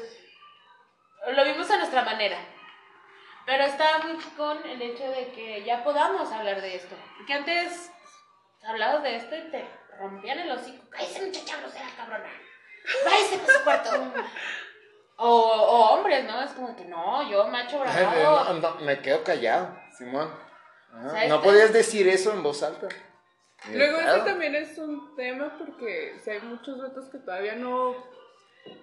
lo 1.32 1.44
vimos 1.44 1.70
a 1.72 1.78
nuestra 1.78 2.04
manera. 2.04 2.38
Pero 3.46 3.64
está 3.64 3.98
muy 4.00 4.18
chicón 4.20 4.60
el 4.66 4.82
hecho 4.82 5.10
de 5.10 5.32
que 5.32 5.64
ya 5.64 5.84
podamos 5.84 6.32
hablar 6.32 6.62
de 6.62 6.76
esto. 6.76 6.96
Porque 7.18 7.34
antes 7.34 7.92
hablabas 8.64 9.02
de 9.02 9.16
esto 9.16 9.36
y 9.36 9.50
te 9.50 9.68
rompían 9.98 10.40
el 10.40 10.52
hocico. 10.52 10.88
¡Cállese 10.92 11.26
muchacha 11.26 11.58
grosera, 11.58 11.88
cabrona! 11.98 12.30
¡Váyase 13.06 13.38
para 13.40 13.54
su 13.58 13.64
cuarto! 13.64 14.14
O, 15.22 15.28
o 15.28 15.96
hombres, 15.96 16.24
¿no? 16.24 16.42
Es 16.42 16.52
como 16.52 16.74
que 16.78 16.86
no, 16.86 17.30
yo 17.30 17.46
macho 17.50 17.84
Ay, 17.86 18.06
bravo. 18.06 18.54
no, 18.54 18.54
no, 18.54 18.76
me 18.86 19.02
quedo 19.02 19.22
callado, 19.22 19.78
Simón. 19.98 20.34
Ajá. 20.94 21.10
¿Sabes 21.12 21.30
No 21.30 21.42
podías 21.42 21.74
decir 21.74 22.08
eso 22.08 22.32
en 22.34 22.44
voz 22.44 22.64
alta. 22.64 22.88
De 23.68 23.78
Luego 23.78 23.98
pedo. 24.00 24.16
eso 24.16 24.26
también 24.26 24.56
es 24.56 24.78
un 24.78 25.16
tema 25.16 25.54
porque 25.58 26.16
o 26.18 26.24
sea, 26.24 26.34
hay 26.36 26.42
muchos 26.42 26.80
retos 26.80 27.06
que 27.10 27.18
todavía 27.18 27.56
no, 27.56 27.96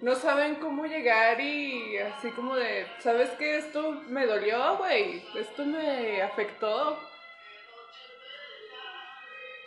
no 0.01 0.15
saben 0.15 0.55
cómo 0.55 0.85
llegar 0.85 1.39
y 1.41 1.97
así 1.97 2.29
como 2.31 2.55
de, 2.55 2.85
¿sabes 2.99 3.29
qué? 3.39 3.57
Esto 3.57 3.91
me 4.07 4.27
dolió, 4.27 4.77
güey, 4.77 5.23
esto 5.35 5.65
me 5.65 6.21
afectó. 6.21 6.99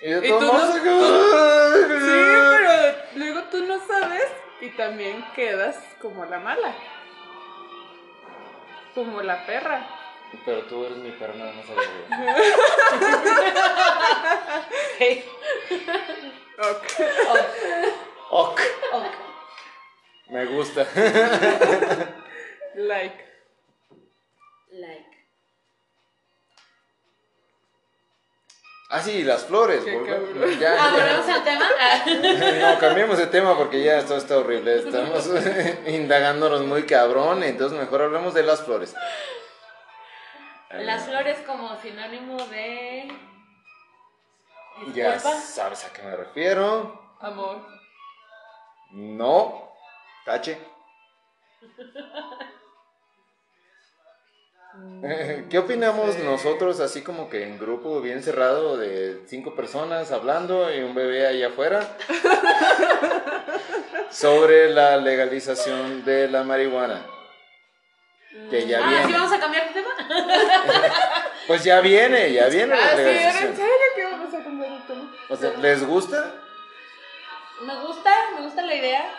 Y 0.03 0.15
Y 0.15 0.29
tú 0.29 0.41
modos, 0.41 0.75
Sí, 0.77 0.81
pero 0.81 2.95
luego 3.17 3.43
tú 3.51 3.65
no 3.67 3.85
sabes 3.87 4.27
y 4.61 4.71
también 4.71 5.25
quedas 5.35 5.77
como 6.01 6.25
la 6.25 6.39
mala. 6.39 6.75
Como 8.95 9.23
la 9.23 9.45
perra. 9.47 9.87
Pero 10.45 10.63
tú 10.63 10.85
eres 10.87 10.99
mi 10.99 11.11
perro, 11.13 11.35
nada 11.35 11.53
más 11.53 11.67
sabía. 11.67 12.37
Sí. 14.99 15.25
Ok. 16.59 16.85
Ok, 18.31 18.61
Ok. 18.93 19.05
me 20.29 20.45
gusta. 20.47 20.87
Like. 22.75 23.25
Like. 24.73 25.07
Ah, 28.93 29.01
sí, 29.03 29.23
las 29.23 29.45
flores. 29.45 29.85
Qué 29.85 29.97
volve- 29.97 30.09
cabrón. 30.09 30.59
Ya, 30.59 30.73
Ah, 30.79 30.91
ya. 30.97 31.03
volvemos 31.17 31.29
al 31.29 31.45
tema. 31.45 31.69
No, 32.73 32.79
cambiemos 32.79 33.19
de 33.19 33.27
tema 33.29 33.57
porque 33.57 33.83
ya 33.85 33.99
esto 33.99 34.17
está 34.17 34.39
horrible. 34.39 34.79
Estamos 34.81 35.29
indagándonos 35.87 36.63
muy 36.63 36.85
cabrón, 36.85 37.43
entonces 37.45 37.79
mejor 37.79 38.03
hablemos 38.03 38.35
de 38.35 38.43
las 38.43 38.63
flores. 38.63 38.95
Las 40.71 41.07
flores 41.07 41.39
como 41.47 41.77
sinónimo 41.81 42.37
de. 42.47 43.09
Ya 44.95 45.13
Disculpa. 45.15 45.41
sabes 45.41 45.85
a 45.85 45.93
qué 45.93 46.03
me 46.03 46.17
refiero. 46.17 47.17
Amor. 47.21 47.67
No. 48.93 49.69
Tache. 50.25 50.59
¿Qué 55.51 55.59
opinamos 55.59 56.15
Sí. 56.15 56.23
nosotros 56.23 56.79
así 56.81 57.03
como 57.03 57.29
que 57.29 57.43
en 57.43 57.59
grupo 57.59 58.01
bien 58.01 58.23
cerrado 58.23 58.77
de 58.77 59.25
cinco 59.27 59.55
personas 59.57 60.13
hablando 60.13 60.73
y 60.73 60.81
un 60.83 60.95
bebé 60.95 61.27
allá 61.27 61.49
afuera 61.49 61.97
sobre 64.11 64.71
la 64.71 64.97
legalización 64.97 66.05
de 66.05 66.29
la 66.29 66.45
marihuana? 66.45 67.05
Que 68.49 68.67
ya 68.67 68.79
Ah, 68.83 68.89
¿sí 68.89 68.97
viene. 69.07 69.13
vamos 69.19 69.33
a 69.33 69.41
cambiar 69.41 69.69
de 69.69 69.75
tema? 69.83 69.91
Pues 71.47 71.65
ya 71.65 71.81
viene, 71.81 72.33
ya 72.33 72.47
viene 72.47 72.77
la 72.77 72.77
Ah, 72.77 72.91
sí, 72.95 73.01
¿era 73.01 73.11
en 73.11 73.17
legalización. 73.17 73.57
serio 73.57 73.75
que 73.97 74.05
vamos 74.05 74.35
a 74.35 74.45
cambiar 74.45 74.71
de 74.71 74.79
tema? 74.87 75.13
O 75.29 75.37
sea, 75.37 75.51
¿les 75.59 75.85
gusta? 75.87 76.35
Me 77.63 77.75
gusta, 77.81 78.11
me 78.37 78.43
gusta 78.43 78.63
la 78.63 78.75
idea. 78.75 79.11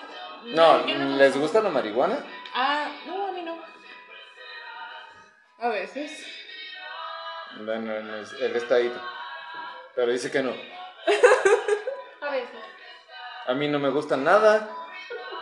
No, 0.46 0.80
¿les 1.18 1.38
gusta 1.38 1.62
la 1.62 1.70
marihuana? 1.70 2.24
Ah, 2.56 2.90
no, 3.06 3.28
a 3.28 3.32
mí 3.34 3.42
no. 3.44 3.58
A 5.60 5.68
veces. 5.70 6.26
Bueno, 7.60 7.94
él 7.96 8.56
está 8.56 8.76
ahí. 8.76 8.92
Pero 9.96 10.12
dice 10.12 10.32
que 10.32 10.42
no. 10.42 10.52
A 12.22 12.32
veces. 12.32 12.50
A 13.48 13.54
mí 13.54 13.68
no 13.68 13.78
me 13.80 13.90
gusta 13.90 14.16
nada. 14.16 14.70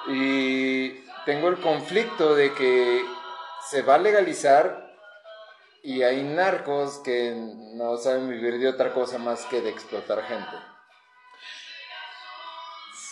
Y 0.07 0.89
tengo 1.25 1.49
el 1.49 1.59
conflicto 1.59 2.33
de 2.35 2.53
que 2.53 3.05
se 3.67 3.81
va 3.81 3.95
a 3.95 3.99
legalizar 3.99 4.87
y 5.83 6.03
hay 6.03 6.23
narcos 6.23 6.99
que 6.99 7.33
no 7.75 7.97
saben 7.97 8.29
vivir 8.29 8.59
de 8.59 8.67
otra 8.67 8.93
cosa 8.93 9.17
más 9.17 9.45
que 9.45 9.61
de 9.61 9.69
explotar 9.69 10.23
gente. 10.23 10.55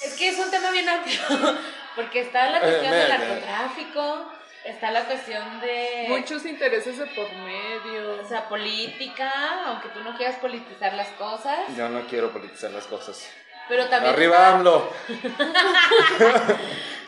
Es 0.04 0.14
que 0.16 0.30
es 0.30 0.38
un 0.40 0.52
tema 0.52 0.72
bien 0.72 0.88
amplio. 0.88 1.20
Porque 1.96 2.22
está 2.22 2.50
la 2.52 2.60
cuestión 2.62 2.94
Eh, 2.94 2.98
del 2.98 3.10
me- 3.10 3.18
narcotráfico, 3.18 4.32
está 4.66 4.92
la 4.92 5.06
cuestión 5.06 5.60
de. 5.62 6.06
Muchos 6.10 6.46
intereses 6.46 6.98
de 7.00 7.08
por 7.08 7.32
medio. 7.34 8.22
O 8.22 8.28
sea, 8.28 8.48
política, 8.48 9.32
aunque 9.66 9.90
tú 9.90 10.02
no 10.02 10.16
quieras 10.16 10.36
politizar 10.38 10.94
las 10.94 11.08
cosas. 11.10 11.58
Yo 11.76 11.90
no 11.90 12.06
quiero 12.08 12.32
politizar 12.32 12.70
las 12.72 12.86
cosas. 12.86 13.28
Pero 13.68 13.86
también. 13.88 14.14
Arriba 14.14 14.48
AMLO. 14.48 14.94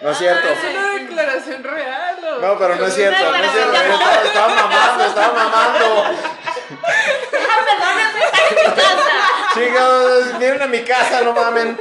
no 0.01 0.09
es 0.11 0.17
cierto. 0.17 0.47
Es 0.49 0.63
una 0.75 0.89
declaración 0.91 1.63
real. 1.63 2.17
¿o? 2.23 2.39
No, 2.41 2.57
pero 2.57 2.75
no 2.75 2.85
es 2.85 2.93
cierto, 2.93 3.31
no 3.31 3.35
es 3.35 3.51
cierto. 3.51 3.73
Estaba, 3.73 4.15
estaba 4.23 4.55
mamando, 4.55 5.03
estaba 5.05 5.33
mamando. 5.33 6.03
Ah, 6.03 7.65
perdóname, 7.65 8.19
está 8.25 8.39
en 8.47 8.55
mi 8.55 8.75
casa. 8.75 9.09
Chicos, 9.53 10.39
vienen 10.39 10.61
a 10.61 10.67
mi 10.67 10.81
casa, 10.83 11.21
no 11.21 11.33
mamen. 11.33 11.79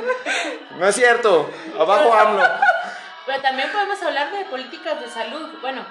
No 0.79 0.87
es 0.87 0.95
cierto. 0.95 1.51
Abajo 1.79 2.15
AMLO. 2.15 2.43
Pero 3.27 3.43
también 3.43 3.71
podemos 3.73 4.03
hablar 4.03 4.33
de 4.33 4.45
políticas 4.47 5.01
de 5.01 5.09
salud. 5.11 5.51
Bueno, 5.61 5.85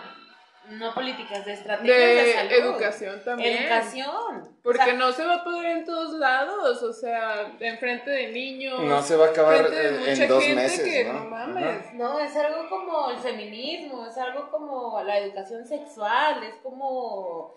no 0.69 0.93
políticas, 0.93 1.45
de 1.45 1.53
estrategias 1.53 1.97
de, 1.97 2.15
De 2.23 2.33
salud. 2.33 2.51
educación 2.51 3.21
también. 3.23 3.63
Educación. 3.63 4.57
Porque 4.63 4.81
O 4.81 4.85
sea, 4.85 4.93
no 4.95 5.11
se 5.13 5.25
va 5.25 5.35
a 5.35 5.43
poder 5.43 5.65
en 5.67 5.85
todos 5.85 6.13
lados, 6.19 6.83
o 6.83 6.91
sea, 6.93 7.53
enfrente 7.59 8.09
de 8.09 8.27
niños. 8.31 8.81
No 8.81 9.01
se 9.01 9.15
va 9.15 9.27
a 9.27 9.29
acabar 9.29 9.57
frente 9.65 9.75
de 9.75 9.87
en- 9.89 9.99
mucha 9.99 10.23
en 10.23 10.29
dos 10.29 10.43
gente 10.43 10.61
meses, 10.61 10.81
que 10.81 11.03
¿no? 11.05 11.13
no 11.13 11.25
mames. 11.29 11.63
Ajá. 11.65 11.91
No, 11.93 12.19
es 12.19 12.35
algo 12.35 12.69
como 12.69 13.09
el 13.11 13.17
feminismo, 13.17 14.05
es 14.05 14.17
algo 14.17 14.49
como 14.51 15.01
la 15.03 15.17
educación 15.19 15.65
sexual, 15.65 16.43
es 16.43 16.55
como. 16.63 17.55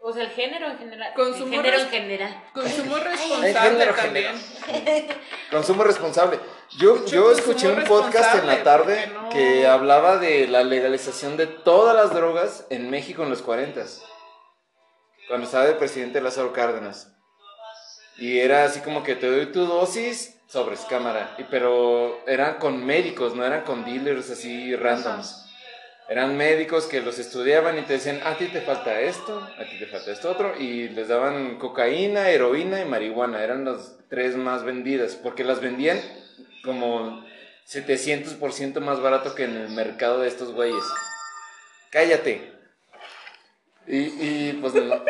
O 0.00 0.12
sea, 0.12 0.22
el 0.22 0.30
género 0.30 0.68
en 0.70 0.78
general. 0.78 1.12
Consumo 1.14 1.46
el 1.54 1.56
género 1.62 1.76
res- 1.76 1.84
en 1.86 1.90
general. 1.90 2.44
Consumo 2.54 2.96
responsable 3.04 3.52
género 3.70 3.94
también. 3.94 4.34
Consumo 5.50 5.84
responsable. 5.84 6.38
Yo, 6.76 7.04
yo 7.06 7.32
escuché 7.32 7.68
un 7.72 7.84
podcast 7.84 8.40
en 8.40 8.46
la 8.46 8.62
tarde 8.62 9.06
no- 9.12 9.30
que 9.30 9.66
hablaba 9.66 10.18
de 10.18 10.46
la 10.48 10.62
legalización 10.64 11.36
de 11.36 11.46
todas 11.46 11.96
las 11.96 12.12
drogas 12.14 12.66
en 12.70 12.90
México 12.90 13.22
en 13.22 13.30
los 13.30 13.42
40 13.42 13.84
cuando 15.28 15.46
estaba 15.46 15.66
el 15.66 15.76
presidente 15.76 16.20
Lázaro 16.20 16.52
Cárdenas. 16.52 17.14
Y 18.18 18.38
era 18.38 18.64
así 18.64 18.80
como 18.80 19.02
que 19.02 19.14
te 19.14 19.30
doy 19.30 19.46
tu 19.46 19.64
dosis 19.66 20.40
sobres 20.48 20.80
cámara. 20.88 21.34
Y, 21.38 21.44
pero 21.44 22.18
eran 22.26 22.54
con 22.56 22.84
médicos, 22.84 23.34
no 23.34 23.44
eran 23.44 23.62
con 23.62 23.84
dealers 23.84 24.30
así 24.30 24.74
randoms. 24.76 25.44
Eran 26.08 26.36
médicos 26.38 26.86
que 26.86 27.02
los 27.02 27.18
estudiaban 27.18 27.78
y 27.78 27.82
te 27.82 27.94
decían, 27.94 28.20
a 28.24 28.36
ti 28.38 28.46
te 28.46 28.62
falta 28.62 28.98
esto, 29.00 29.38
a 29.58 29.64
ti 29.64 29.78
te 29.78 29.86
falta 29.86 30.10
esto 30.10 30.30
otro. 30.30 30.56
Y 30.58 30.88
les 30.88 31.08
daban 31.08 31.58
cocaína, 31.58 32.30
heroína 32.30 32.80
y 32.80 32.86
marihuana. 32.86 33.44
Eran 33.44 33.66
las 33.66 33.98
tres 34.08 34.36
más 34.36 34.64
vendidas. 34.64 35.14
Porque 35.16 35.44
las 35.44 35.60
vendían 35.60 36.00
como 36.68 37.24
700% 37.66 38.80
más 38.80 39.00
barato 39.00 39.34
que 39.34 39.44
en 39.44 39.56
el 39.56 39.70
mercado 39.70 40.20
de 40.20 40.28
estos 40.28 40.52
güeyes. 40.52 40.84
Cállate. 41.90 42.52
Y, 43.86 43.96
y 43.98 44.58
pues 44.60 44.74
no. 44.74 45.02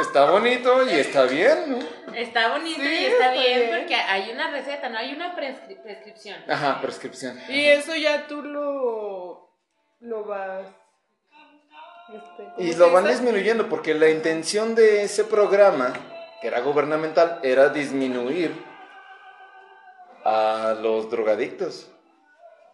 Está 0.00 0.30
bonito 0.30 0.84
y 0.86 0.90
está 0.98 1.22
bien, 1.24 1.70
¿no? 1.70 2.14
Está 2.14 2.50
bonito 2.50 2.80
Sí, 2.80 2.86
y 2.88 3.04
está 3.06 3.26
está 3.26 3.32
bien, 3.32 3.60
bien. 3.60 3.78
porque 3.78 3.94
hay 3.94 4.30
una 4.30 4.50
receta, 4.50 4.88
no 4.88 4.98
hay 4.98 5.12
una 5.14 5.36
prescri- 5.36 5.80
prescripción. 5.82 6.36
Ajá, 6.48 6.80
prescripción. 6.80 7.38
Y 7.48 7.64
eso 7.66 7.94
ya 7.96 8.26
tú 8.26 8.42
lo, 8.42 9.50
lo 10.00 10.24
vas. 10.24 10.66
este, 12.12 12.44
¿cómo 12.44 12.54
Y 12.58 12.74
lo 12.74 12.92
van 12.92 13.06
disminuyendo 13.06 13.68
porque 13.68 13.94
la 13.94 14.08
intención 14.10 14.74
de 14.74 15.04
ese 15.04 15.24
programa, 15.24 15.92
que 16.40 16.48
era 16.48 16.60
gubernamental, 16.60 17.40
era 17.42 17.68
disminuir 17.70 18.52
a 20.34 20.74
los 20.74 21.10
drogadictos. 21.10 21.90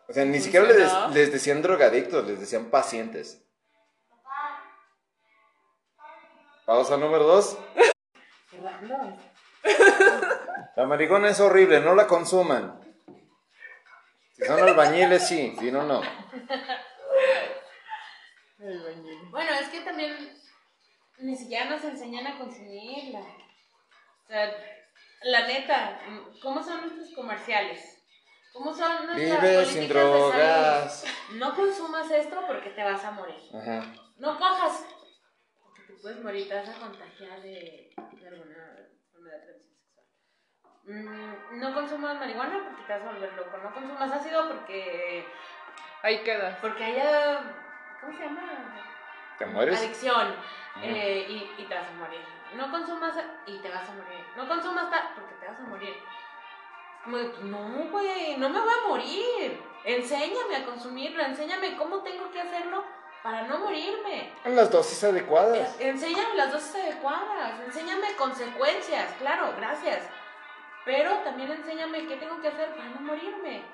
O 0.09 0.13
sea, 0.13 0.25
ni 0.25 0.41
siquiera 0.41 0.67
les, 1.13 1.33
decían 1.33 1.63
drogadictos, 1.63 2.27
les 2.27 2.41
decían 2.41 2.71
pacientes. 2.71 3.45
Pausa 6.65 6.97
número 6.97 7.25
dos. 7.25 7.59
La 10.77 10.87
marihuana 10.87 11.29
es 11.31 11.41
horrible, 11.41 11.81
no 11.81 11.95
la 11.95 12.07
consuman. 12.07 12.81
Si 14.33 14.45
son 14.45 14.61
albañiles, 14.61 15.29
sí, 15.29 15.55
si 15.59 15.71
no, 15.71 15.83
no. 15.83 16.01
Bueno, 19.31 19.51
es 19.61 19.69
que 19.69 19.81
también 19.81 20.39
ni 21.19 21.37
siquiera 21.37 21.67
nos 21.67 21.85
enseñan 21.85 22.27
a 22.27 22.39
consumirla. 22.39 23.21
O 23.21 24.29
sea, 24.29 24.80
la 25.23 25.47
neta, 25.47 26.01
¿cómo 26.43 26.63
son 26.63 26.81
nuestros 26.83 27.15
comerciales? 27.15 27.97
¿Cómo 28.53 28.73
son 28.75 29.07
nuestras 29.07 29.17
Vive 29.17 29.37
políticas 29.37 29.69
sin 29.69 29.89
drogas. 29.89 31.05
No 31.35 31.55
consumas 31.55 32.11
esto 32.11 32.43
porque 32.47 32.71
te 32.71 32.83
vas 32.83 33.05
a 33.05 33.11
morir. 33.13 33.37
Ajá. 33.55 33.83
No 34.19 34.39
cojas 34.39 34.85
porque 35.63 35.83
te 35.83 35.93
puedes 36.03 36.21
morir, 36.23 36.49
te 36.49 36.55
vas 36.55 36.69
a 36.69 36.75
contagiar 36.81 37.41
de, 37.43 37.95
de 37.97 38.29
alguna 38.29 38.77
transmisión 39.13 39.31
sexual. 39.31 40.07
Mm, 40.85 41.61
no 41.61 41.75
consumas 41.75 42.19
marihuana 42.19 42.65
porque 42.65 42.83
te 42.87 42.93
vas 42.93 43.03
a 43.03 43.13
volver 43.13 43.33
loco. 43.35 43.57
No 43.59 43.73
consumas 43.73 44.13
ácido 44.13 44.49
porque, 44.49 45.25
Ahí 46.03 46.23
quedas. 46.25 46.59
porque 46.61 46.83
haya. 46.85 47.41
¿Cómo 48.01 48.17
se 48.19 48.25
llama? 48.25 48.87
¿Te 49.39 49.47
mueres? 49.47 49.79
Adicción. 49.79 50.35
eh, 50.83 51.27
y, 51.29 51.63
y 51.63 51.65
te 51.67 51.75
vas 51.75 51.87
a 51.89 51.93
morir. 51.93 52.21
No 52.55 52.71
consumas 52.71 53.15
y 53.47 53.59
te 53.59 53.69
vas 53.69 53.89
a 53.89 53.93
morir. 53.93 54.25
No 54.37 54.49
consumas 54.49 54.91
tal 54.91 55.13
porque 55.15 55.35
te 55.35 55.47
vas 55.47 55.59
a 55.59 55.63
morir. 55.63 55.97
De, 57.07 57.45
no, 57.45 57.89
güey, 57.91 58.37
no 58.37 58.49
me 58.49 58.61
voy 58.61 58.73
a 58.73 58.89
morir. 58.89 59.63
Enséñame 59.85 60.57
a 60.57 60.65
consumirlo, 60.67 61.23
enséñame 61.23 61.77
cómo 61.77 62.03
tengo 62.03 62.31
que 62.31 62.41
hacerlo 62.41 62.85
para 63.23 63.43
no 63.43 63.59
morirme. 63.61 64.33
En 64.45 64.57
las 64.57 64.71
dosis 64.71 65.03
adecuadas. 65.05 65.77
Eh, 65.81 65.89
Enséñame 65.89 66.35
las 66.35 66.53
dosis 66.53 66.75
adecuadas, 66.75 67.61
enséñame 67.61 68.15
consecuencias, 68.17 69.13
claro, 69.19 69.55
gracias. 69.57 70.09
Pero 70.85 71.19
también 71.19 71.51
enséñame 71.51 72.07
qué 72.07 72.17
tengo 72.17 72.41
que 72.41 72.49
hacer 72.49 72.75
para 72.75 72.89
no 72.89 73.01
morirme. 73.01 73.65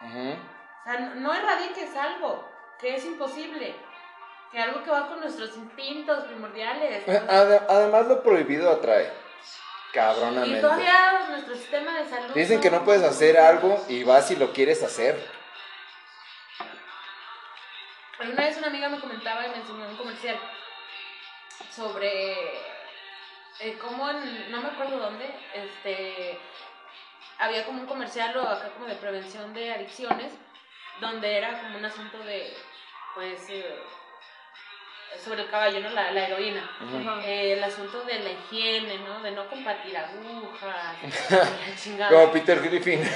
Ujú. 0.00 0.32
O 0.32 0.84
sea, 0.84 1.00
no, 1.00 1.14
no 1.16 1.34
erradiques 1.34 1.94
algo 1.96 2.48
que 2.78 2.96
es 2.96 3.04
imposible. 3.04 3.76
Que 4.52 4.60
algo 4.60 4.82
que 4.84 4.90
va 4.90 5.08
con 5.08 5.20
nuestros 5.20 5.56
instintos 5.56 6.24
primordiales. 6.24 7.02
Eh, 7.08 7.22
ade- 7.28 7.62
Además, 7.68 8.06
lo 8.06 8.22
prohibido 8.22 8.70
atrae. 8.70 9.12
Y 9.90 9.94
Cabronamente. 9.94 10.60
todavía 10.60 11.26
nuestro 11.30 11.54
sistema 11.54 11.98
de 11.98 12.08
salud. 12.08 12.34
Dicen 12.34 12.60
que 12.60 12.70
no 12.70 12.84
puedes 12.84 13.02
hacer 13.02 13.38
algo 13.38 13.84
y 13.88 14.02
vas 14.04 14.30
y 14.30 14.36
lo 14.36 14.52
quieres 14.52 14.82
hacer. 14.82 15.16
Alguna 18.18 18.42
vez 18.44 18.56
una 18.58 18.68
amiga 18.68 18.88
me 18.88 19.00
comentaba 19.00 19.46
y 19.46 19.50
me 19.50 19.56
enseñó 19.56 19.88
un 19.88 19.96
comercial 19.96 20.38
sobre 21.70 22.32
eh, 23.60 23.78
cómo 23.80 24.08
en, 24.08 24.50
no 24.50 24.60
me 24.62 24.68
acuerdo 24.68 24.98
dónde, 24.98 25.28
este, 25.52 26.38
había 27.38 27.64
como 27.66 27.80
un 27.80 27.86
comercial 27.86 28.36
o 28.36 28.48
acá 28.48 28.70
como 28.70 28.86
de 28.86 28.94
prevención 28.96 29.52
de 29.52 29.72
adicciones, 29.74 30.32
donde 31.00 31.36
era 31.38 31.60
como 31.60 31.78
un 31.78 31.84
asunto 31.84 32.18
de, 32.18 32.56
pues, 33.14 33.48
eh, 33.48 33.82
sobre 35.22 35.42
el 35.42 35.50
caballo, 35.50 35.80
¿no? 35.80 35.90
La, 35.90 36.10
la 36.12 36.26
heroína. 36.26 36.70
Eh, 37.24 37.52
el 37.54 37.64
asunto 37.64 38.02
de 38.04 38.18
la 38.20 38.30
higiene, 38.30 38.98
¿no? 38.98 39.20
De 39.22 39.30
no 39.30 39.46
compartir 39.48 39.96
agujas. 39.96 40.96
Como 42.10 42.32
Peter 42.32 42.60
Griffin. 42.60 43.00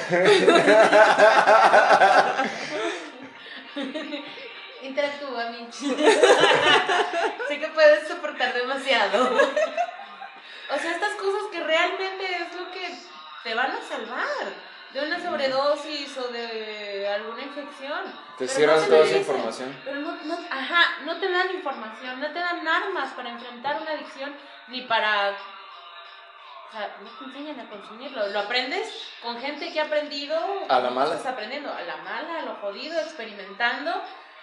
Interactúa, 4.82 5.50
Mitch. 5.50 5.74
sé 7.48 7.58
que 7.58 7.68
puedes 7.68 8.08
soportar 8.08 8.54
demasiado. 8.54 9.34
o 9.34 10.78
sea, 10.78 10.90
estas 10.92 11.14
cosas 11.14 11.42
que 11.52 11.62
realmente 11.62 12.24
es 12.24 12.54
lo 12.58 12.70
que 12.70 12.94
te 13.42 13.54
van 13.54 13.70
a 13.72 13.80
salvar 13.82 14.68
de 14.92 15.00
una 15.04 15.20
sobredosis 15.20 16.16
o 16.18 16.28
de 16.28 17.08
alguna 17.08 17.42
infección. 17.42 18.04
Te 18.38 18.46
Pero 18.46 18.52
cierran 18.52 18.80
no 18.80 18.86
toda 18.86 19.04
esa 19.04 19.18
información. 19.18 19.76
Pero 19.84 20.00
no, 20.00 20.12
no, 20.24 20.38
ajá, 20.50 21.02
no 21.04 21.18
te 21.18 21.30
dan 21.30 21.50
información, 21.50 22.20
no 22.20 22.32
te 22.32 22.38
dan 22.38 22.66
armas 22.66 23.12
para 23.12 23.30
enfrentar 23.30 23.80
una 23.82 23.92
adicción 23.92 24.34
ni 24.68 24.82
para... 24.82 25.30
O 25.30 26.72
sea, 26.72 26.96
no 27.02 27.10
te 27.18 27.24
enseñan 27.24 27.60
a 27.60 27.70
consumirlo. 27.70 28.28
Lo 28.28 28.40
aprendes 28.40 28.92
con 29.22 29.40
gente 29.40 29.72
que 29.72 29.80
ha 29.80 29.84
aprendido... 29.84 30.38
A 30.68 30.80
la 30.80 30.90
mala. 30.90 31.14
Estás 31.14 31.32
aprendiendo 31.32 31.72
a 31.72 31.80
la 31.80 31.96
mala, 31.98 32.40
a 32.40 32.42
lo 32.42 32.56
jodido, 32.56 33.00
experimentando 33.00 34.02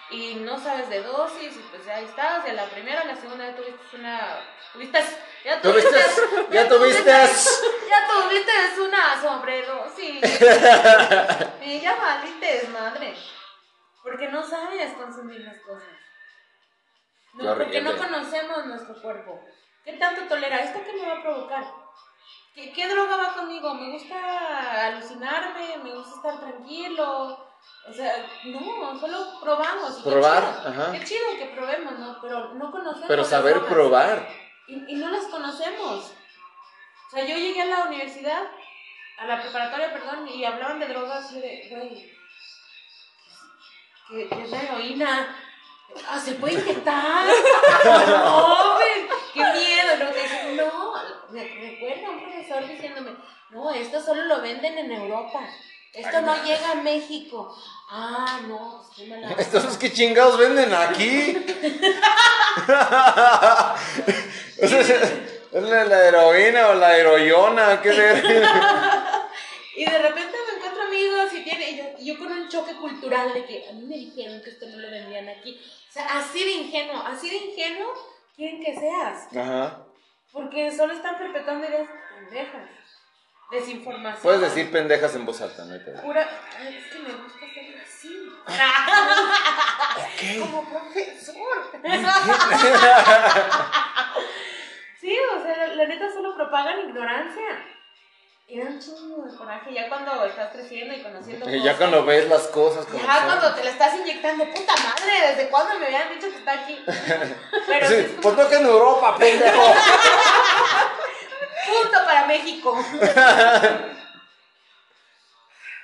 y 0.09 0.35
no 0.35 0.59
sabes 0.59 0.89
de 0.89 1.01
dosis 1.01 1.55
y 1.55 1.59
pues 1.71 1.87
ahí 1.87 2.05
estás. 2.05 2.45
A 2.45 2.53
la 2.53 2.65
primera, 2.65 3.01
a 3.01 3.05
la 3.05 3.15
segunda 3.15 3.45
ya 3.45 3.55
tuviste 3.55 3.95
una... 3.95 4.39
Tuviste... 4.73 4.99
Ya 5.43 5.61
¿Tuviste? 5.61 5.99
¿Ya 6.51 6.67
tuviste? 6.67 7.11
Ya 7.11 8.07
tuviste 8.07 8.81
una 8.81 9.21
sobredosis. 9.21 10.41
y 11.61 11.79
ya 11.81 11.95
valiste 11.95 12.67
madre. 12.69 13.15
Porque 14.03 14.27
no 14.27 14.43
sabes 14.43 14.93
consumir 14.93 15.41
las 15.41 15.59
cosas. 15.61 15.87
No, 17.33 17.55
porque 17.55 17.81
no 17.81 17.97
conocemos 17.97 18.65
nuestro 18.65 19.01
cuerpo. 19.01 19.43
¿Qué 19.83 19.93
tanto 19.93 20.27
tolera? 20.27 20.57
¿Esto 20.57 20.81
qué 20.83 20.93
me 20.93 21.07
va 21.07 21.19
a 21.19 21.21
provocar? 21.21 21.63
¿Qué, 22.53 22.71
qué 22.71 22.87
droga 22.87 23.17
va 23.17 23.33
conmigo? 23.33 23.73
¿Me 23.73 23.91
gusta 23.91 24.87
alucinarme? 24.87 25.77
¿Me 25.83 25.93
gusta 25.93 26.15
estar 26.15 26.39
tranquilo? 26.39 27.54
O 27.87 27.93
sea, 27.93 28.25
no, 28.45 28.99
solo 28.99 29.39
probamos. 29.41 29.99
y 29.99 30.03
qué 30.03 30.09
Probar, 30.09 30.41
chido. 30.43 30.69
ajá. 30.69 30.91
Qué 30.91 31.03
chido 31.05 31.25
que 31.37 31.45
probemos, 31.55 31.99
¿no? 31.99 32.17
Pero 32.21 32.53
no 32.55 32.71
conocemos. 32.71 33.07
Pero 33.07 33.23
saber 33.23 33.63
probar. 33.65 34.27
Y, 34.67 34.93
y 34.93 34.95
no 34.95 35.09
las 35.11 35.25
conocemos. 35.25 36.11
O 37.07 37.09
sea, 37.11 37.23
yo 37.25 37.35
llegué 37.37 37.61
a 37.61 37.65
la 37.65 37.83
universidad 37.85 38.41
a 39.17 39.25
la 39.27 39.39
preparatoria, 39.41 39.93
perdón, 39.93 40.27
y 40.27 40.43
hablaban 40.43 40.79
de 40.79 40.87
drogas 40.87 41.31
y 41.31 41.39
de, 41.39 41.67
güey, 41.69 42.11
que, 44.09 44.27
que 44.35 44.43
es 44.43 44.49
la 44.51 44.61
heroína. 44.63 45.35
Ah, 46.09 46.19
¿se 46.19 46.33
puede 46.33 46.55
inyectar? 46.55 47.25
no, 47.85 48.73
güey, 48.75 49.07
qué 49.33 49.39
miedo. 49.39 49.97
No, 49.99 50.11
Dije, 50.11 50.55
no, 50.55 50.93
me 51.29 51.43
recuerda 51.43 52.09
un 52.09 52.23
profesor 52.23 52.67
diciéndome, 52.67 53.15
no, 53.51 53.71
esto 53.71 54.01
solo 54.01 54.23
lo 54.23 54.41
venden 54.41 54.77
en 54.79 54.91
Europa. 54.91 55.41
Esto 55.95 56.21
no 56.21 56.43
llega 56.43 56.71
a 56.71 56.75
México. 56.75 57.55
Ah, 57.89 58.41
no, 58.47 58.83
qué 58.95 59.07
mala. 59.07 59.31
Estos 59.37 59.77
que 59.77 59.91
chingados 59.91 60.37
venden 60.37 60.73
aquí. 60.73 61.37
O 64.57 64.67
sea, 64.67 64.83
¿Es 65.55 65.63
la, 65.63 65.85
la 65.85 66.07
heroína 66.07 66.67
o 66.67 66.73
la 66.73 66.97
heroiona? 66.97 67.81
¿Qué? 67.81 67.91
Y 69.77 69.83
de 69.83 69.97
repente 69.99 70.37
me 70.47 70.55
encuentro 70.55 70.83
amigos 70.83 71.33
y 71.33 71.43
tiene, 71.43 71.71
y 71.71 71.77
yo, 71.77 71.83
yo 71.99 72.17
con 72.17 72.31
un 72.31 72.47
choque 72.47 72.75
cultural 72.75 73.33
de 73.33 73.43
que 73.43 73.67
a 73.69 73.73
mí 73.73 73.81
me 73.81 73.95
dijeron 73.95 74.41
que 74.41 74.51
esto 74.51 74.65
no 74.67 74.77
lo 74.77 74.89
vendían 74.89 75.27
aquí. 75.27 75.59
O 75.89 75.91
sea, 75.91 76.17
así 76.17 76.45
de 76.45 76.51
ingenuo, 76.51 77.01
así 77.05 77.29
de 77.29 77.35
ingenuo 77.35 77.91
quieren 78.37 78.63
que 78.63 78.73
seas. 78.73 79.27
Ajá. 79.35 79.85
Porque 80.31 80.71
solo 80.75 80.93
están 80.93 81.17
perpetuando 81.17 81.67
ideas 81.67 81.89
pendejas. 82.15 82.69
Desinformación. 83.51 84.21
Puedes 84.23 84.41
decir 84.41 84.71
pendejas 84.71 85.15
en 85.15 85.25
voz 85.25 85.39
alta, 85.41 85.63
¿no? 85.65 85.75
Pura. 86.01 86.27
Ay, 86.59 86.77
es 86.77 86.87
que 86.91 86.99
me 86.99 87.13
gusta 87.13 87.39
ser 87.39 87.83
así. 87.83 88.31
Como 90.39 90.69
profesor. 90.69 91.71
sí, 95.01 95.17
o 95.37 95.43
sea, 95.43 95.57
la, 95.67 95.75
la 95.75 95.85
neta 95.87 96.11
solo 96.11 96.35
propagan 96.35 96.79
ignorancia. 96.89 97.65
Y 98.47 98.59
da 98.59 98.65
un 98.69 98.79
chingo 98.79 99.23
de 99.25 99.35
coraje 99.35 99.73
ya 99.73 99.89
cuando 99.89 100.23
estás 100.23 100.51
creciendo 100.53 100.93
y 100.93 101.01
conociendo 101.01 101.49
Y 101.49 101.53
cosas. 101.57 101.63
ya 101.63 101.77
cuando 101.77 102.05
ves 102.05 102.29
las 102.29 102.43
cosas 102.49 102.85
como 102.85 102.99
Ya 103.03 103.15
son. 103.15 103.25
cuando 103.25 103.55
te 103.55 103.63
la 103.63 103.69
estás 103.71 103.95
inyectando, 103.95 104.45
puta 104.53 104.73
madre, 104.75 105.29
¿desde 105.29 105.49
cuándo 105.49 105.79
me 105.79 105.87
habían 105.87 106.09
dicho 106.09 106.29
que 106.29 106.37
está 106.37 106.51
aquí? 106.53 106.79
Pero 107.67 107.87
sí, 107.87 107.93
Sí, 107.95 107.99
es 108.01 108.07
como 108.21 108.35
¿Por 108.35 108.47
qué 108.49 108.55
en 108.57 108.65
Europa, 108.67 109.15
pendejo? 109.17 109.63
punto 111.83 112.05
para 112.05 112.27
México. 112.27 112.77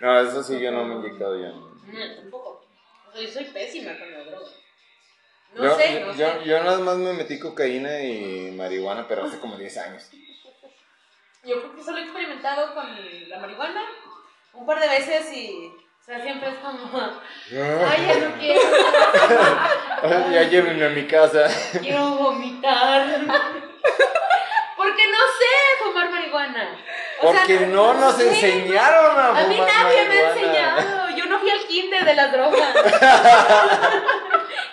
No, 0.01 0.19
eso 0.19 0.41
sí, 0.41 0.59
yo 0.59 0.71
no 0.71 0.83
me 0.83 0.95
he 0.95 0.97
inyectado 0.97 1.39
ya. 1.39 1.49
No, 1.49 2.15
tampoco. 2.15 2.65
O 3.07 3.11
sea, 3.11 3.21
yo 3.21 3.29
soy 3.31 3.43
pésima 3.45 3.95
con 3.99 4.11
la 4.11 4.23
droga. 4.23 4.47
No 5.53 5.63
yo, 5.63 5.75
sé, 5.75 5.99
no 5.99 6.07
yo, 6.15 6.27
sé. 6.27 6.43
yo 6.43 6.63
nada 6.63 6.79
más 6.79 6.97
me 6.97 7.13
metí 7.13 7.37
cocaína 7.37 8.01
y 8.01 8.51
marihuana, 8.57 9.07
pero 9.07 9.25
hace 9.25 9.37
como 9.39 9.57
10 9.57 9.77
años. 9.77 10.09
Yo 11.43 11.59
creo 11.59 11.75
que 11.75 11.83
solo 11.83 11.97
he 11.99 12.01
experimentado 12.01 12.73
con 12.73 12.85
la 13.29 13.39
marihuana 13.39 13.83
un 14.53 14.65
par 14.65 14.79
de 14.79 14.87
veces 14.87 15.31
y, 15.33 15.67
o 15.67 16.03
sea, 16.03 16.19
siempre 16.19 16.49
es 16.49 16.55
como, 16.55 16.79
ay, 17.51 18.05
ya 18.07 18.27
no 18.27 18.39
quiero, 18.39 18.61
ya 20.31 20.43
llévenme 20.49 20.85
a 20.85 20.89
mi 20.89 21.05
casa. 21.05 21.47
quiero 21.79 22.09
vomitar. 22.15 23.23
Porque 24.81 25.07
no 25.07 25.17
sé 25.17 25.45
fumar 25.83 26.09
marihuana. 26.09 26.75
O 27.21 27.31
sea, 27.31 27.41
Porque 27.41 27.67
no 27.67 27.93
nos 27.93 28.15
sé. 28.15 28.29
enseñaron 28.29 29.15
a 29.15 29.27
A 29.27 29.43
mí 29.43 29.55
fumar 29.55 29.69
nadie 29.71 30.05
me 30.05 30.17
ha 30.17 30.29
enseñado. 30.31 31.09
Yo 31.15 31.25
no 31.27 31.39
fui 31.39 31.51
al 31.51 31.59
kinder 31.67 32.03
de 32.03 32.15
las 32.15 32.31
drogas. 32.31 32.73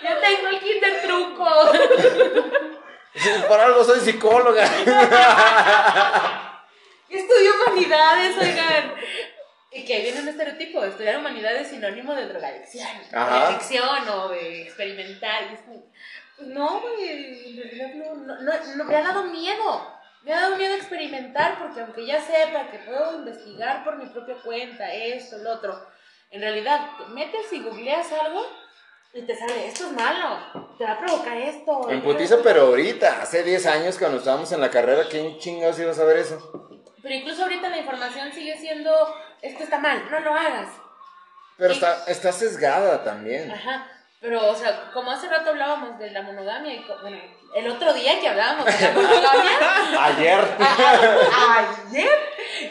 Yo 0.03 0.17
tengo 0.19 0.49
el 0.49 0.61
kinder 0.61 1.03
truco. 1.03 1.47
Por 3.49 3.61
algo 3.61 3.85
soy 3.85 4.01
psicóloga. 4.01 4.65
Estudio 7.11 7.51
humanidades, 7.67 8.37
oigan. 8.41 8.95
Y 9.73 9.85
que 9.85 9.95
ahí 9.95 10.03
viene 10.05 10.21
un 10.21 10.29
estereotipo, 10.29 10.83
estudiar 10.85 11.19
humanidades 11.19 11.63
es 11.63 11.69
sinónimo 11.69 12.15
de 12.15 12.27
drogadicción. 12.29 12.89
De 13.11 13.17
adicción 13.19 14.09
o 14.09 14.29
de 14.31 14.63
experimentar. 14.63 15.45
Pues 16.37 16.49
no, 16.49 16.81
güey, 16.81 17.51
en 17.51 17.57
realidad 17.63 17.91
no, 17.95 18.15
no, 18.15 18.41
no, 18.41 18.53
no, 18.77 18.85
me 18.85 18.97
ha 18.97 19.03
dado 19.03 19.25
miedo. 19.25 19.98
Me 20.29 20.35
ha 20.35 20.43
dado 20.43 20.57
miedo 20.57 20.75
experimentar 20.75 21.59
porque 21.59 21.81
aunque 21.81 22.05
ya 22.05 22.21
sepa 22.21 22.71
que 22.71 22.81
puedo 22.81 23.17
investigar 23.17 23.83
por 23.83 23.97
mi 23.97 24.05
propia 24.11 24.37
cuenta, 24.45 24.93
esto, 24.93 25.39
lo 25.39 25.55
otro, 25.55 25.75
en 26.31 26.43
realidad 26.43 26.91
te 26.99 27.15
metes 27.15 27.51
y 27.51 27.63
googleas 27.63 28.13
algo 28.13 28.45
y 29.15 29.23
te 29.23 29.35
sale, 29.35 29.69
esto 29.69 29.87
es 29.87 29.93
malo, 29.93 30.77
te 30.77 30.85
va 30.85 30.93
a 30.93 30.99
provocar 30.99 31.35
esto. 31.39 31.89
En 31.89 32.03
putiza, 32.03 32.37
pero 32.43 32.67
ahorita, 32.67 33.23
hace 33.23 33.43
10 33.43 33.67
años 33.69 33.97
cuando 33.99 34.19
estábamos 34.19 34.53
en 34.53 34.61
la 34.61 34.71
carrera, 34.71 35.05
¿quién 35.11 35.39
chingados 35.39 35.79
iba 35.79 35.93
a 35.93 35.95
saber 35.95 36.19
eso? 36.19 36.85
Pero 37.03 37.15
incluso 37.15 37.45
ahorita 37.45 37.71
la 37.71 37.79
información 37.79 38.31
sigue 38.31 38.55
siendo, 38.59 38.93
esto 39.41 39.65
está 39.65 39.79
mal, 39.79 40.11
no 40.11 40.21
lo 40.21 40.35
hagas. 40.35 40.69
Pero 41.57 41.73
está, 41.73 42.05
está 42.07 42.33
sesgada 42.33 43.03
también. 43.03 43.51
Ajá. 43.51 43.98
Pero, 44.21 44.51
o 44.51 44.55
sea, 44.55 44.91
como 44.93 45.13
hace 45.13 45.29
rato 45.29 45.51
hablábamos 45.51 45.99
de 45.99 46.11
la 46.11 46.23
monogamia, 46.23 46.75
y 46.75 46.85
bueno, 47.03 47.19
el 47.55 47.69
otro 47.69 47.93
día 47.95 48.19
que 48.21 48.29
hablábamos 48.29 48.65
de 48.67 48.73
la 48.81 48.91
monogamia, 48.93 49.59
Ayer. 50.05 50.41
ayer. 51.89 52.11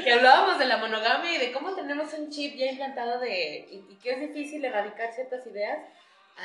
Que 0.04 0.12
hablábamos 0.14 0.60
de 0.60 0.66
la 0.66 0.78
monogamia 0.78 1.34
y 1.34 1.38
de 1.38 1.52
cómo 1.54 1.74
tenemos 1.74 2.12
un 2.14 2.30
chip 2.30 2.56
ya 2.58 2.66
implantado 2.66 3.20
de, 3.20 3.66
y, 3.70 3.86
y 3.90 3.96
que 3.98 4.12
es 4.12 4.20
difícil 4.20 4.64
erradicar 4.66 5.14
ciertas 5.14 5.46
ideas, 5.48 5.80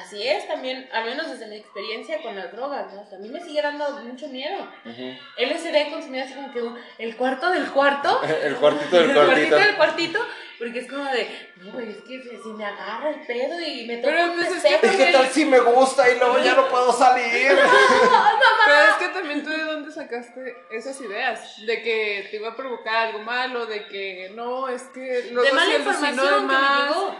así 0.00 0.26
es 0.26 0.46
también, 0.48 0.88
al 0.92 1.04
menos 1.04 1.30
desde 1.30 1.46
mi 1.46 1.56
experiencia 1.56 2.22
con 2.22 2.34
las 2.34 2.50
drogas, 2.52 2.92
¿no? 2.94 3.02
O 3.02 3.06
sea, 3.06 3.18
a 3.18 3.20
mí 3.20 3.28
me 3.28 3.40
sigue 3.40 3.60
dando 3.60 3.88
mucho 4.02 4.26
miedo. 4.28 4.66
Ujú. 4.84 5.16
LSD 5.38 5.90
consumido 5.90 6.24
así 6.24 6.34
como 6.34 6.52
que 6.52 6.62
un- 6.62 6.78
el 6.98 7.16
cuarto 7.16 7.50
del 7.50 7.66
cuarto. 7.70 8.20
El 8.42 8.56
cuartito 8.56 8.96
del 8.96 9.10
El 9.10 9.14
cuartito. 9.16 9.26
cuartito 9.26 9.56
del 9.56 9.76
cuartito, 9.76 10.26
porque 10.58 10.78
es 10.78 10.88
como 10.90 11.04
de, 11.04 11.50
no, 11.56 11.78
es 11.80 11.96
que 12.02 12.22
si, 12.42 12.48
me 12.50 12.64
agarra 12.64 13.10
el 13.10 13.20
pedo 13.26 13.60
y 13.60 13.86
me 13.86 13.96
toca 13.98 14.12
Pero, 14.14 14.32
pues, 14.34 14.46
es 14.52 14.62
que 14.62 14.70
despejo, 14.70 14.94
¿Y 14.94 14.96
qué 15.06 15.12
tal 15.12 15.26
si 15.28 15.44
me 15.44 15.60
gusta 15.60 16.10
y 16.10 16.18
luego 16.18 16.38
ya 16.38 16.54
no 16.54 16.68
puedo 16.68 16.92
salir? 16.92 17.58
Pero 18.64 18.78
es 18.90 18.94
que 18.98 19.08
también 19.08 19.42
tú 19.44 19.50
de 19.50 19.64
dónde 19.64 19.90
sacaste 19.92 20.56
esas 20.70 21.00
ideas, 21.00 21.56
de 21.66 21.82
que 21.82 22.28
te 22.30 22.36
iba 22.36 22.50
a 22.50 22.56
provocar 22.56 23.08
algo 23.08 23.18
malo, 23.20 23.66
de 23.66 23.86
que 23.88 24.30
no, 24.34 24.68
es 24.68 24.82
que 24.94 25.30
lo 25.32 25.42
de 25.42 25.52
mala 25.52 25.74
información 25.76 26.48
que 26.48 26.54
me 26.54 26.60
llegó. 26.88 27.16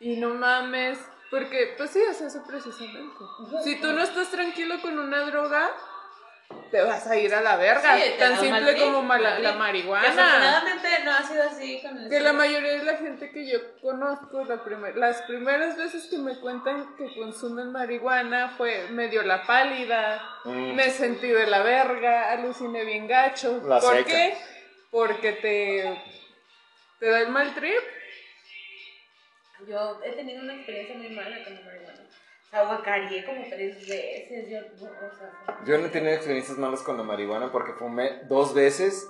Y 0.00 0.16
no 0.16 0.34
mames, 0.34 0.98
porque 1.34 1.74
pues 1.76 1.90
sí, 1.90 2.00
es 2.00 2.20
eso 2.20 2.42
precisamente. 2.46 3.16
Si 3.64 3.80
tú 3.80 3.92
no 3.92 4.02
estás 4.02 4.30
tranquilo 4.30 4.80
con 4.80 4.98
una 4.98 5.22
droga, 5.22 5.70
te 6.70 6.82
vas 6.82 7.06
a 7.06 7.16
ir 7.16 7.34
a 7.34 7.40
la 7.40 7.56
verga, 7.56 7.96
Sí, 7.96 8.02
tan 8.18 8.38
simple 8.38 8.78
como 8.78 9.02
ma- 9.02 9.18
la, 9.18 9.52
marihuana. 9.54 10.06
afortunadamente 10.08 10.88
no 11.04 11.10
ha 11.12 11.22
sido 11.22 11.42
así 11.44 11.80
con 11.82 11.98
el 11.98 12.08
Que 12.10 12.20
la 12.20 12.32
mayoría 12.32 12.72
de 12.74 12.84
la 12.84 12.96
gente 12.96 13.30
que 13.30 13.50
yo 13.50 13.58
conozco, 13.80 14.44
la 14.44 14.62
primer- 14.62 14.96
las 14.96 15.22
primeras 15.22 15.76
veces 15.76 16.06
que 16.10 16.18
me 16.18 16.38
cuentan 16.38 16.94
que 16.96 17.12
consumen 17.14 17.72
marihuana 17.72 18.54
fue 18.56 18.88
medio 18.90 19.22
la 19.22 19.44
pálida, 19.46 20.22
Mm. 20.44 20.74
me 20.74 20.90
sentí 20.90 21.28
de 21.28 21.46
la 21.46 21.62
verga, 21.62 22.30
aluciné 22.32 22.84
bien 22.84 23.08
gacho. 23.08 23.60
La 23.66 23.80
¿Por 23.80 23.96
seca. 23.96 24.04
qué? 24.10 24.36
Porque 24.90 25.32
te, 25.32 26.02
te 27.00 27.10
da 27.10 27.20
el 27.20 27.28
mal 27.30 27.52
trip. 27.54 27.80
Yo 29.68 30.00
he 30.04 30.12
tenido 30.12 30.42
una 30.42 30.54
experiencia 30.54 30.96
muy 30.96 31.10
mala 31.10 31.42
con 31.44 31.54
la 31.54 31.60
marihuana. 31.62 32.00
O 32.46 32.50
sea, 32.50 32.62
guacareé 32.64 33.24
como 33.24 33.44
tres 33.48 33.86
veces. 33.88 34.48
Yo, 34.50 34.60
no, 34.60 34.86
o 34.86 34.90
sea, 35.18 35.30
Yo 35.66 35.78
no 35.78 35.86
he 35.86 35.90
tenido 35.90 36.14
experiencias 36.14 36.56
malas 36.58 36.82
con 36.82 36.96
la 36.96 37.02
marihuana 37.02 37.50
porque 37.50 37.72
fumé 37.72 38.20
dos 38.28 38.54
veces 38.54 39.06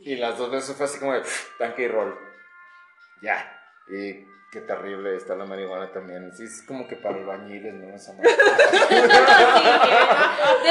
y 0.00 0.16
las 0.16 0.36
dos 0.38 0.50
veces 0.50 0.76
fue 0.76 0.84
así 0.86 0.98
como 0.98 1.14
de 1.14 1.20
pff, 1.20 1.56
tanque 1.58 1.82
y 1.84 1.88
roll. 1.88 2.18
Ya. 3.22 3.50
Y 3.88 4.12
qué 4.52 4.60
terrible 4.66 5.16
está 5.16 5.34
la 5.36 5.44
marihuana 5.46 5.90
también. 5.92 6.30
Sí, 6.36 6.44
es 6.44 6.62
como 6.66 6.86
que 6.86 6.96
para 6.96 7.16
albañiles, 7.16 7.72
¿no? 7.74 7.94
Esa. 7.94 8.12
¿De 8.22 8.22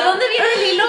dónde 0.01 0.26
viene 0.30 0.47
el 0.55 0.63
hilo 0.74 0.86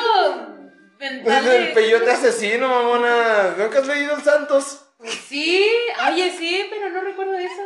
mental? 0.98 1.46
El 1.46 1.66
de- 1.68 1.72
peyote 1.74 2.10
asesino, 2.10 2.68
mamona. 2.68 3.54
¿Nunca 3.56 3.78
has 3.78 3.86
leído 3.86 4.16
el 4.16 4.22
Santos? 4.22 4.82
Sí, 5.04 5.66
oye, 6.10 6.30
sí, 6.30 6.66
pero 6.70 6.88
no 6.90 7.00
recuerdo 7.02 7.34
eso. 7.38 7.62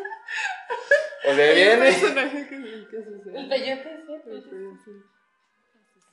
O 1.27 1.31
un 1.31 1.37
viene. 1.37 1.77
personaje 1.77 2.49
que, 2.49 2.57
que 2.91 3.05
sucede. 3.05 3.39
El 3.39 3.49
peyote, 3.49 4.01
sí, 4.07 4.31
el. 4.31 4.43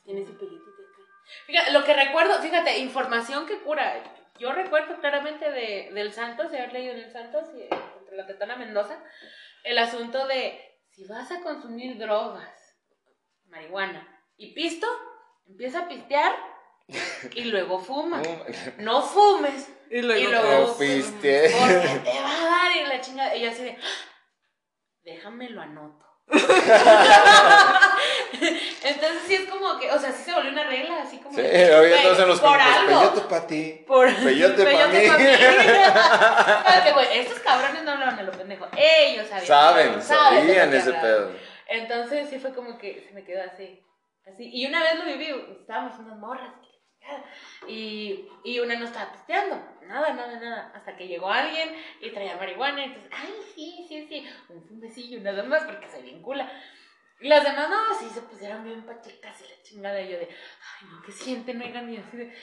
Tiene 0.03 0.21
ese 0.21 0.33
pellotito 0.33 0.69
acá. 0.71 1.01
Fíjate, 1.45 1.71
lo 1.71 1.83
que 1.83 1.93
recuerdo, 1.93 2.41
fíjate, 2.41 2.77
información 2.79 3.45
que 3.45 3.59
cura. 3.61 4.01
Yo 4.39 4.51
recuerdo 4.53 4.99
claramente 4.99 5.49
de, 5.51 5.89
del 5.93 6.13
Santos, 6.13 6.51
de 6.51 6.59
haber 6.59 6.73
leído 6.73 6.93
en 6.93 6.99
el 6.99 7.11
Santos 7.11 7.45
y 7.55 7.61
eh, 7.61 7.69
contra 7.69 8.15
la 8.15 8.27
Tetana 8.27 8.55
Mendoza, 8.55 9.01
el 9.63 9.77
asunto 9.79 10.27
de 10.27 10.59
si 10.91 11.05
vas 11.05 11.31
a 11.31 11.41
consumir 11.41 11.97
drogas, 11.97 12.77
marihuana 13.47 14.07
y 14.37 14.53
pisto, 14.53 14.87
empieza 15.47 15.79
a 15.79 15.87
pistear 15.87 16.35
y 17.35 17.45
luego 17.45 17.79
fuma. 17.79 18.21
No 18.77 19.01
fumes. 19.01 19.69
Y 19.89 20.01
luego, 20.01 20.21
Y 20.21 20.27
luego- 20.31 20.59
No 20.61 20.67
fuiste. 20.67 21.49
Porque 21.59 21.99
te 22.11 22.19
va 22.21 22.41
a 22.41 22.45
dar 22.45 22.75
y 22.75 22.85
la 22.87 23.01
chingada. 23.01 23.35
Y 23.35 23.41
yo 23.41 23.49
así 23.49 23.63
de, 23.63 23.77
déjame 25.07 25.49
lo 25.49 25.61
anoto. 25.61 26.05
Entonces 28.83 29.21
sí 29.25 29.35
es 29.35 29.45
como 29.49 29.79
que, 29.79 29.89
o 29.89 29.97
sea, 29.97 30.11
sí 30.11 30.23
se 30.23 30.33
volvió 30.33 30.51
una 30.51 30.65
regla, 30.65 31.01
así 31.01 31.17
como. 31.19 31.33
Sí, 31.33 31.41
de, 31.41 31.73
ahorita 31.73 31.95
güey, 31.95 32.03
todos 32.03 32.19
en 32.19 32.27
los 32.27 32.41
Por 32.41 32.49
comentarios, 32.49 32.91
algo. 32.91 32.99
peyote 32.99 33.21
para 33.29 33.47
ti. 33.47 33.85
Por 33.87 34.13
Peyote 34.13 34.63
pa' 34.65 34.87
mí. 34.87 34.99
Que, 36.83 36.91
güey, 36.93 37.19
estos 37.19 37.39
cabrones 37.39 37.83
no 37.83 37.91
hablaban 37.91 38.19
a 38.19 38.23
lo 38.23 38.33
pendejo. 38.33 38.67
Ellos 38.75 39.27
sabían. 39.27 39.47
Saben, 39.47 39.91
de 39.91 39.95
lo 39.95 40.01
sabían 40.01 40.69
que 40.69 40.77
ese 40.77 40.91
pedo. 40.91 41.31
Entonces 41.67 42.29
sí 42.29 42.39
fue 42.39 42.53
como 42.53 42.77
que 42.77 43.01
se 43.07 43.13
me 43.13 43.23
quedó 43.23 43.43
así. 43.43 43.81
Así. 44.25 44.49
Y 44.51 44.65
una 44.65 44.83
vez 44.83 44.95
lo 44.95 45.05
viví, 45.05 45.33
estábamos 45.61 45.97
unas 45.99 46.17
morras. 46.17 46.53
Y, 47.67 48.27
y 48.43 48.59
una 48.59 48.75
no 48.75 48.85
estaba 48.85 49.11
pisteando. 49.13 49.57
Nada, 49.87 50.13
nada, 50.13 50.39
nada. 50.39 50.71
Hasta 50.75 50.95
que 50.95 51.07
llegó 51.07 51.29
alguien 51.29 51.75
y 52.01 52.11
traía 52.11 52.35
marihuana. 52.35 52.83
Entonces, 52.83 53.11
ay, 53.13 53.33
sí, 53.55 53.85
sí, 53.87 54.05
sí. 54.07 54.26
Un 54.57 54.67
fumecillo 54.67 55.19
nada 55.21 55.43
más 55.43 55.63
porque 55.63 55.87
se 55.87 56.01
vincula. 56.01 56.49
Y 57.19 57.27
las 57.27 57.43
demás, 57.43 57.69
no, 57.69 57.77
sí, 57.99 58.09
se 58.13 58.21
pusieron 58.21 58.63
bien 58.63 58.83
pachecas 58.83 59.35
y 59.41 59.43
la 59.43 59.63
chingada. 59.63 60.01
Y 60.01 60.09
yo 60.09 60.17
de, 60.17 60.27
ay, 60.29 60.87
no, 60.89 61.01
¿qué 61.03 61.11
sienten, 61.11 61.57
Megan? 61.59 61.91
Y 61.91 61.97
así 61.97 62.17
de, 62.17 62.35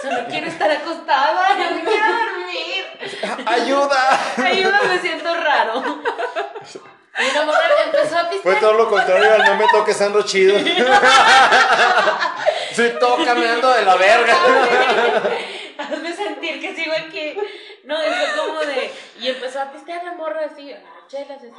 solo 0.00 0.24
quiero 0.28 0.46
estar 0.46 0.70
acostada, 0.70 1.54
no 1.54 1.84
quiero 1.84 2.06
dormir. 2.06 3.46
¡Ayuda! 3.46 4.36
Ayuda, 4.36 4.80
me 4.82 4.98
siento 4.98 5.34
raro. 5.34 6.02
Y 7.18 7.30
una 7.30 7.44
morra 7.44 7.60
empezó 7.84 8.18
a 8.18 8.30
pistear. 8.30 8.42
Fue 8.42 8.54
todo 8.56 8.72
lo 8.72 8.88
contrario 8.88 9.34
al 9.34 9.44
no 9.44 9.56
me 9.56 9.66
toques 9.70 10.00
ando 10.00 10.22
chido. 10.22 10.56
Sí, 12.72 12.90
todo 12.98 13.22
caminando 13.22 13.70
de 13.70 13.84
la 13.84 13.96
verga. 13.96 14.34
Hazme 15.76 16.16
sentir 16.16 16.58
que 16.58 16.74
sigo 16.74 16.94
aquí. 16.96 17.36
No, 17.84 18.00
eso 18.00 18.46
como 18.46 18.60
de. 18.60 18.90
Y 19.22 19.28
empezó 19.28 19.60
a 19.60 19.70
pistear 19.72 20.04
la 20.04 20.12
morra 20.14 20.42
así, 20.52 20.72
a 20.72 20.76
las 20.80 21.08
chelas 21.08 21.38
así. 21.38 21.50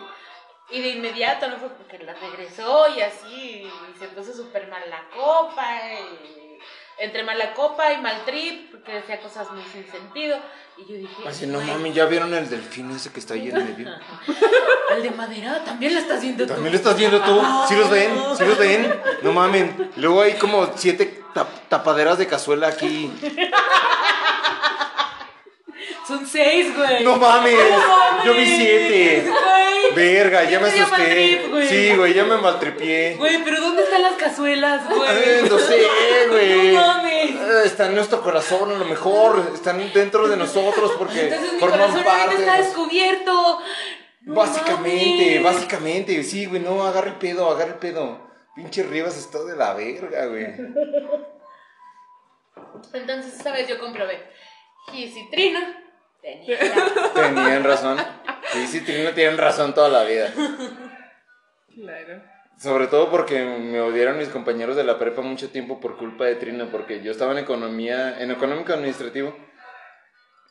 Y 0.69 0.81
de 0.81 0.89
inmediato, 0.89 1.47
¿no? 1.49 1.57
Fue 1.57 1.69
porque 1.69 1.99
la 1.99 2.13
regresó 2.13 2.87
y 2.95 3.01
así. 3.01 3.69
Y 3.95 3.99
se 3.99 4.07
puso 4.09 4.33
súper 4.33 4.67
mal 4.67 4.81
la 4.89 5.03
copa. 5.15 5.65
Y 5.93 6.59
entre 6.99 7.23
mala 7.23 7.53
copa 7.53 7.91
y 7.91 7.97
mal 8.01 8.23
trip, 8.25 8.71
porque 8.71 8.93
decía 8.93 9.19
cosas 9.19 9.49
muy 9.51 9.63
sin 9.63 9.89
sentido. 9.91 10.37
Y 10.77 10.81
yo 10.85 10.95
dije. 10.95 11.27
Así, 11.27 11.47
no 11.47 11.59
"Güey, 11.59 11.67
mami, 11.71 11.91
¿ya 11.93 12.05
vieron 12.05 12.33
el 12.33 12.49
delfín 12.49 12.91
ese 12.91 13.11
que 13.11 13.19
está 13.19 13.33
ahí 13.33 13.49
en 13.49 13.55
medio? 13.55 13.89
El 14.95 15.01
de 15.01 15.09
madera 15.11 15.63
también 15.63 15.93
lo 15.95 15.99
estás 15.99 16.21
viendo 16.21 16.45
tú. 16.45 16.53
¿También 16.53 16.71
lo 16.71 16.77
estás 16.77 16.97
viendo 16.97 17.19
tú? 17.21 17.41
¿Sí 17.67 17.75
los 17.75 17.89
ven? 17.89 18.15
¿Sí 18.37 18.45
los 18.45 18.57
ven? 18.59 19.01
No 19.23 19.31
mamen. 19.31 19.91
Luego 19.95 20.21
hay 20.21 20.33
como 20.33 20.71
siete 20.77 21.19
tap- 21.33 21.67
tapaderas 21.67 22.17
de 22.19 22.27
cazuela 22.27 22.67
aquí. 22.67 23.11
Son 26.07 26.25
seis, 26.27 26.75
güey. 26.75 27.03
No 27.03 27.15
mames. 27.17 27.55
Yo 28.25 28.33
vi 28.33 28.45
siete. 28.45 29.23
Güey. 29.29 29.93
Verga, 29.95 30.43
ya 30.49 30.59
me 30.59 30.67
asusté. 30.69 31.05
trip, 31.05 31.49
güey. 31.51 31.67
Sí, 31.67 31.95
güey, 31.95 32.13
ya 32.13 32.23
me 32.25 32.37
maltripié. 32.37 33.15
Güey, 33.17 33.43
pero 33.43 33.61
¿dónde 33.61 33.83
están 33.83 34.01
las 34.01 34.13
cazuelas, 34.13 34.87
güey? 34.89 35.09
Eh, 35.09 35.43
No 35.49 35.59
sé, 35.59 35.81
güey. 36.29 36.73
No 36.73 36.81
mames. 36.87 37.29
Eh, 37.31 37.61
Está 37.65 37.85
en 37.87 37.95
nuestro 37.95 38.21
corazón, 38.21 38.71
a 38.71 38.77
lo 38.77 38.85
mejor. 38.85 39.51
Están 39.53 39.81
dentro 39.93 40.27
de 40.27 40.35
nosotros 40.37 40.91
porque 40.97 41.21
Entonces 41.27 41.53
mi 41.53 41.59
forman 41.59 41.79
corazón 41.79 42.03
parte. 42.03 42.35
está 42.35 42.57
de- 42.57 42.63
descubierto. 42.63 43.59
No 44.21 44.33
Básicamente, 44.35 45.39
mames. 45.39 45.43
básicamente. 45.55 46.23
Sí, 46.23 46.45
güey, 46.45 46.61
no, 46.61 46.83
agarra 46.83 47.07
el 47.07 47.15
pedo, 47.17 47.49
agarra 47.49 47.71
el 47.73 47.79
pedo. 47.79 48.31
Pinche 48.55 48.83
Rivas 48.83 49.17
está 49.17 49.43
de 49.43 49.55
la 49.55 49.73
verga, 49.73 50.25
güey. 50.27 50.45
Entonces 52.93 53.33
esta 53.37 53.51
vez 53.51 53.67
yo 53.67 53.79
comprobé. 53.79 54.19
Y 54.93 55.07
Citrina 55.09 55.82
tenía 56.23 56.57
razón. 56.57 57.13
Tenían 57.13 57.63
razón. 57.63 57.97
Sí, 58.51 58.67
sí, 58.67 58.81
Trino 58.81 59.11
tienen 59.11 59.37
razón 59.37 59.75
toda 59.75 59.89
la 59.89 60.03
vida. 60.03 60.33
Claro. 61.75 62.23
Sobre 62.57 62.87
todo 62.87 63.11
porque 63.11 63.43
me 63.43 63.81
odiaron 63.81 64.17
mis 64.17 64.29
compañeros 64.29 64.75
de 64.75 64.83
la 64.83 64.97
prepa 64.97 65.21
mucho 65.21 65.49
tiempo 65.49 65.79
por 65.79 65.97
culpa 65.97 66.25
de 66.25 66.35
Trino, 66.35 66.69
porque 66.71 67.01
yo 67.01 67.11
estaba 67.11 67.33
en 67.33 67.39
economía, 67.39 68.19
en 68.19 68.31
económico 68.31 68.73
administrativo, 68.73 69.35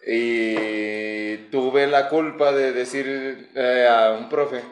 y 0.06 1.36
tuve 1.50 1.86
la 1.86 2.08
culpa 2.08 2.52
de 2.52 2.72
decir 2.72 3.50
eh, 3.54 3.88
a 3.88 4.12
un 4.12 4.28
profe, 4.28 4.62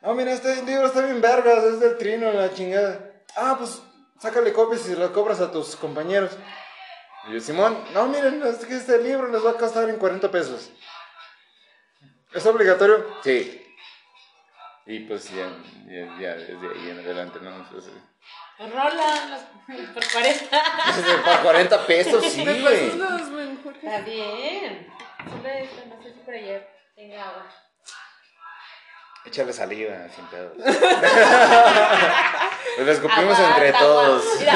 no, 0.00 0.14
mira, 0.14 0.32
este 0.32 0.62
libro 0.62 0.86
está 0.86 1.04
bien 1.04 1.20
vergas, 1.20 1.64
es 1.64 1.80
del 1.80 1.98
Trino, 1.98 2.32
la 2.32 2.54
chingada. 2.54 3.24
Ah, 3.36 3.56
pues 3.58 3.82
sácale 4.20 4.52
copias 4.52 4.82
y 4.86 4.90
se 4.92 4.96
las 4.96 5.10
cobras 5.10 5.40
a 5.40 5.50
tus 5.50 5.74
compañeros. 5.74 6.30
Y 7.28 7.34
yo, 7.34 7.40
Simón, 7.40 7.84
no, 7.92 8.06
miren, 8.06 8.42
es 8.42 8.64
que 8.64 8.76
este 8.76 8.98
libro 9.02 9.28
les 9.28 9.44
va 9.44 9.50
a 9.50 9.54
costar 9.58 9.88
en 9.88 9.96
40 9.96 10.30
pesos. 10.30 10.70
¿Es 12.32 12.44
obligatorio? 12.46 13.06
Sí. 13.22 13.64
Y 14.86 15.00
pues 15.00 15.30
ya, 15.30 15.48
ya, 15.86 16.18
ya 16.18 16.34
desde 16.36 16.54
ahí 16.54 16.90
en 16.90 16.98
adelante, 17.00 17.38
¿no? 17.42 17.54
Entonces, 17.56 17.92
Rola 18.58 19.26
las- 19.28 19.44
por 19.94 20.02
40. 20.12 20.50
para 21.24 21.42
40 21.42 21.86
pesos, 21.86 22.24
sí, 22.24 22.42
¿Me 22.44 22.60
güey. 22.60 22.86
Está 22.88 24.00
bien. 24.00 24.92
Solo 25.30 25.48
esto, 25.48 25.82
no 25.88 26.02
sé 26.02 26.12
si 26.14 26.18
por 26.20 26.34
ayer 26.34 26.68
tenga 26.96 27.22
agua. 27.28 27.46
Échale 29.26 29.52
saliva, 29.52 30.08
sin 30.14 30.24
pedos. 30.26 30.56
Lo 32.78 32.92
escupimos 32.92 33.38
Agua, 33.38 33.48
entre 33.50 33.68
agua. 33.68 33.78
todos. 33.78 34.24
Mira. 34.38 34.54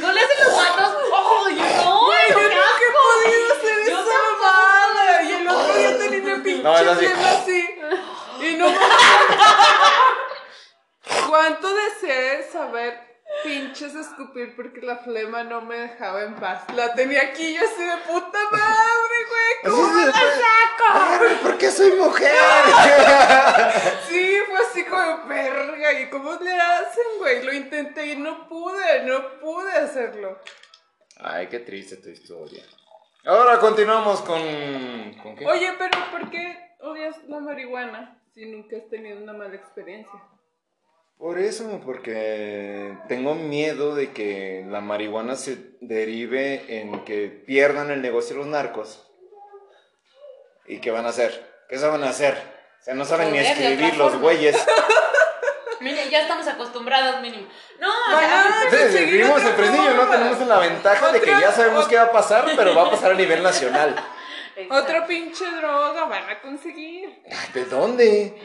¿No 0.00 0.12
le 0.12 0.20
hacen 0.20 0.38
los 0.44 0.54
gatos? 0.56 0.94
¡Oh, 1.12 1.48
yo 1.48 1.56
no! 1.84 2.06
Güey, 2.06 2.28
yo 2.30 2.36
¡Qué 2.38 2.42
nunca 2.44 2.82
he 2.86 2.92
podido 2.92 3.44
asco! 3.46 3.56
hacer 3.58 3.76
Yo 3.90 3.98
esa 4.00 4.18
mamada. 4.32 5.22
Y 5.22 5.24
el 5.32 5.48
otro 5.48 5.74
día 5.76 5.90
tenía 5.98 6.20
una 6.34 6.42
pinche 6.42 6.49
No, 6.62 6.78
es 6.78 6.88
así. 6.88 7.76
Y 8.40 8.56
no 8.56 8.66
¿Cuánto 11.28 11.68
deseé 11.74 12.42
saber 12.50 12.98
pinches 13.44 13.94
escupir 13.94 14.54
porque 14.56 14.80
la 14.80 14.96
flema 14.98 15.44
no 15.44 15.60
me 15.60 15.76
dejaba 15.76 16.22
en 16.24 16.34
paz? 16.36 16.64
La 16.74 16.94
tenía 16.94 17.22
aquí 17.22 17.54
yo 17.54 17.60
así 17.64 17.82
de 17.84 17.96
puta 17.98 18.38
madre, 18.50 19.16
güey. 19.28 19.74
¿Cómo 19.74 19.88
me 19.92 20.06
la 20.06 20.12
saco? 20.12 20.84
Ay, 20.90 21.38
¿Por 21.42 21.58
qué 21.58 21.70
soy 21.70 21.92
mujer? 21.92 22.34
Sí, 24.08 24.38
fue 24.48 24.58
así 24.58 24.84
como 24.84 25.26
verga. 25.28 26.00
¿Y 26.00 26.10
cómo 26.10 26.34
le 26.34 26.52
hacen, 26.52 27.04
güey? 27.18 27.42
Lo 27.44 27.52
intenté 27.52 28.06
y 28.06 28.16
no 28.16 28.48
pude, 28.48 29.04
no 29.04 29.38
pude 29.38 29.72
hacerlo. 29.72 30.38
Ay, 31.18 31.46
qué 31.48 31.60
triste 31.60 31.96
tu 31.98 32.08
historia. 32.08 32.64
Ahora 33.24 33.58
continuamos 33.58 34.20
con. 34.22 34.40
¿Con 35.22 35.36
qué? 35.36 35.46
Oye, 35.46 35.72
pero 35.78 35.98
¿por 36.10 36.30
qué 36.30 36.56
odias 36.80 37.16
la 37.28 37.40
marihuana 37.40 38.18
si 38.34 38.46
nunca 38.46 38.76
has 38.76 38.88
tenido 38.88 39.22
una 39.22 39.32
mala 39.32 39.54
experiencia? 39.54 40.20
Por 41.18 41.38
eso, 41.38 41.82
porque 41.84 42.96
tengo 43.08 43.34
miedo 43.34 43.94
de 43.94 44.12
que 44.12 44.64
la 44.66 44.80
marihuana 44.80 45.36
se 45.36 45.76
derive 45.82 46.80
en 46.80 47.04
que 47.04 47.28
pierdan 47.28 47.90
el 47.90 48.00
negocio 48.00 48.36
los 48.36 48.46
narcos. 48.46 49.06
¿Y 50.66 50.78
qué 50.80 50.90
van 50.90 51.04
a 51.04 51.10
hacer? 51.10 51.46
¿Qué 51.68 51.76
saben 51.76 52.04
hacer? 52.04 52.38
O 52.80 52.82
sea, 52.82 52.94
no 52.94 53.04
saben 53.04 53.32
ni 53.32 53.38
escribir 53.38 53.98
los 53.98 54.18
güeyes. 54.18 54.56
Mira, 55.80 56.04
ya 56.04 56.22
estamos 56.22 56.46
acostumbrados, 56.46 57.22
mínimo. 57.22 57.48
No, 57.80 57.88
o 57.88 58.12
Van 58.14 58.70
sea, 58.70 58.88
a 58.88 58.90
Sí, 58.90 59.04
vivimos 59.06 59.42
en 59.42 59.54
Fresnillo, 59.54 59.94
no 59.94 60.08
tenemos 60.08 60.38
la 60.46 60.58
ventaja 60.58 61.12
de 61.12 61.20
que 61.20 61.30
ya 61.30 61.52
sabemos 61.52 61.88
qué 61.88 61.96
va 61.96 62.04
a 62.04 62.12
pasar, 62.12 62.46
pero 62.56 62.74
va 62.74 62.86
a 62.86 62.90
pasar 62.90 63.12
a 63.12 63.14
nivel 63.14 63.42
nacional. 63.42 63.96
Otra 64.70 65.06
pinche 65.06 65.44
droga 65.56 66.04
van 66.04 66.28
a 66.28 66.40
conseguir. 66.40 67.22
¿De 67.54 67.64
dónde? 67.64 68.40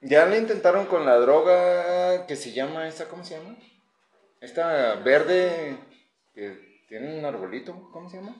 Ya 0.00 0.24
le 0.26 0.38
intentaron 0.38 0.86
con 0.86 1.04
la 1.04 1.16
droga 1.16 2.26
que 2.26 2.36
se 2.36 2.52
llama, 2.52 2.88
esta, 2.88 3.08
¿cómo 3.08 3.24
se 3.24 3.36
llama? 3.36 3.54
Esta 4.40 4.94
verde 4.96 5.78
que 6.34 6.84
tiene 6.88 7.18
un 7.18 7.24
arbolito, 7.24 7.90
¿cómo 7.92 8.08
se 8.08 8.16
llama? 8.16 8.34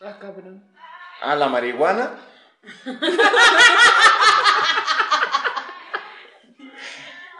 Ah, 0.00 0.18
cabrón. 0.18 0.72
Ah, 1.20 1.36
la 1.36 1.48
marihuana. 1.48 2.18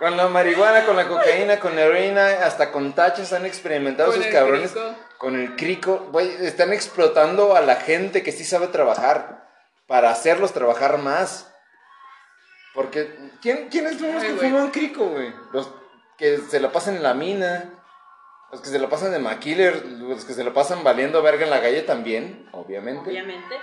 con 0.01 0.17
la 0.17 0.29
marihuana, 0.29 0.87
con 0.87 0.97
la 0.97 1.07
cocaína, 1.07 1.61
con 1.61 1.77
la 1.77 1.83
heroína, 1.83 2.27
hasta 2.47 2.73
con 2.73 2.95
tachas 2.95 3.35
han 3.35 3.45
experimentado 3.45 4.13
esos 4.15 4.27
cabrones. 4.29 4.73
crico. 4.73 4.95
Con 5.19 5.39
el 5.39 5.55
crico. 5.57 6.09
Güey, 6.11 6.47
están 6.47 6.73
explotando 6.73 7.55
a 7.55 7.61
la 7.61 7.77
gente 7.77 8.23
que 8.23 8.33
sí 8.33 8.43
sabe 8.45 8.69
trabajar. 8.69 9.47
Para 9.87 10.11
hacerlos 10.11 10.53
trabajar 10.55 10.97
más. 10.99 11.53
Porque, 12.75 13.15
¿quién, 13.43 13.69
¿quiénes 13.69 13.99
son 13.99 14.15
los 14.15 14.23
Ay, 14.23 14.29
que 14.31 14.35
güey. 14.37 14.51
fuman 14.51 14.71
crico, 14.71 15.05
güey? 15.05 15.35
Los 15.53 15.71
que 16.17 16.39
se 16.39 16.61
la 16.61 16.73
pasan 16.73 16.97
en 16.97 17.03
la 17.03 17.13
mina. 17.13 17.75
Los 18.51 18.63
que 18.63 18.71
se 18.71 18.79
la 18.79 18.89
pasan 18.89 19.11
de 19.13 19.19
maquiller. 19.19 19.85
Los 19.85 20.25
que 20.25 20.33
se 20.33 20.43
la 20.45 20.55
pasan 20.55 20.83
valiendo 20.83 21.21
verga 21.23 21.45
en 21.45 21.51
la 21.51 21.61
calle 21.61 21.83
también, 21.83 22.49
obviamente. 22.53 23.11
Obviamente. 23.11 23.55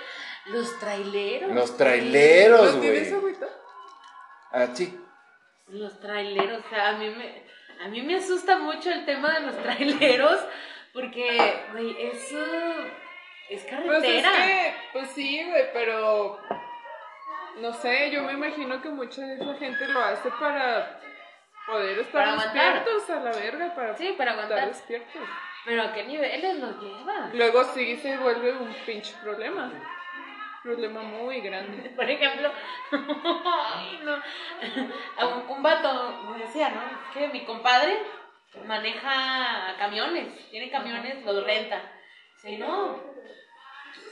Los 0.45 0.77
traileros. 0.79 1.51
Los 1.55 1.75
traileros, 1.77 2.75
¿No 2.75 2.79
tienes 2.81 3.09
güey. 3.09 3.19
agüita? 3.19 3.47
Ah, 4.51 4.67
sí. 4.75 4.97
Los 5.69 5.99
traileros, 5.99 6.63
o 6.65 6.69
sea, 6.69 6.89
a 6.89 6.91
mí 6.93 7.09
me, 7.09 7.43
a 7.83 7.87
mí 7.89 8.01
me 8.01 8.15
asusta 8.15 8.57
mucho 8.57 8.89
el 8.91 9.05
tema 9.05 9.33
de 9.33 9.39
los 9.47 9.57
traileros, 9.63 10.39
porque, 10.93 11.61
güey, 11.73 11.95
eso 12.07 12.39
es 13.49 13.63
Pues 13.63 13.63
es 13.63 13.65
carretera. 13.65 14.31
que, 14.31 14.73
pues 14.93 15.09
sí, 15.11 15.43
güey, 15.43 15.71
pero 15.73 16.39
No 17.59 17.73
sé, 17.73 18.11
yo 18.11 18.21
me 18.23 18.33
imagino 18.33 18.81
que 18.81 18.89
mucha 18.89 19.21
de 19.21 19.35
esa 19.35 19.53
gente 19.55 19.87
lo 19.87 19.99
hace 20.03 20.29
para 20.39 20.99
poder 21.65 21.99
estar 21.99 22.11
Para 22.13 22.31
aguantar. 22.33 22.73
despiertos 22.75 23.09
a 23.09 23.19
la 23.19 23.31
verga, 23.31 23.75
para 23.75 23.97
Sí, 23.97 24.13
para 24.17 24.41
estar 24.41 24.67
despiertos. 24.67 25.21
Pero 25.65 25.83
¿a 25.83 25.91
qué 25.93 26.03
niveles 26.05 26.59
los 26.59 26.79
lleva? 26.81 27.29
Luego 27.33 27.63
sí 27.73 27.97
se 27.97 28.15
vuelve 28.17 28.53
un 28.53 28.73
pinche 28.85 29.13
problema. 29.21 29.69
Problema 30.67 31.01
muy 31.01 31.39
grande. 31.39 31.89
Por 31.95 32.09
ejemplo, 32.09 32.51
ay, 32.91 33.99
no. 34.03 34.21
A 35.17 35.25
un, 35.27 35.49
un 35.49 35.63
vato 35.63 36.27
me 36.29 36.39
decía, 36.39 36.71
¿no? 36.71 36.81
Que 37.13 37.29
mi 37.29 37.45
compadre 37.45 37.97
maneja 38.65 39.75
camiones, 39.77 40.49
tiene 40.49 40.69
camiones, 40.69 41.23
los 41.23 41.45
renta. 41.45 41.81
Dice, 42.35 42.57
no. 42.57 42.99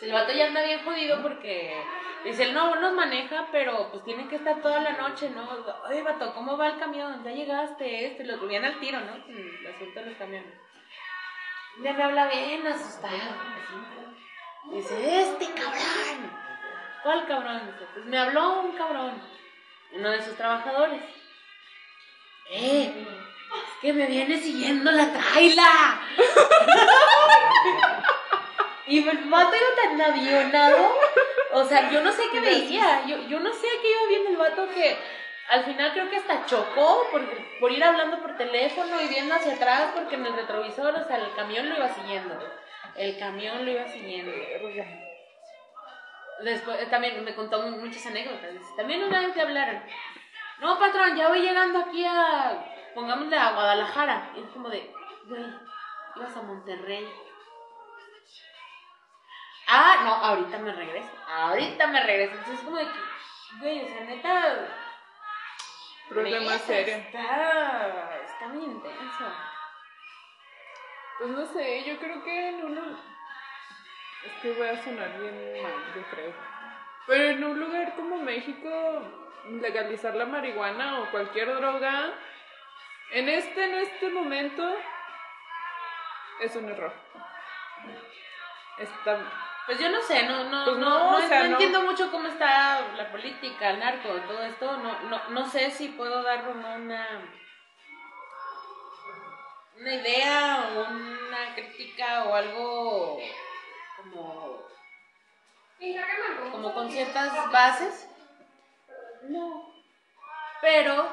El 0.02 0.14
vato 0.14 0.32
ya 0.32 0.46
anda 0.46 0.64
bien 0.64 0.82
jodido 0.86 1.22
porque 1.22 1.76
dice, 2.24 2.44
él 2.44 2.54
no, 2.54 2.76
los 2.76 2.94
maneja, 2.94 3.50
pero 3.52 3.92
pues 3.92 4.06
tiene 4.06 4.30
que 4.30 4.38
estar 4.38 4.62
toda 4.62 4.80
la 4.80 4.94
noche, 4.94 5.30
¿no? 5.32 5.46
Oye, 5.90 6.04
vato, 6.04 6.34
¿cómo 6.36 6.56
va 6.56 6.68
el 6.70 6.80
camión? 6.80 7.22
Ya 7.26 7.32
llegaste, 7.32 8.06
este, 8.06 8.24
lo 8.24 8.38
viene 8.48 8.68
al 8.68 8.80
tiro, 8.80 9.02
¿no? 9.02 9.26
Con 9.26 9.36
El 9.36 9.68
asunto 9.76 10.00
de 10.00 10.06
los 10.06 10.18
camiones. 10.18 10.54
Ya 11.84 11.92
me 11.92 12.04
habla 12.04 12.28
bien 12.30 12.66
asustado. 12.66 13.18
Dice, 14.72 15.22
este 15.22 15.46
cabrón. 15.54 16.45
¿Cuál 17.06 17.28
cabrón? 17.28 17.62
Pues 17.94 18.06
me 18.08 18.18
habló 18.18 18.62
un 18.62 18.72
cabrón, 18.72 19.22
uno 19.92 20.10
de 20.10 20.24
sus 20.24 20.36
trabajadores. 20.36 21.00
Eh, 22.50 22.92
es 22.96 23.80
que 23.80 23.94
me 23.94 24.08
viene 24.08 24.40
siguiendo 24.40 24.92
la 24.92 25.14
traila. 25.14 26.02
y 28.88 29.08
el 29.08 29.18
vato 29.30 29.56
iba 29.56 29.84
tan 29.84 30.02
avionado. 30.02 30.98
O 31.54 31.64
sea, 31.66 31.92
yo 31.92 32.02
no 32.02 32.12
sé 32.12 32.24
qué 32.32 32.40
veía. 32.40 33.06
Yo, 33.06 33.18
yo 33.28 33.40
no 33.40 33.54
sé 33.54 33.68
qué 33.84 33.92
iba 33.92 34.08
viendo 34.10 34.32
el 34.32 34.38
vato 34.38 34.68
que 34.74 34.98
al 35.50 35.64
final 35.64 35.94
creo 35.94 36.10
que 36.10 36.18
hasta 36.18 36.48
chocó 36.48 37.08
por, 37.12 37.22
por 37.60 37.72
ir 37.72 37.84
hablando 37.84 38.20
por 38.20 38.36
teléfono 38.36 39.00
y 39.00 39.10
viendo 39.10 39.36
hacia 39.36 39.54
atrás 39.54 39.92
porque 39.94 40.16
en 40.16 40.26
el 40.26 40.34
retrovisor, 40.34 40.96
o 40.96 41.08
sea, 41.08 41.18
el 41.18 41.36
camión 41.36 41.70
lo 41.70 41.76
iba 41.76 41.94
siguiendo. 41.94 42.36
El 42.96 43.20
camión 43.20 43.64
lo 43.64 43.70
iba 43.70 43.88
siguiendo. 43.90 44.32
Después 46.44 46.82
eh, 46.82 46.88
también 46.88 47.24
me 47.24 47.34
contó 47.36 47.62
mu- 47.62 47.78
muchas 47.78 48.06
anécdotas. 48.08 48.76
También 48.76 49.04
una 49.04 49.20
vez 49.22 49.34
te 49.34 49.42
hablaron. 49.42 49.82
No, 50.60 50.78
patrón, 50.80 51.16
ya 51.16 51.28
voy 51.30 51.42
llegando 51.42 51.80
aquí 51.80 52.06
a, 52.06 52.66
pongámosle 52.94 53.38
a 53.38 53.52
Guadalajara. 53.52 54.32
Y 54.36 54.42
es 54.42 54.50
como 54.50 54.70
de, 54.70 54.94
güey, 55.28 55.46
ibas 56.16 56.36
a 56.38 56.42
Monterrey. 56.42 57.08
Ah, 59.68 60.02
no, 60.04 60.14
ahorita 60.14 60.58
me 60.60 60.72
regreso. 60.74 61.10
Ahorita 61.28 61.88
me 61.88 62.04
regreso. 62.04 62.34
Entonces 62.34 62.60
es 62.60 62.66
como 62.66 62.78
de 62.78 62.86
que, 62.86 63.00
güey, 63.60 63.84
o 63.84 63.88
sea, 63.88 64.02
neta. 64.02 64.68
Problema 66.10 66.58
serio. 66.60 66.96
Está, 66.98 68.20
está 68.24 68.48
muy 68.50 68.64
intenso. 68.64 69.26
Pues 71.18 71.30
no 71.32 71.46
sé, 71.48 71.84
yo 71.84 71.98
creo 71.98 72.24
que 72.24 72.50
en 72.50 72.64
uno. 72.66 73.15
Es 74.26 74.42
que 74.42 74.52
voy 74.54 74.68
a 74.68 74.84
sonar 74.84 75.20
bien 75.20 75.62
mal, 75.62 75.74
yo 75.96 76.02
creo. 76.12 76.34
Pero 77.08 77.24
en 77.26 77.44
un 77.44 77.60
lugar 77.60 77.96
como 77.96 78.18
México, 78.18 79.02
legalizar 79.62 80.16
la 80.16 80.26
marihuana 80.26 81.00
o 81.02 81.12
cualquier 81.12 81.54
droga, 81.56 82.12
en 83.12 83.30
este, 83.30 83.64
en 83.64 83.76
este 83.76 84.10
momento, 84.10 84.76
es 86.42 86.56
un 86.56 86.70
error. 86.70 86.92
Está. 88.80 89.20
Pues 89.68 89.80
yo 89.80 89.90
no 89.90 90.02
sé, 90.02 90.24
no, 90.28 90.44
no, 90.46 90.66
Pues 90.66 90.78
no, 90.78 90.90
no, 90.90 91.12
no, 91.12 91.18
o 91.18 91.22
sea, 91.28 91.40
no 91.44 91.46
no. 91.46 91.52
entiendo 91.54 91.82
mucho 91.82 92.12
cómo 92.12 92.28
está 92.28 92.82
la 92.96 93.12
política, 93.12 93.70
el 93.72 93.80
narco, 93.80 94.10
todo 94.28 94.42
esto. 94.44 94.78
No, 94.78 95.00
no, 95.10 95.30
no 95.30 95.50
sé 95.50 95.72
si 95.72 95.90
puedo 95.90 96.22
dar 96.24 96.48
una, 96.48 97.08
una 99.80 99.94
idea 99.94 100.70
o 100.76 100.92
una 100.92 101.56
crítica 101.56 102.26
o 102.26 102.36
algo 102.36 103.20
como, 104.14 104.62
como 106.52 106.74
con 106.74 106.90
ciertas 106.90 107.52
bases. 107.52 108.10
No. 109.24 109.74
Pero 110.62 111.06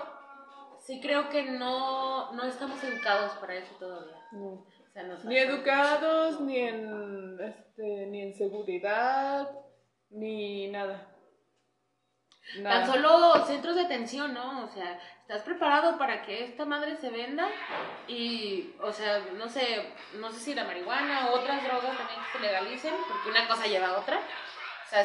sí 0.80 1.00
creo 1.00 1.28
que 1.28 1.44
no, 1.44 2.32
no 2.32 2.44
estamos 2.44 2.82
educados 2.84 3.32
para 3.34 3.54
eso 3.54 3.74
todavía. 3.78 4.16
no. 4.32 4.66
O 4.92 4.92
sea, 4.92 5.04
nos 5.04 5.24
Ni 5.24 5.38
educados, 5.38 6.38
ni 6.42 6.58
en, 6.58 7.40
este, 7.40 8.06
ni 8.08 8.20
en 8.20 8.34
seguridad, 8.34 9.48
ni 10.10 10.68
nada. 10.68 11.11
Tan 12.62 12.86
solo 12.86 13.46
centros 13.46 13.76
de 13.76 13.82
atención, 13.82 14.34
¿no? 14.34 14.64
O 14.64 14.68
sea, 14.68 15.00
estás 15.22 15.42
preparado 15.42 15.96
para 15.96 16.22
que 16.22 16.44
esta 16.44 16.66
madre 16.66 16.96
se 16.96 17.08
venda 17.08 17.48
y, 18.06 18.74
o 18.80 18.92
sea, 18.92 19.20
no 19.38 19.48
sé, 19.48 19.92
no 20.14 20.30
sé 20.30 20.40
si 20.40 20.54
la 20.54 20.64
marihuana 20.64 21.28
o 21.30 21.38
otras 21.38 21.62
drogas 21.64 21.96
también 21.96 22.20
se 22.30 22.40
legalicen, 22.40 22.94
porque 23.08 23.30
una 23.30 23.48
cosa 23.48 23.66
lleva 23.66 23.88
a 23.88 23.98
otra. 23.98 24.18
O 24.18 24.90
sea, 24.90 25.04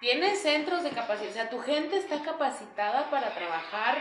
tienes 0.00 0.42
centros 0.42 0.82
de 0.82 0.90
capacidad, 0.90 1.30
o 1.30 1.34
sea, 1.34 1.50
tu 1.50 1.60
gente 1.60 1.96
está 1.96 2.20
capacitada 2.22 3.08
para 3.10 3.34
trabajar 3.34 3.98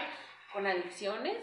con 0.52 0.66
adicciones. 0.66 1.38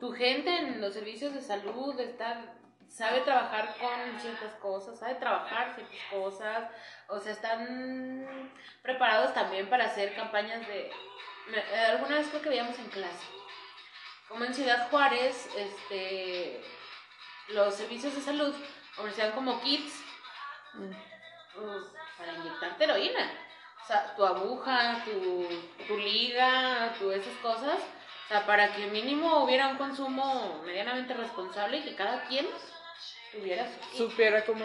Tu 0.00 0.12
gente 0.12 0.56
en 0.56 0.80
los 0.80 0.94
servicios 0.94 1.32
de 1.34 1.40
salud 1.40 1.98
está 2.00 2.57
sabe 2.88 3.20
trabajar 3.20 3.74
con 3.78 4.20
ciertas 4.20 4.54
cosas, 4.54 4.98
sabe 4.98 5.14
trabajar 5.16 5.74
ciertas 5.74 5.98
cosas, 6.10 6.70
o 7.08 7.18
sea, 7.18 7.32
están 7.32 8.52
preparados 8.82 9.32
también 9.34 9.68
para 9.68 9.84
hacer 9.86 10.14
campañas 10.14 10.66
de... 10.66 10.90
eh, 11.54 11.86
Alguna 11.90 12.16
vez 12.16 12.28
creo 12.28 12.42
que 12.42 12.48
veíamos 12.48 12.78
en 12.78 12.88
clase, 12.90 13.26
como 14.28 14.44
en 14.44 14.54
Ciudad 14.54 14.88
Juárez, 14.90 15.48
este, 15.56 16.62
los 17.48 17.74
servicios 17.74 18.14
de 18.14 18.20
salud 18.20 18.54
ofrecían 18.98 19.32
como 19.32 19.60
kits 19.60 20.04
Mm. 20.74 20.92
pues, 21.54 21.86
para 22.18 22.32
inyectarte 22.34 22.84
heroína. 22.84 23.30
O 23.82 23.86
sea, 23.86 24.14
tu 24.14 24.24
aguja, 24.24 25.02
tu, 25.04 25.48
tu 25.86 25.96
liga, 25.96 26.92
esas 27.14 27.36
cosas. 27.40 27.78
O 28.24 28.28
sea, 28.28 28.44
para 28.44 28.70
que 28.74 28.86
mínimo 28.88 29.42
hubiera 29.44 29.68
un 29.68 29.78
consumo 29.78 30.60
medianamente 30.66 31.14
responsable 31.14 31.78
y 31.78 31.82
que 31.84 31.94
cada 31.94 32.22
quien 32.24 32.46
tuviera. 33.32 33.68
Supiera 33.96 34.44
como. 34.44 34.64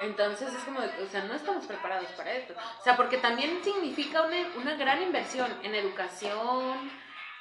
Entonces 0.00 0.54
es 0.54 0.62
como, 0.62 0.80
o 0.80 1.06
sea, 1.10 1.24
no 1.24 1.34
estamos 1.34 1.66
preparados 1.66 2.08
para 2.12 2.32
esto. 2.32 2.54
O 2.80 2.84
sea, 2.84 2.96
porque 2.96 3.18
también 3.18 3.62
significa 3.64 4.22
una, 4.22 4.36
una 4.56 4.74
gran 4.76 5.02
inversión 5.02 5.52
en 5.64 5.74
educación, 5.74 6.90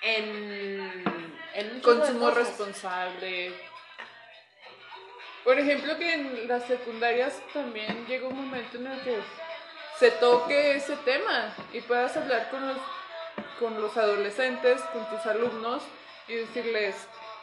en, 0.01 1.03
un 1.73 1.81
Consumo 1.81 2.31
responsable. 2.31 3.53
Por 5.43 5.59
ejemplo, 5.59 5.97
que 5.97 6.13
en 6.13 6.47
las 6.47 6.65
secundarias 6.65 7.41
también 7.53 8.05
llega 8.07 8.27
un 8.27 8.35
momento 8.35 8.77
en 8.77 8.87
el 8.87 9.01
que 9.01 9.17
se 9.97 10.11
toque 10.11 10.75
ese 10.75 10.95
tema 10.97 11.55
y 11.73 11.81
puedas 11.81 12.17
hablar 12.17 12.49
con 12.49 12.67
los, 12.67 12.77
con 13.59 13.81
los 13.81 13.95
adolescentes, 13.97 14.81
con 14.93 15.07
tus 15.09 15.25
alumnos 15.25 15.83
y 16.27 16.35
decirles, 16.35 16.95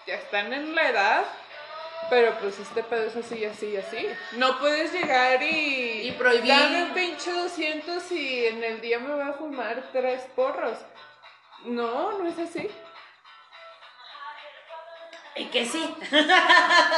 ya 0.07 0.15
están 0.15 0.53
en 0.53 0.75
la 0.75 0.89
edad, 0.91 1.25
pero 2.11 2.35
pues 2.39 2.59
este 2.59 2.83
pedo 2.83 3.05
es 3.07 3.17
así, 3.17 3.45
así, 3.45 3.77
así. 3.77 4.07
No 4.33 4.59
puedes 4.59 4.93
llegar 4.93 5.43
y, 5.43 6.09
Y 6.09 6.13
prohibir. 6.13 6.49
Dame 6.49 6.83
un 6.85 6.91
pinche 6.95 7.33
200 7.33 8.13
y 8.13 8.47
en 8.47 8.63
el 8.65 8.81
día 8.81 8.99
me 8.99 9.15
voy 9.15 9.23
a 9.23 9.33
fumar 9.33 9.83
tres 9.93 10.23
porros. 10.37 10.79
No, 11.65 12.19
no 12.19 12.27
es 12.29 12.39
así. 12.39 12.71
Y 15.37 15.47
que 15.47 15.65
sí. 15.67 15.95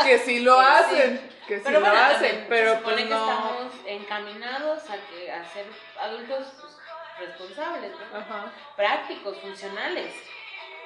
Que 0.05 0.19
sí 0.19 0.41
lo 0.41 0.59
Que 0.61 0.65
sí. 0.65 0.71
hacen, 0.73 1.31
que 1.47 1.57
sí 1.59 1.63
Pero 1.65 1.81
lo 1.81 1.87
bueno, 1.87 2.03
hacen, 2.05 2.21
también 2.21 2.43
se 2.43 2.49
pero 2.49 2.75
supone 2.77 2.95
pues 2.97 3.05
que 3.05 3.11
no. 3.15 3.31
estamos 3.31 3.73
encaminados 3.87 4.91
a, 4.91 4.97
que, 5.09 5.31
a 5.33 5.45
ser 5.45 5.67
adultos 6.01 6.47
pues, 6.61 7.29
responsables, 7.29 7.93
¿no? 7.93 8.19
Ajá. 8.19 8.53
prácticos, 8.77 9.39
funcionales. 9.39 10.13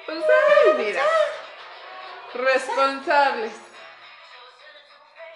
Pues 0.05 0.23
ay, 0.23 0.73
mira. 0.77 1.03
Responsables. 2.33 3.53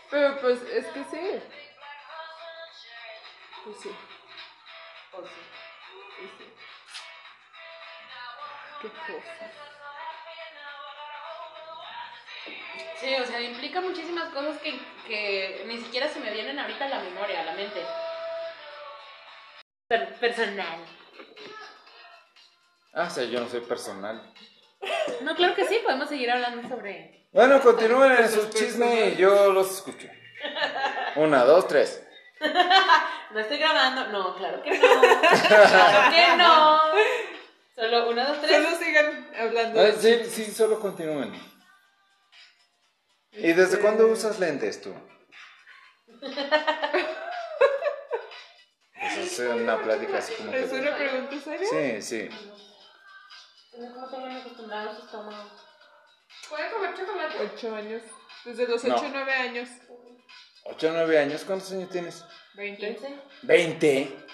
Pero 0.10 0.40
pues 0.40 0.62
es 0.64 0.86
que 0.88 1.04
sí. 1.06 1.42
Pues 3.64 3.78
sí, 3.82 3.96
Pues, 5.12 5.28
sí. 5.30 5.42
pues 6.20 6.32
sí. 6.38 6.54
Qué 8.82 8.90
cosa. 8.90 9.52
Sí, 13.00 13.16
o 13.16 13.26
sea, 13.26 13.42
implica 13.42 13.82
muchísimas 13.82 14.32
cosas 14.34 14.60
que, 14.62 14.80
que 15.08 15.64
ni 15.68 15.78
siquiera 15.80 16.08
se 16.08 16.20
me 16.20 16.32
vienen 16.32 16.58
ahorita 16.60 16.86
a 16.86 16.90
la 16.90 17.00
memoria, 17.00 17.42
a 17.42 17.46
la 17.46 17.54
mente. 17.54 17.86
Per- 19.88 20.16
personal. 20.20 20.86
Ah, 22.94 23.04
o 23.04 23.10
sea, 23.10 23.24
yo 23.26 23.40
no 23.42 23.48
soy 23.50 23.62
personal. 23.62 24.34
No, 25.22 25.36
claro 25.36 25.56
que 25.56 25.66
sí, 25.68 25.80
podemos 25.84 26.10
seguir 26.10 26.32
hablando 26.32 26.68
sobre... 26.68 27.28
Bueno, 27.32 27.62
continúen 27.62 28.14
en 28.14 28.30
su 28.30 28.42
Sus 28.42 28.50
chisme 28.52 29.10
y 29.10 29.16
yo 29.18 29.52
los 29.52 29.72
escucho. 29.72 30.08
Una, 31.16 31.44
dos, 31.44 31.68
tres. 31.68 32.02
No 33.32 33.42
estoy 33.42 33.58
grabando. 33.58 34.08
No, 34.14 34.34
claro 34.38 34.62
que 34.64 34.72
no. 34.78 35.02
Claro 35.48 36.16
que 36.16 36.38
no. 36.38 36.82
Solo 37.76 38.10
una, 38.10 38.26
dos, 38.30 38.42
tres. 38.42 38.64
Solo 38.64 38.78
sigan 38.78 39.30
hablando. 39.38 39.82
Ah, 39.82 39.92
Sí, 40.00 40.24
sí, 40.26 40.46
solo 40.46 40.80
continúen. 40.80 41.34
¿Y 43.34 43.52
desde 43.52 43.80
cuándo 43.80 44.08
usas 44.08 44.40
lentes 44.40 44.82
tú? 44.82 44.94
Pues 48.98 49.40
es 49.40 49.40
una 49.40 49.78
plática 49.82 50.18
así 50.18 50.34
como 50.34 50.52
¿Es 50.52 50.70
que... 50.70 50.76
una 50.80 50.96
pregunta 50.96 51.36
seria? 51.40 51.68
Sí, 51.70 52.02
sí. 52.02 52.30
¿Cómo 53.76 54.10
se 54.10 54.16
van 54.18 54.38
acostumbrados 54.38 54.94
a 54.94 54.96
su 55.00 55.06
estómago? 55.06 55.50
¿Puede 56.50 56.72
comer 56.72 56.94
chocolate? 56.96 57.36
Ocho 57.54 57.76
años. 57.76 58.02
Desde 58.46 58.68
los 58.68 58.84
No. 58.84 58.96
ocho 58.96 59.06
o 59.06 59.10
nueve 59.10 59.34
años. 59.34 59.70
¿Ocho 60.64 60.88
o 60.90 60.92
nueve 60.92 61.20
años? 61.20 61.44
¿Cuántos 61.46 61.72
años 61.72 61.90
tienes? 61.90 62.24
Veinte. 62.56 62.98
¿15? 63.00 63.22
Veinte. 63.44 64.26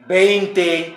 Veinte. 0.00 0.96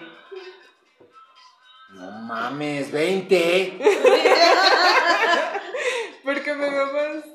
No 1.89 2.11
mames, 2.11 2.91
veinte. 2.91 3.77
Porque 6.23 6.53
me 6.53 6.69
veo 6.69 6.85
más 6.85 6.93
grande. 6.93 7.33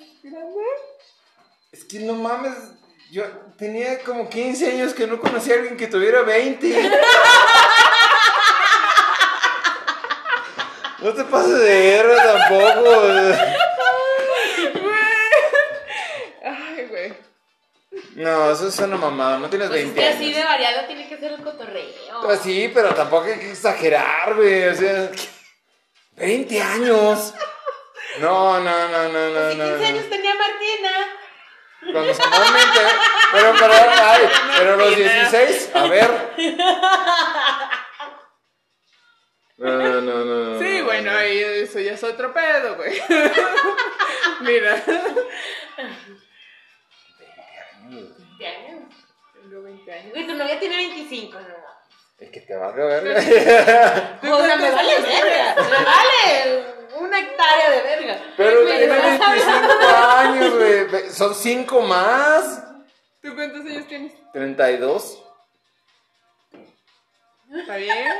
Es 1.70 1.84
que 1.84 2.00
no 2.00 2.14
mames, 2.14 2.54
yo 3.12 3.24
tenía 3.58 4.02
como 4.02 4.28
15 4.28 4.72
años 4.72 4.94
que 4.94 5.06
no 5.06 5.20
conocía 5.20 5.54
a 5.54 5.58
alguien 5.58 5.76
que 5.76 5.86
tuviera 5.86 6.22
20. 6.22 6.90
No 11.00 11.12
te 11.14 11.24
pases 11.24 11.58
de 11.60 11.80
guerra 11.82 12.16
tampoco. 12.24 12.90
Ay, 16.44 16.86
güey. 16.88 17.14
No, 18.16 18.50
eso 18.50 18.68
es 18.68 18.78
una 18.80 18.96
mamada, 18.96 19.38
no 19.38 19.48
tienes 19.48 19.68
Pues 19.68 19.80
es 19.80 19.94
20 19.94 20.00
que 20.00 20.08
así 20.08 20.32
de 20.32 20.38
años. 20.40 20.48
variado 20.50 20.86
tiene 20.86 21.08
que 21.08 21.16
ser 21.18 21.32
el 21.32 21.42
cotorreo. 21.42 22.20
Pues 22.22 22.40
sí, 22.40 22.70
pero 22.74 22.94
tampoco 22.94 23.26
hay 23.26 23.38
que 23.38 23.50
exagerar, 23.52 24.34
güey. 24.34 24.68
O 24.68 24.74
sea, 24.74 25.10
20 26.16 26.62
años. 26.62 27.34
No, 28.20 28.58
no, 28.60 28.88
no, 28.88 29.08
no, 29.08 29.28
no, 29.30 29.38
Hace 29.38 29.56
no. 29.56 29.64
15 29.64 29.78
no. 29.78 29.86
años 29.86 30.10
tenía 30.10 30.34
Martina. 30.34 30.90
Cuando 31.80 32.12
normalmente. 32.12 32.80
Pero, 33.32 33.54
pero, 33.58 33.72
ay, 33.74 34.20
pero 34.58 34.76
los 34.76 34.96
16, 34.96 35.70
a 35.74 35.82
ver. 35.86 36.10
No, 39.58 39.76
no, 39.76 40.00
no, 40.00 40.24
no. 40.24 40.58
Sí, 40.60 40.78
no, 40.78 40.84
bueno, 40.84 41.10
no. 41.12 41.18
ahí 41.18 41.38
eso 41.40 41.80
ya 41.80 41.92
es 41.92 42.04
otro 42.04 42.32
pedo, 42.32 42.76
güey. 42.76 42.92
Mira. 44.40 44.82
¿Qué 48.38 48.46
años? 48.46 48.82
Tengo 49.34 49.62
20 49.62 49.92
años. 49.92 50.12
Güey, 50.12 50.26
tu 50.26 50.34
novia 50.34 50.58
tiene 50.60 50.76
25, 50.76 51.40
¿no? 51.40 51.46
Es 52.20 52.30
que 52.30 52.40
te 52.40 52.56
va 52.56 52.68
a 52.68 52.72
ver. 52.72 53.08
O 53.16 53.20
sea, 53.20 54.56
me 54.56 54.70
vale 54.70 55.00
verga. 55.00 55.54
Me 55.56 55.84
vale 55.84 56.64
una 57.00 57.18
hectárea 57.20 57.70
de 57.70 57.82
verga. 57.82 58.22
Pero 58.36 58.64
tiene 58.66 58.86
vas 58.88 59.20
a 59.20 59.30
ver- 59.32 59.40
25 59.46 59.86
años, 60.18 60.54
güey. 60.90 61.10
Son 61.10 61.34
5 61.34 61.80
más. 61.82 62.64
¿Tú 63.22 63.34
cuántos 63.34 63.60
años 63.66 63.86
tienes? 63.88 64.12
32. 64.32 65.24
¿Está 67.56 67.76
bien? 67.76 68.14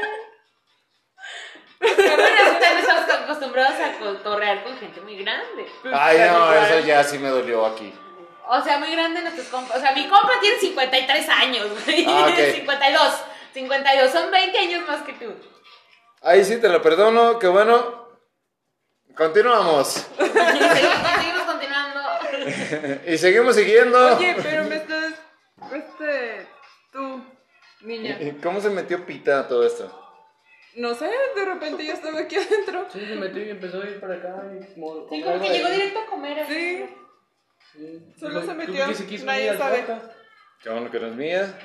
Pero 1.78 2.52
ustedes 2.52 2.88
acostumbrados 3.22 3.80
a 3.80 3.98
cotorrear 3.98 4.64
con 4.64 4.76
gente 4.78 5.00
muy 5.00 5.16
grande. 5.18 5.66
Ay, 5.92 6.18
no, 6.30 6.52
eso 6.52 6.80
ya 6.80 7.04
sí 7.04 7.18
me 7.18 7.28
dolió 7.28 7.66
aquí. 7.66 7.92
O 8.48 8.62
sea, 8.62 8.78
muy 8.78 8.90
grande 8.92 9.20
nuestros 9.20 9.48
compas. 9.48 9.76
O 9.76 9.80
sea, 9.80 9.92
mi 9.92 10.08
compa 10.08 10.32
tiene 10.40 10.58
53 10.58 11.28
años, 11.28 11.66
güey. 11.84 12.06
Ah, 12.08 12.28
ok. 12.30 12.54
52. 12.54 13.14
52. 13.52 14.10
Son 14.10 14.30
20 14.30 14.58
años 14.58 14.88
más 14.88 15.02
que 15.02 15.12
tú. 15.12 15.34
Ahí 16.22 16.44
sí 16.44 16.58
te 16.60 16.68
lo 16.68 16.80
perdono, 16.80 17.38
que 17.38 17.46
bueno. 17.46 18.08
Continuamos. 19.14 19.88
seguimos, 20.16 21.08
seguimos 21.14 21.42
continuando. 21.42 22.00
Y 23.06 23.18
seguimos 23.18 23.56
siguiendo. 23.56 24.16
Oye, 24.16 24.36
pero 24.42 24.64
me 24.64 24.76
estás. 24.76 25.14
Este. 25.72 26.48
Tú, 26.92 27.22
niña. 27.82 28.16
¿Y 28.20 28.32
¿Cómo 28.40 28.60
se 28.60 28.70
metió 28.70 29.04
pita 29.04 29.40
a 29.40 29.48
todo 29.48 29.66
esto? 29.66 30.07
No 30.78 30.94
sé, 30.94 31.10
de 31.34 31.44
repente 31.44 31.84
ya 31.84 31.94
estaba 31.94 32.20
aquí 32.20 32.36
adentro. 32.36 32.86
Sí, 32.92 33.00
se 33.00 33.16
metió 33.16 33.44
y 33.44 33.50
empezó 33.50 33.82
a 33.82 33.86
ir 33.86 33.98
para 33.98 34.14
acá. 34.14 34.42
Y 34.54 34.74
como, 34.74 35.08
Sí, 35.10 35.22
como 35.22 35.40
que 35.42 35.48
llegó 35.50 35.68
directo 35.70 35.98
a 35.98 36.06
comer. 36.06 36.46
Sí. 36.46 36.86
Sí. 37.72 38.00
Solo 38.18 38.42
se 38.42 38.54
metió, 38.54 38.86
que 38.86 38.94
se 38.94 39.06
quiso 39.06 39.26
nadie 39.26 39.56
sabe. 39.56 39.84
Qué 40.62 40.70
bueno 40.70 40.90
que 40.90 41.00
no 41.00 41.08
es 41.08 41.14
mía. 41.14 41.58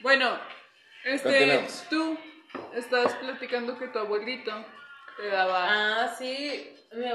Bueno, 0.00 0.38
este. 1.04 1.66
Tú 1.88 2.18
estabas 2.74 3.14
platicando 3.14 3.78
que 3.78 3.88
tu 3.88 3.98
abuelito 3.98 4.52
te 5.16 5.28
daba. 5.28 5.64
Ah, 6.04 6.14
sí. 6.18 6.74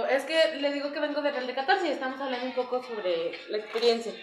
Es 0.09 0.23
que 0.25 0.55
le 0.59 0.73
digo 0.73 0.91
que 0.91 0.99
vengo 0.99 1.21
de 1.21 1.31
Real 1.31 1.47
de 1.47 1.53
14 1.53 1.87
y 1.87 1.91
estamos 1.91 2.19
hablando 2.19 2.45
un 2.47 2.53
poco 2.55 2.81
sobre 2.83 3.31
la 3.49 3.57
experiencia. 3.57 4.13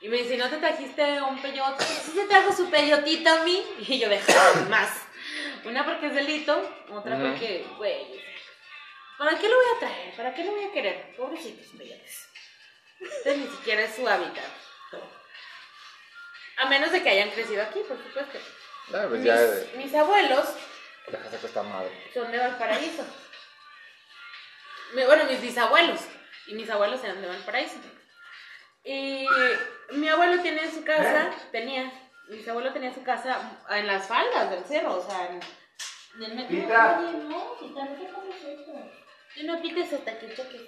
Y 0.00 0.08
me 0.08 0.18
dice, 0.18 0.36
¿no 0.36 0.48
te 0.48 0.56
trajiste 0.58 1.22
un 1.22 1.40
peyote? 1.40 1.84
Sí 1.84 2.12
se 2.12 2.26
trajo 2.26 2.52
su 2.52 2.68
peyotito 2.68 3.30
a 3.30 3.42
mí. 3.44 3.62
Y 3.78 3.98
yo 4.00 4.08
dejé 4.08 4.32
más. 4.68 5.07
Una 5.64 5.84
porque 5.84 6.06
es 6.06 6.14
delito, 6.14 6.56
otra 6.90 7.18
porque, 7.18 7.66
güey, 7.76 8.22
¿para 9.18 9.38
qué 9.38 9.48
lo 9.48 9.56
voy 9.56 9.66
a 9.76 9.78
traer? 9.78 10.16
¿Para 10.16 10.34
qué 10.34 10.44
lo 10.44 10.52
voy 10.52 10.64
a 10.64 10.72
querer? 10.72 11.14
Pobrecitos 11.16 11.66
peyotes. 11.76 12.28
Este 13.00 13.36
ni 13.36 13.46
siquiera 13.46 13.82
es 13.82 13.94
su 13.94 14.08
hábitat. 14.08 14.44
A 16.58 16.66
menos 16.66 16.90
de 16.90 17.02
que 17.02 17.10
hayan 17.10 17.30
crecido 17.30 17.62
aquí, 17.62 17.80
por 17.86 17.96
supuesto. 18.02 18.38
Ah, 18.92 19.06
pues. 19.08 19.20
Mis, 19.20 19.84
mis 19.84 19.94
abuelos 19.94 20.48
Dejaste 21.10 21.38
que 21.38 21.46
esta 21.46 21.62
madre. 21.62 21.90
son 22.12 22.30
de 22.30 22.38
Valparaíso. 22.38 23.04
Bueno, 24.92 25.24
mis 25.24 25.40
bisabuelos. 25.40 26.00
Y 26.46 26.54
mis 26.54 26.68
abuelos 26.68 27.02
eran 27.04 27.20
de 27.20 27.28
Valparaíso. 27.28 27.76
Y 28.84 29.26
mi 29.92 30.08
abuelo 30.08 30.40
tiene 30.42 30.70
su 30.70 30.84
casa, 30.84 31.30
tenía, 31.52 31.92
mi 32.28 32.48
abuelo 32.48 32.72
tenía 32.72 32.92
su 32.92 33.02
casa 33.02 33.40
en 33.70 33.86
las 33.86 34.06
faldas 34.06 34.50
del 34.50 34.64
cerro, 34.64 34.96
o 34.96 35.02
sea, 35.02 35.26
en, 35.26 35.40
en 36.16 36.22
el 36.22 36.34
medio. 36.34 36.48
Pita. 36.48 37.00
Oye, 37.00 37.12
no, 37.12 37.58
Pita, 37.58 37.84
no 37.84 37.94
te 37.96 38.12
comes 38.12 38.44
esto. 38.44 38.72
Y 39.36 39.44
no 39.44 39.60
pites 39.60 39.92
hasta 39.92 40.18
que 40.18 40.34
choques. 40.34 40.62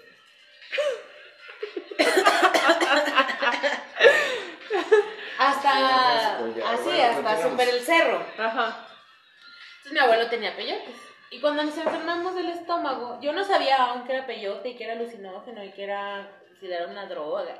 hasta, 5.38 6.38
así, 6.38 7.00
hasta 7.00 7.42
super 7.42 7.68
el 7.68 7.80
cerro. 7.80 8.24
Ajá. 8.38 8.86
Entonces 9.78 9.92
mi 9.92 9.98
abuelo 9.98 10.28
tenía 10.28 10.56
peyotes. 10.56 10.96
Y 11.30 11.40
cuando 11.40 11.62
nos 11.62 11.76
enfermamos 11.76 12.34
del 12.34 12.48
estómago, 12.50 13.20
yo 13.20 13.32
no 13.32 13.44
sabía 13.44 13.76
aún 13.76 14.04
que 14.04 14.14
era 14.14 14.26
peyote 14.26 14.70
y 14.70 14.76
que 14.76 14.84
era 14.84 14.94
alucinógeno 14.94 15.64
y 15.64 15.72
que 15.72 15.84
era, 15.84 16.28
si 16.58 16.72
era 16.72 16.86
una 16.86 17.06
droga, 17.06 17.54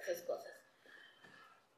esas 0.00 0.22
cosas. 0.22 0.55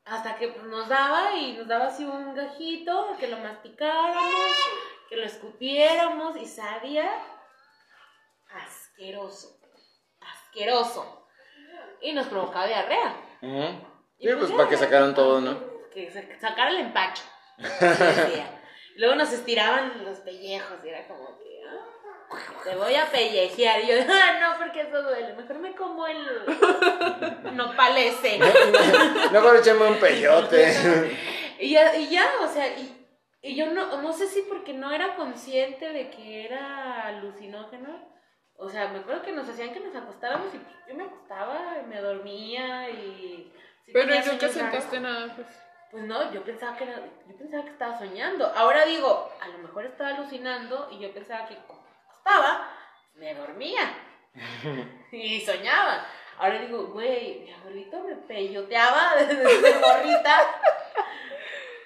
Hasta 0.08 0.36
que 0.36 0.48
pues, 0.48 0.64
nos 0.64 0.88
daba 0.88 1.34
y 1.34 1.52
nos 1.52 1.68
daba 1.68 1.86
así 1.86 2.04
un 2.04 2.34
gajito, 2.34 3.16
que 3.18 3.28
lo 3.28 3.38
masticáramos, 3.38 4.56
que 5.08 5.16
lo 5.16 5.24
escupiéramos 5.24 6.36
y 6.36 6.46
sabía 6.46 7.10
asqueroso, 8.50 9.60
asqueroso. 10.20 11.26
Y 12.00 12.12
nos 12.12 12.26
provocaba 12.26 12.66
diarrea. 12.66 13.16
Ujú. 13.42 13.86
Y 14.18 14.28
Sí, 14.28 14.34
pues 14.34 14.50
ya, 14.50 14.56
para 14.56 14.68
que 14.68 14.76
sacaran 14.76 15.14
todo, 15.14 15.40
¿no? 15.40 15.60
Que 15.92 16.10
sacara 16.40 16.70
el 16.70 16.78
empacho. 16.78 17.22
Luego 18.96 19.14
nos 19.14 19.32
estiraban 19.32 20.04
los 20.04 20.18
pellejos 20.20 20.78
y 20.84 20.88
era 20.88 21.06
como 21.06 21.38
que, 21.38 21.47
te 22.64 22.74
voy 22.76 22.94
a 22.94 23.06
pellejear. 23.06 23.82
Y 23.82 23.88
yo, 23.88 23.94
ah, 24.08 24.38
no, 24.40 24.58
porque 24.58 24.82
eso 24.82 25.02
duele. 25.02 25.34
Mejor 25.34 25.58
me 25.58 25.74
como 25.74 26.06
el 26.06 26.18
nopal 27.54 27.96
ese. 27.96 28.38
Mejor 29.32 29.56
échame 29.56 29.88
un 29.88 29.98
peyote. 29.98 31.16
Y 31.60 31.72
ya, 31.72 31.96
y 31.96 32.08
ya, 32.08 32.24
o 32.40 32.46
sea, 32.46 32.68
y, 32.78 33.08
y 33.42 33.56
yo 33.56 33.66
no, 33.72 34.00
no 34.00 34.12
sé 34.12 34.28
si 34.28 34.42
porque 34.42 34.72
no 34.72 34.92
era 34.92 35.16
consciente 35.16 35.88
de 35.88 36.08
que 36.08 36.44
era 36.44 37.08
alucinógeno. 37.08 38.08
O 38.54 38.68
sea, 38.68 38.86
me 38.88 39.00
acuerdo 39.00 39.22
que 39.22 39.32
nos 39.32 39.48
hacían 39.48 39.72
que 39.72 39.80
nos 39.80 39.94
acostáramos 39.96 40.54
y 40.54 40.88
yo 40.88 40.94
me 40.94 41.02
acostaba 41.02 41.78
y 41.82 41.86
me 41.88 42.00
dormía 42.00 42.88
y... 42.90 43.52
sí 43.84 43.92
Pero 43.92 44.06
tenía 44.06 44.24
nunca 44.24 44.48
sentiste 44.48 45.00
nada, 45.00 45.34
pues. 45.34 45.48
Pues 45.90 46.04
no, 46.04 46.32
yo 46.32 46.44
pensaba 46.44 46.76
que 46.76 46.84
era, 46.84 47.00
yo 47.26 47.36
pensaba 47.36 47.64
que 47.64 47.70
estaba 47.70 47.98
soñando. 47.98 48.46
Ahora 48.54 48.84
digo, 48.84 49.32
a 49.40 49.48
lo 49.48 49.58
mejor 49.58 49.86
estaba 49.86 50.10
alucinando 50.10 50.88
y 50.92 50.98
yo 50.98 51.12
pensaba 51.14 51.48
que 51.48 51.56
acostaba, 52.28 52.68
me 53.14 53.34
dormía 53.34 53.94
y 55.12 55.40
soñaba. 55.40 56.06
Ahora 56.38 56.60
digo, 56.60 56.86
güey, 56.88 57.40
mi 57.40 57.52
abuelito 57.52 58.00
me 58.00 58.14
peyoteaba 58.14 59.16
desde 59.18 59.78
morrita. 59.80 60.60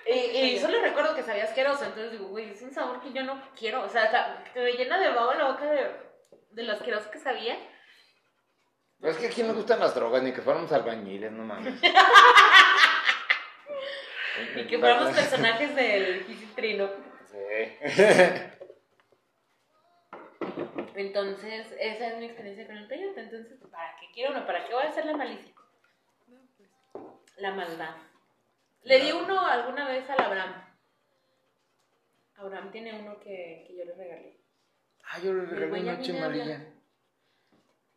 Y, 0.06 0.18
y 0.18 0.58
solo 0.58 0.80
recuerdo 0.80 1.14
que 1.14 1.22
sabía 1.22 1.44
asqueroso, 1.44 1.84
entonces 1.84 2.12
digo, 2.12 2.26
güey, 2.26 2.50
es 2.50 2.60
un 2.60 2.72
sabor 2.72 3.00
que 3.00 3.12
yo 3.12 3.22
no 3.22 3.40
quiero. 3.56 3.82
O 3.82 3.88
sea, 3.88 4.42
que 4.52 4.60
me 4.60 4.72
llena 4.72 4.98
de 4.98 5.10
babo 5.10 5.32
la 5.34 5.52
boca 5.52 5.64
de, 5.64 5.90
de 6.50 6.62
lo 6.64 6.72
asqueroso 6.72 7.10
que 7.10 7.18
sabía. 7.18 7.56
Es 9.00 9.16
que 9.16 9.28
a 9.28 9.30
quién 9.30 9.48
le 9.48 9.54
gustan 9.54 9.80
las 9.80 9.94
drogas, 9.94 10.22
ni 10.22 10.32
que 10.32 10.42
fuéramos 10.42 10.70
albañiles, 10.72 11.32
no 11.32 11.44
mames. 11.44 11.74
Y 14.56 14.66
que 14.66 14.78
fuéramos 14.78 15.14
personajes 15.14 15.76
del 15.76 16.24
Trino. 16.54 16.88
Sí. 17.30 18.51
Entonces, 21.02 21.66
esa 21.80 22.08
es 22.08 22.18
mi 22.18 22.26
experiencia 22.26 22.66
con 22.66 22.76
el 22.76 22.86
Toyota. 22.86 23.20
Entonces, 23.22 23.58
¿para 23.70 23.96
qué 23.98 24.06
quiero 24.14 24.30
uno? 24.30 24.46
¿Para 24.46 24.64
qué 24.64 24.72
voy 24.72 24.84
a 24.84 24.88
hacer 24.88 25.04
la 25.04 25.16
malicia? 25.16 25.52
La 27.38 27.52
maldad. 27.52 27.96
Le 28.84 29.00
di 29.00 29.10
uno 29.10 29.40
alguna 29.44 29.88
vez 29.88 30.08
al 30.08 30.20
Abraham. 30.20 30.64
Abraham 32.36 32.70
tiene 32.70 33.00
uno 33.00 33.18
que, 33.18 33.64
que 33.66 33.76
yo 33.76 33.84
le 33.84 33.94
regalé. 33.94 34.40
Ah, 35.04 35.18
yo 35.18 35.34
le 35.34 35.44
regalé 35.46 35.82
una 35.82 36.00
chimarilla. 36.00 36.72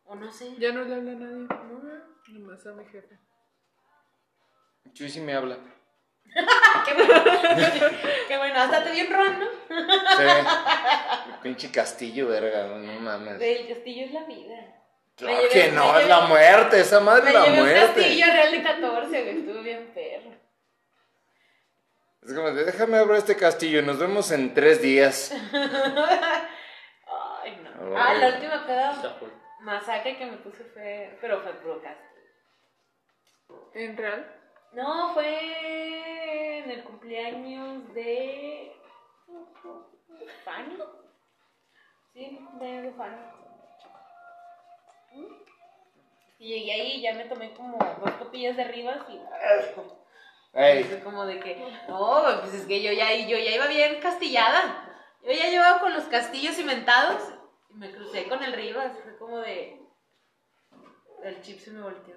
O 0.04 0.16
no 0.16 0.32
sé. 0.32 0.56
Ya 0.58 0.72
no 0.72 0.82
le 0.82 0.94
habla 0.94 1.12
a 1.12 1.14
nadie. 1.14 1.46
No. 1.46 2.16
Nomás 2.28 2.66
a 2.66 2.72
mi 2.72 2.84
jefe. 2.86 3.18
Chuy 4.94 5.08
sí 5.08 5.20
me 5.20 5.34
habla. 5.34 5.58
Qué 6.86 6.94
bueno. 6.94 7.14
Qué 8.28 8.36
bueno. 8.38 8.60
Hasta 8.60 8.84
te 8.84 8.90
dio 8.92 9.06
un 9.06 9.12
ron, 9.12 9.40
¿no? 9.40 9.46
Sí. 10.16 10.24
Pinche 11.42 11.70
castillo, 11.70 12.28
verga, 12.28 12.64
no 12.66 13.00
mames. 13.00 13.40
El 13.40 13.68
castillo 13.68 14.06
es 14.06 14.12
la 14.12 14.24
vida. 14.24 14.56
Claro 15.16 15.38
llevé- 15.42 15.48
que 15.50 15.70
no, 15.72 15.98
es 15.98 16.08
la 16.08 16.20
muerte, 16.22 16.80
esa 16.80 17.00
madre 17.00 17.28
es 17.28 17.34
la 17.34 17.44
llevé 17.46 17.58
un 17.58 17.64
muerte. 17.64 18.00
castillo 18.02 18.26
real 18.26 18.52
de 18.52 18.62
14, 18.62 19.22
güey. 19.22 19.38
Estuvo 19.38 19.62
bien 19.62 19.90
perro. 19.94 20.30
Es 22.22 22.34
como 22.34 22.50
de, 22.50 22.64
déjame 22.64 22.98
abrir 22.98 23.16
este 23.18 23.36
castillo 23.36 23.78
y 23.80 23.86
nos 23.86 23.98
vemos 23.98 24.30
en 24.32 24.52
tres 24.52 24.82
días. 24.82 25.32
Ay, 25.52 27.56
no. 27.62 27.92
Oh. 27.92 27.96
Ah, 27.96 28.14
la 28.14 28.28
última 28.28 28.66
peda 28.66 29.18
masacre 29.60 30.18
que 30.18 30.26
me 30.26 30.36
puse 30.38 30.64
fue. 30.64 31.16
Pero 31.20 31.40
fue 31.40 31.52
puro 31.54 31.80
castillo. 31.80 32.04
¿En 33.74 33.96
real? 33.96 34.32
No, 34.72 35.14
fue 35.14 35.24
en 36.66 36.72
el 36.72 36.84
cumpleaños 36.84 37.94
de. 37.94 38.72
Fanny. 40.44 40.76
Sí, 42.12 42.38
de 42.60 42.92
Fanny. 42.96 43.16
Y 46.38 46.48
llegué 46.48 46.72
ahí 46.72 46.92
y 46.96 47.00
ya 47.02 47.14
me 47.14 47.24
tomé 47.24 47.54
como 47.54 47.78
dos 47.78 48.10
copillas 48.14 48.56
de 48.56 48.64
Rivas 48.64 48.98
y. 49.08 49.20
Fue 50.84 51.00
como 51.02 51.26
de 51.26 51.38
que, 51.38 51.56
no, 51.88 52.24
pues 52.40 52.54
es 52.54 52.66
que 52.66 52.82
yo 52.82 52.90
ya, 52.92 53.14
yo 53.14 53.36
ya 53.36 53.54
iba 53.54 53.66
bien 53.66 54.00
castillada. 54.00 54.82
Yo 55.22 55.32
ya 55.32 55.50
llevaba 55.50 55.80
con 55.80 55.92
los 55.92 56.04
castillos 56.04 56.56
cimentados 56.56 57.22
y 57.70 57.74
me 57.74 57.92
crucé 57.92 58.26
con 58.28 58.42
el 58.42 58.52
Rivas. 58.52 58.98
Fue 59.02 59.16
como 59.18 59.38
de. 59.38 59.80
El 61.22 61.42
chip 61.42 61.58
se 61.60 61.70
me 61.70 61.82
volteó. 61.82 62.16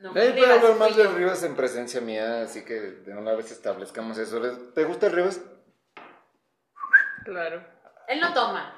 No, 0.00 0.12
Nadie 0.14 0.30
puede 0.32 0.46
Rivas, 0.46 0.58
hablar 0.62 0.76
más 0.78 0.88
fui 0.92 0.96
de 1.02 1.04
yo. 1.08 1.14
Rivas 1.16 1.42
en 1.42 1.54
presencia 1.56 2.00
mía, 2.00 2.42
así 2.42 2.64
que 2.64 2.74
de 2.80 3.12
una 3.16 3.32
vez 3.34 3.50
establezcamos 3.52 4.16
eso. 4.18 4.40
¿Les- 4.40 4.72
¿Te 4.74 4.84
gusta 4.84 5.06
el 5.06 5.12
Rivas? 5.12 5.40
Claro. 7.24 7.62
Él 8.08 8.18
no 8.20 8.32
toma. 8.32 8.74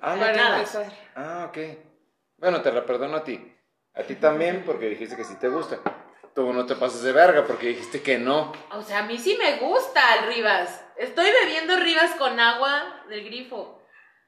Ah, 0.00 0.16
Para 0.18 0.32
no. 0.32 0.38
nada. 0.38 0.56
empezar. 0.58 0.86
Ah, 1.14 1.46
ok. 1.48 1.58
Bueno, 2.38 2.60
te 2.62 2.72
la 2.72 2.84
perdono 2.84 3.16
a 3.18 3.24
ti. 3.24 3.52
A 3.94 4.02
ti 4.02 4.16
también 4.16 4.64
porque 4.66 4.86
dijiste 4.88 5.16
que 5.16 5.24
sí 5.24 5.36
te 5.36 5.48
gusta. 5.48 5.78
Tú 6.34 6.52
no 6.52 6.66
te 6.66 6.74
pases 6.76 7.02
de 7.02 7.12
verga 7.12 7.44
porque 7.46 7.68
dijiste 7.68 8.02
que 8.02 8.18
no. 8.18 8.52
O 8.72 8.82
sea, 8.82 8.98
a 8.98 9.02
mí 9.04 9.16
sí 9.16 9.38
me 9.38 9.56
gusta 9.58 10.00
el 10.16 10.34
Rivas. 10.34 10.84
Estoy 10.96 11.30
bebiendo 11.30 11.76
Rivas 11.76 12.14
con 12.16 12.38
agua 12.38 13.04
del 13.08 13.24
grifo. 13.24 13.80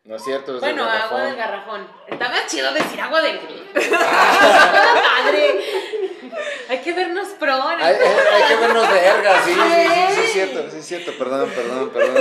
No 0.04 0.16
es 0.16 0.24
cierto. 0.24 0.54
es 0.54 0.60
Bueno, 0.60 0.84
del 0.86 1.02
agua 1.02 1.20
del 1.24 1.36
garrafón. 1.36 1.86
Está 2.06 2.30
más 2.30 2.46
chido 2.46 2.72
decir 2.72 2.98
agua 2.98 3.20
del 3.20 3.38
grifo. 3.40 3.72
Padre. 4.00 5.47
Hay 6.68 6.78
que 6.80 6.92
vernos 6.92 7.28
pro. 7.40 7.52
Hay, 7.54 7.92
esto. 7.94 8.04
hay- 8.04 8.42
hay 8.42 8.48
que 8.48 8.56
vernos 8.56 8.92
verga, 8.92 9.42
sí, 9.42 9.52
sí, 9.54 9.60
sí, 9.60 10.14
sí, 10.14 10.20
es 10.20 10.32
cierto, 10.32 10.70
sí, 10.70 10.78
es 10.78 10.86
cierto. 10.86 11.12
Perdón, 11.18 11.50
perdón, 11.54 11.90
perdón. 11.90 12.14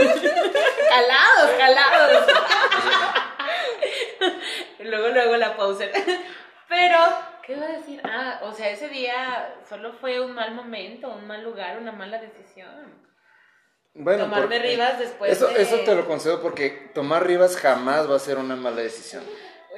Calados, 0.89 1.51
calados. 1.57 2.27
Luego, 4.79 5.07
luego 5.09 5.37
la 5.37 5.55
pausa. 5.57 5.85
Pero, 6.69 6.97
¿qué 7.43 7.53
iba 7.53 7.65
a 7.65 7.69
decir? 7.71 8.01
Ah, 8.03 8.39
o 8.43 8.53
sea, 8.53 8.69
ese 8.69 8.89
día 8.89 9.55
solo 9.67 9.93
fue 9.93 10.19
un 10.19 10.33
mal 10.33 10.53
momento, 10.53 11.09
un 11.09 11.27
mal 11.27 11.43
lugar, 11.43 11.77
una 11.79 11.91
mala 11.91 12.19
decisión. 12.19 13.05
Bueno, 13.93 14.25
Tomarme 14.25 14.57
por- 14.59 14.65
Rivas 14.67 14.99
después 14.99 15.31
Eso, 15.31 15.47
de- 15.47 15.61
eso 15.61 15.79
te 15.79 15.95
lo 15.95 16.05
concedo 16.05 16.41
porque 16.41 16.91
tomar 16.93 17.25
Rivas 17.25 17.57
jamás 17.57 18.09
va 18.09 18.15
a 18.15 18.19
ser 18.19 18.37
una 18.37 18.55
mala 18.55 18.81
decisión. 18.81 19.23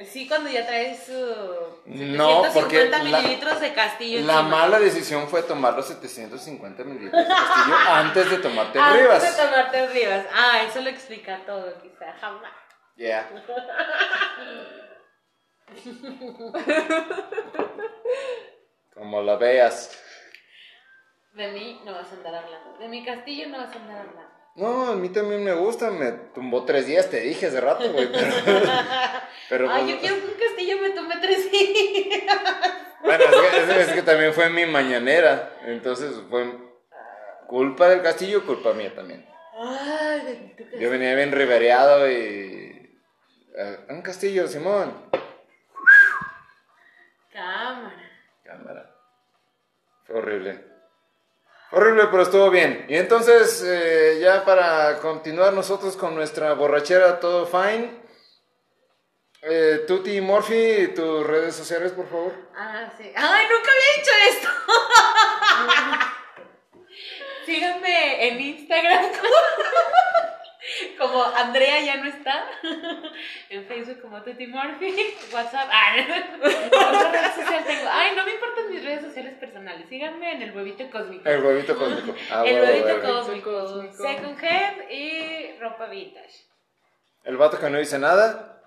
Sí, 0.08 0.26
cuando 0.26 0.48
ya 0.48 0.66
traes 0.66 1.06
uh, 1.10 1.82
No, 1.86 2.42
porque 2.54 2.88
750 2.88 2.98
la- 2.98 3.04
mililitros 3.04 3.60
de 3.60 3.72
castillo. 3.74 4.20
La 4.26 4.40
encima. 4.40 4.56
mala 4.56 4.78
decisión 4.80 5.28
fue 5.28 5.42
tomar 5.42 5.74
los 5.74 5.86
750 5.88 6.84
mililitros 6.84 7.22
de 7.22 7.28
castillo 7.28 7.76
antes 7.88 8.30
de 8.30 8.38
tomarte 8.38 8.78
el 8.78 8.84
Antes 8.84 9.02
Rivas. 9.02 9.22
de 9.36 9.42
tomarte 9.44 9.84
el 9.84 9.92
Rivas. 9.92 10.26
Ah, 10.34 10.62
eso 10.62 10.80
lo 10.80 10.88
explica 10.90 11.40
todo, 11.44 11.74
quizá. 11.82 12.12
Jamás. 12.20 12.52
Yeah. 12.96 13.28
Como 18.94 19.22
la 19.22 19.36
veas. 19.36 19.96
De 21.34 21.52
mí 21.52 21.80
no 21.84 21.92
vas 21.92 22.10
a 22.10 22.14
andar 22.16 22.34
hablando. 22.34 22.76
De 22.78 22.88
mi 22.88 23.04
castillo 23.04 23.48
no 23.48 23.58
vas 23.58 23.72
a 23.74 23.78
andar 23.78 23.98
hablando. 24.08 24.29
No, 24.56 24.90
a 24.90 24.96
mí 24.96 25.08
también 25.10 25.42
me 25.44 25.52
gusta. 25.52 25.90
Me 25.90 26.10
tumbó 26.34 26.64
tres 26.64 26.86
días, 26.86 27.08
te 27.08 27.20
dije 27.20 27.46
hace 27.46 27.60
rato, 27.60 27.90
güey. 27.92 28.10
Pero, 28.12 28.34
pero, 29.48 29.70
Ay, 29.70 29.82
pues, 29.82 29.94
yo 29.94 30.00
quiero 30.00 30.16
que 30.16 30.32
un 30.32 30.38
castillo 30.48 30.78
me 30.82 30.90
tome 30.90 31.16
tres 31.20 31.50
días. 31.50 32.24
Bueno, 33.02 33.24
es 33.24 33.30
que, 33.30 33.56
es- 33.80 33.88
es 33.88 33.94
que 33.94 34.02
también 34.02 34.34
fue 34.34 34.50
mi 34.50 34.66
mañanera. 34.66 35.56
Entonces 35.64 36.14
fue 36.28 36.52
culpa 37.46 37.88
del 37.88 38.02
castillo, 38.02 38.44
culpa 38.44 38.72
mía 38.74 38.94
también. 38.94 39.26
Ay, 39.58 40.20
bendito 40.24 40.64
que 40.70 40.78
Yo 40.80 40.90
venía 40.90 41.14
bien 41.14 41.32
ribereado 41.32 42.10
y. 42.10 42.92
eh, 43.56 43.78
un 43.88 44.02
castillo, 44.02 44.46
Simón. 44.48 45.08
Cámara. 47.32 48.10
Cámara. 48.44 48.94
Fue 50.04 50.16
horrible. 50.16 50.64
Horrible, 51.72 52.06
pero 52.10 52.22
estuvo 52.22 52.50
bien. 52.50 52.84
Y 52.88 52.96
entonces, 52.96 53.62
eh, 53.64 54.18
ya 54.20 54.44
para 54.44 54.98
continuar 54.98 55.52
nosotros 55.52 55.96
con 55.96 56.14
nuestra 56.16 56.52
borrachera, 56.54 57.20
todo 57.20 57.46
fine. 57.46 58.00
Eh, 59.42 59.84
Tuti 59.86 60.20
Morphy, 60.20 60.88
tus 60.88 61.26
redes 61.26 61.54
sociales, 61.54 61.92
por 61.92 62.08
favor. 62.08 62.32
Ah, 62.56 62.92
sí. 62.98 63.10
Ay, 63.14 63.46
nunca 63.48 63.70
había 63.70 63.96
dicho 63.96 64.10
esto. 64.30 64.48
Síganme 67.46 68.28
en 68.28 68.40
Instagram 68.40 69.04
como, 70.98 71.22
Andrea 71.24 71.80
ya 71.82 71.96
no 71.96 72.08
está. 72.08 72.46
En 73.48 73.66
Facebook 73.66 74.00
como 74.00 74.22
Tuti 74.22 74.46
Murphy. 74.46 75.14
WhatsApp. 75.32 75.68
Ah, 75.72 75.96
otra 76.38 77.10
red 77.12 77.34
social 77.34 77.64
tengo. 77.64 77.88
Ay, 77.90 78.14
no 78.16 78.24
me 78.24 78.32
importan 78.34 78.70
mis 78.70 78.84
redes 78.84 79.02
sociales 79.02 79.34
personales. 79.38 79.88
Síganme 79.88 80.32
en 80.32 80.42
el 80.42 80.56
huevito 80.56 80.88
cósmico. 80.90 81.28
El 81.28 81.42
huevito 81.42 81.76
cósmico. 81.76 82.14
Ah, 82.30 82.44
el 82.46 82.60
huevito 82.60 83.00
cósmico. 83.00 83.50
Cósmico. 83.52 83.94
Second 83.94 84.44
hand 84.44 84.90
y 84.90 85.58
ropa 85.58 85.86
vintage. 85.86 86.44
El 87.24 87.36
vato 87.36 87.58
que 87.58 87.70
no 87.70 87.78
dice 87.78 87.98
nada. 87.98 88.62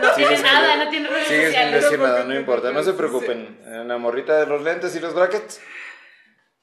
No 0.00 0.14
tiene 0.14 0.38
nada, 0.38 0.84
no 0.84 0.90
tiene 0.90 1.08
redes 1.08 1.28
Sigue 1.28 1.40
sin 1.40 1.52
sociales. 1.52 1.82
decir 1.82 1.98
No, 1.98 2.06
nada, 2.06 2.24
no 2.24 2.34
importa, 2.34 2.72
no 2.72 2.82
se 2.82 2.94
preocupen. 2.94 3.60
En 3.66 3.88
la 3.88 3.98
morrita 3.98 4.38
de 4.38 4.46
los 4.46 4.62
lentes 4.62 4.96
y 4.96 5.00
los 5.00 5.14
brackets. 5.14 5.60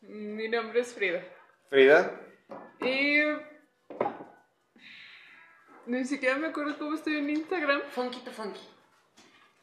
Mi 0.01 0.49
nombre 0.49 0.81
es 0.81 0.93
Frida. 0.93 1.21
Frida. 1.69 2.11
Y. 2.81 3.21
Ni 5.89 6.05
siquiera 6.05 6.37
me 6.37 6.47
acuerdo 6.47 6.77
cómo 6.77 6.95
estoy 6.95 7.17
en 7.17 7.31
Instagram. 7.31 7.81
Funky 7.89 8.19
to 8.19 8.29
funky. 8.29 8.59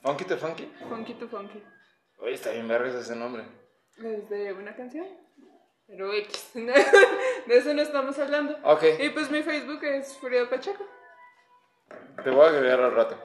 Funky 0.02 0.24
to 0.24 0.36
funky. 0.36 0.68
Funky 0.88 1.14
to 1.14 1.28
Funky. 1.28 1.62
Oye, 2.18 2.34
está 2.34 2.50
bien 2.50 2.66
vergas 2.66 2.96
ese 2.96 3.14
nombre. 3.14 3.44
Desde 3.96 4.52
una 4.52 4.74
canción. 4.74 5.06
Pero 5.86 6.12
X. 6.12 6.50
De 6.54 7.56
eso 7.56 7.72
no 7.74 7.80
estamos 7.80 8.18
hablando. 8.18 8.58
Ok, 8.64 8.82
Y 8.98 9.10
pues 9.10 9.30
mi 9.30 9.44
Facebook 9.44 9.84
es 9.84 10.18
Frida 10.18 10.50
Pacheco. 10.50 10.84
te 12.24 12.30
voy 12.30 12.46
a 12.46 12.48
agregar 12.48 12.80
al 12.80 12.92
rato. 12.92 13.16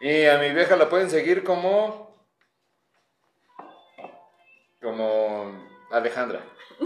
Y 0.00 0.24
a 0.26 0.38
mi 0.38 0.52
vieja 0.52 0.76
la 0.76 0.88
pueden 0.88 1.10
seguir 1.10 1.42
como. 1.42 2.14
Como 4.80 5.68
Alejandra. 5.90 6.40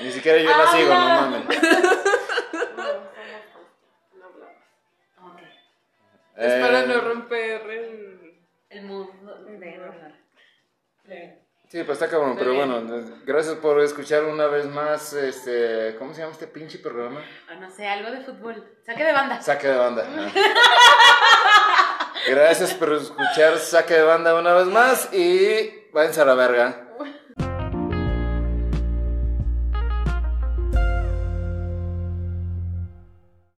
Ni 0.00 0.12
siquiera 0.12 0.40
yo 0.40 0.48
la 0.48 0.70
sigo, 0.70 0.94
no 0.94 1.08
mames. 1.08 1.58
Es 6.38 6.54
para 6.60 6.80
Eh, 6.80 6.86
no 6.86 7.00
romper 7.00 7.60
el. 7.70 8.44
El 8.70 8.82
mood 8.84 9.08
de. 11.04 11.48
Sí, 11.68 11.82
pues 11.84 12.00
está 12.00 12.08
cabrón, 12.08 12.34
pero 12.38 12.54
bueno, 12.54 12.82
gracias 13.26 13.56
por 13.56 13.78
escuchar 13.80 14.24
una 14.24 14.46
vez 14.46 14.64
más, 14.66 15.12
este, 15.12 15.96
¿cómo 15.98 16.14
se 16.14 16.20
llama 16.22 16.32
este 16.32 16.46
pinche 16.46 16.78
programa? 16.78 17.20
O 17.50 17.60
no 17.60 17.68
sé, 17.70 17.86
algo 17.86 18.10
de 18.10 18.22
fútbol. 18.22 18.78
Saque 18.86 19.04
de 19.04 19.12
banda. 19.12 19.42
Saque 19.42 19.68
de 19.68 19.76
banda. 19.76 20.06
Gracias 22.26 22.72
por 22.74 22.92
escuchar 22.94 23.58
Saque 23.58 23.94
de 23.94 24.02
banda 24.02 24.34
una 24.34 24.54
vez 24.54 24.66
más 24.66 25.12
y 25.12 25.88
váyanse 25.92 26.22
a 26.22 26.24
la 26.24 26.34
verga. 26.34 26.87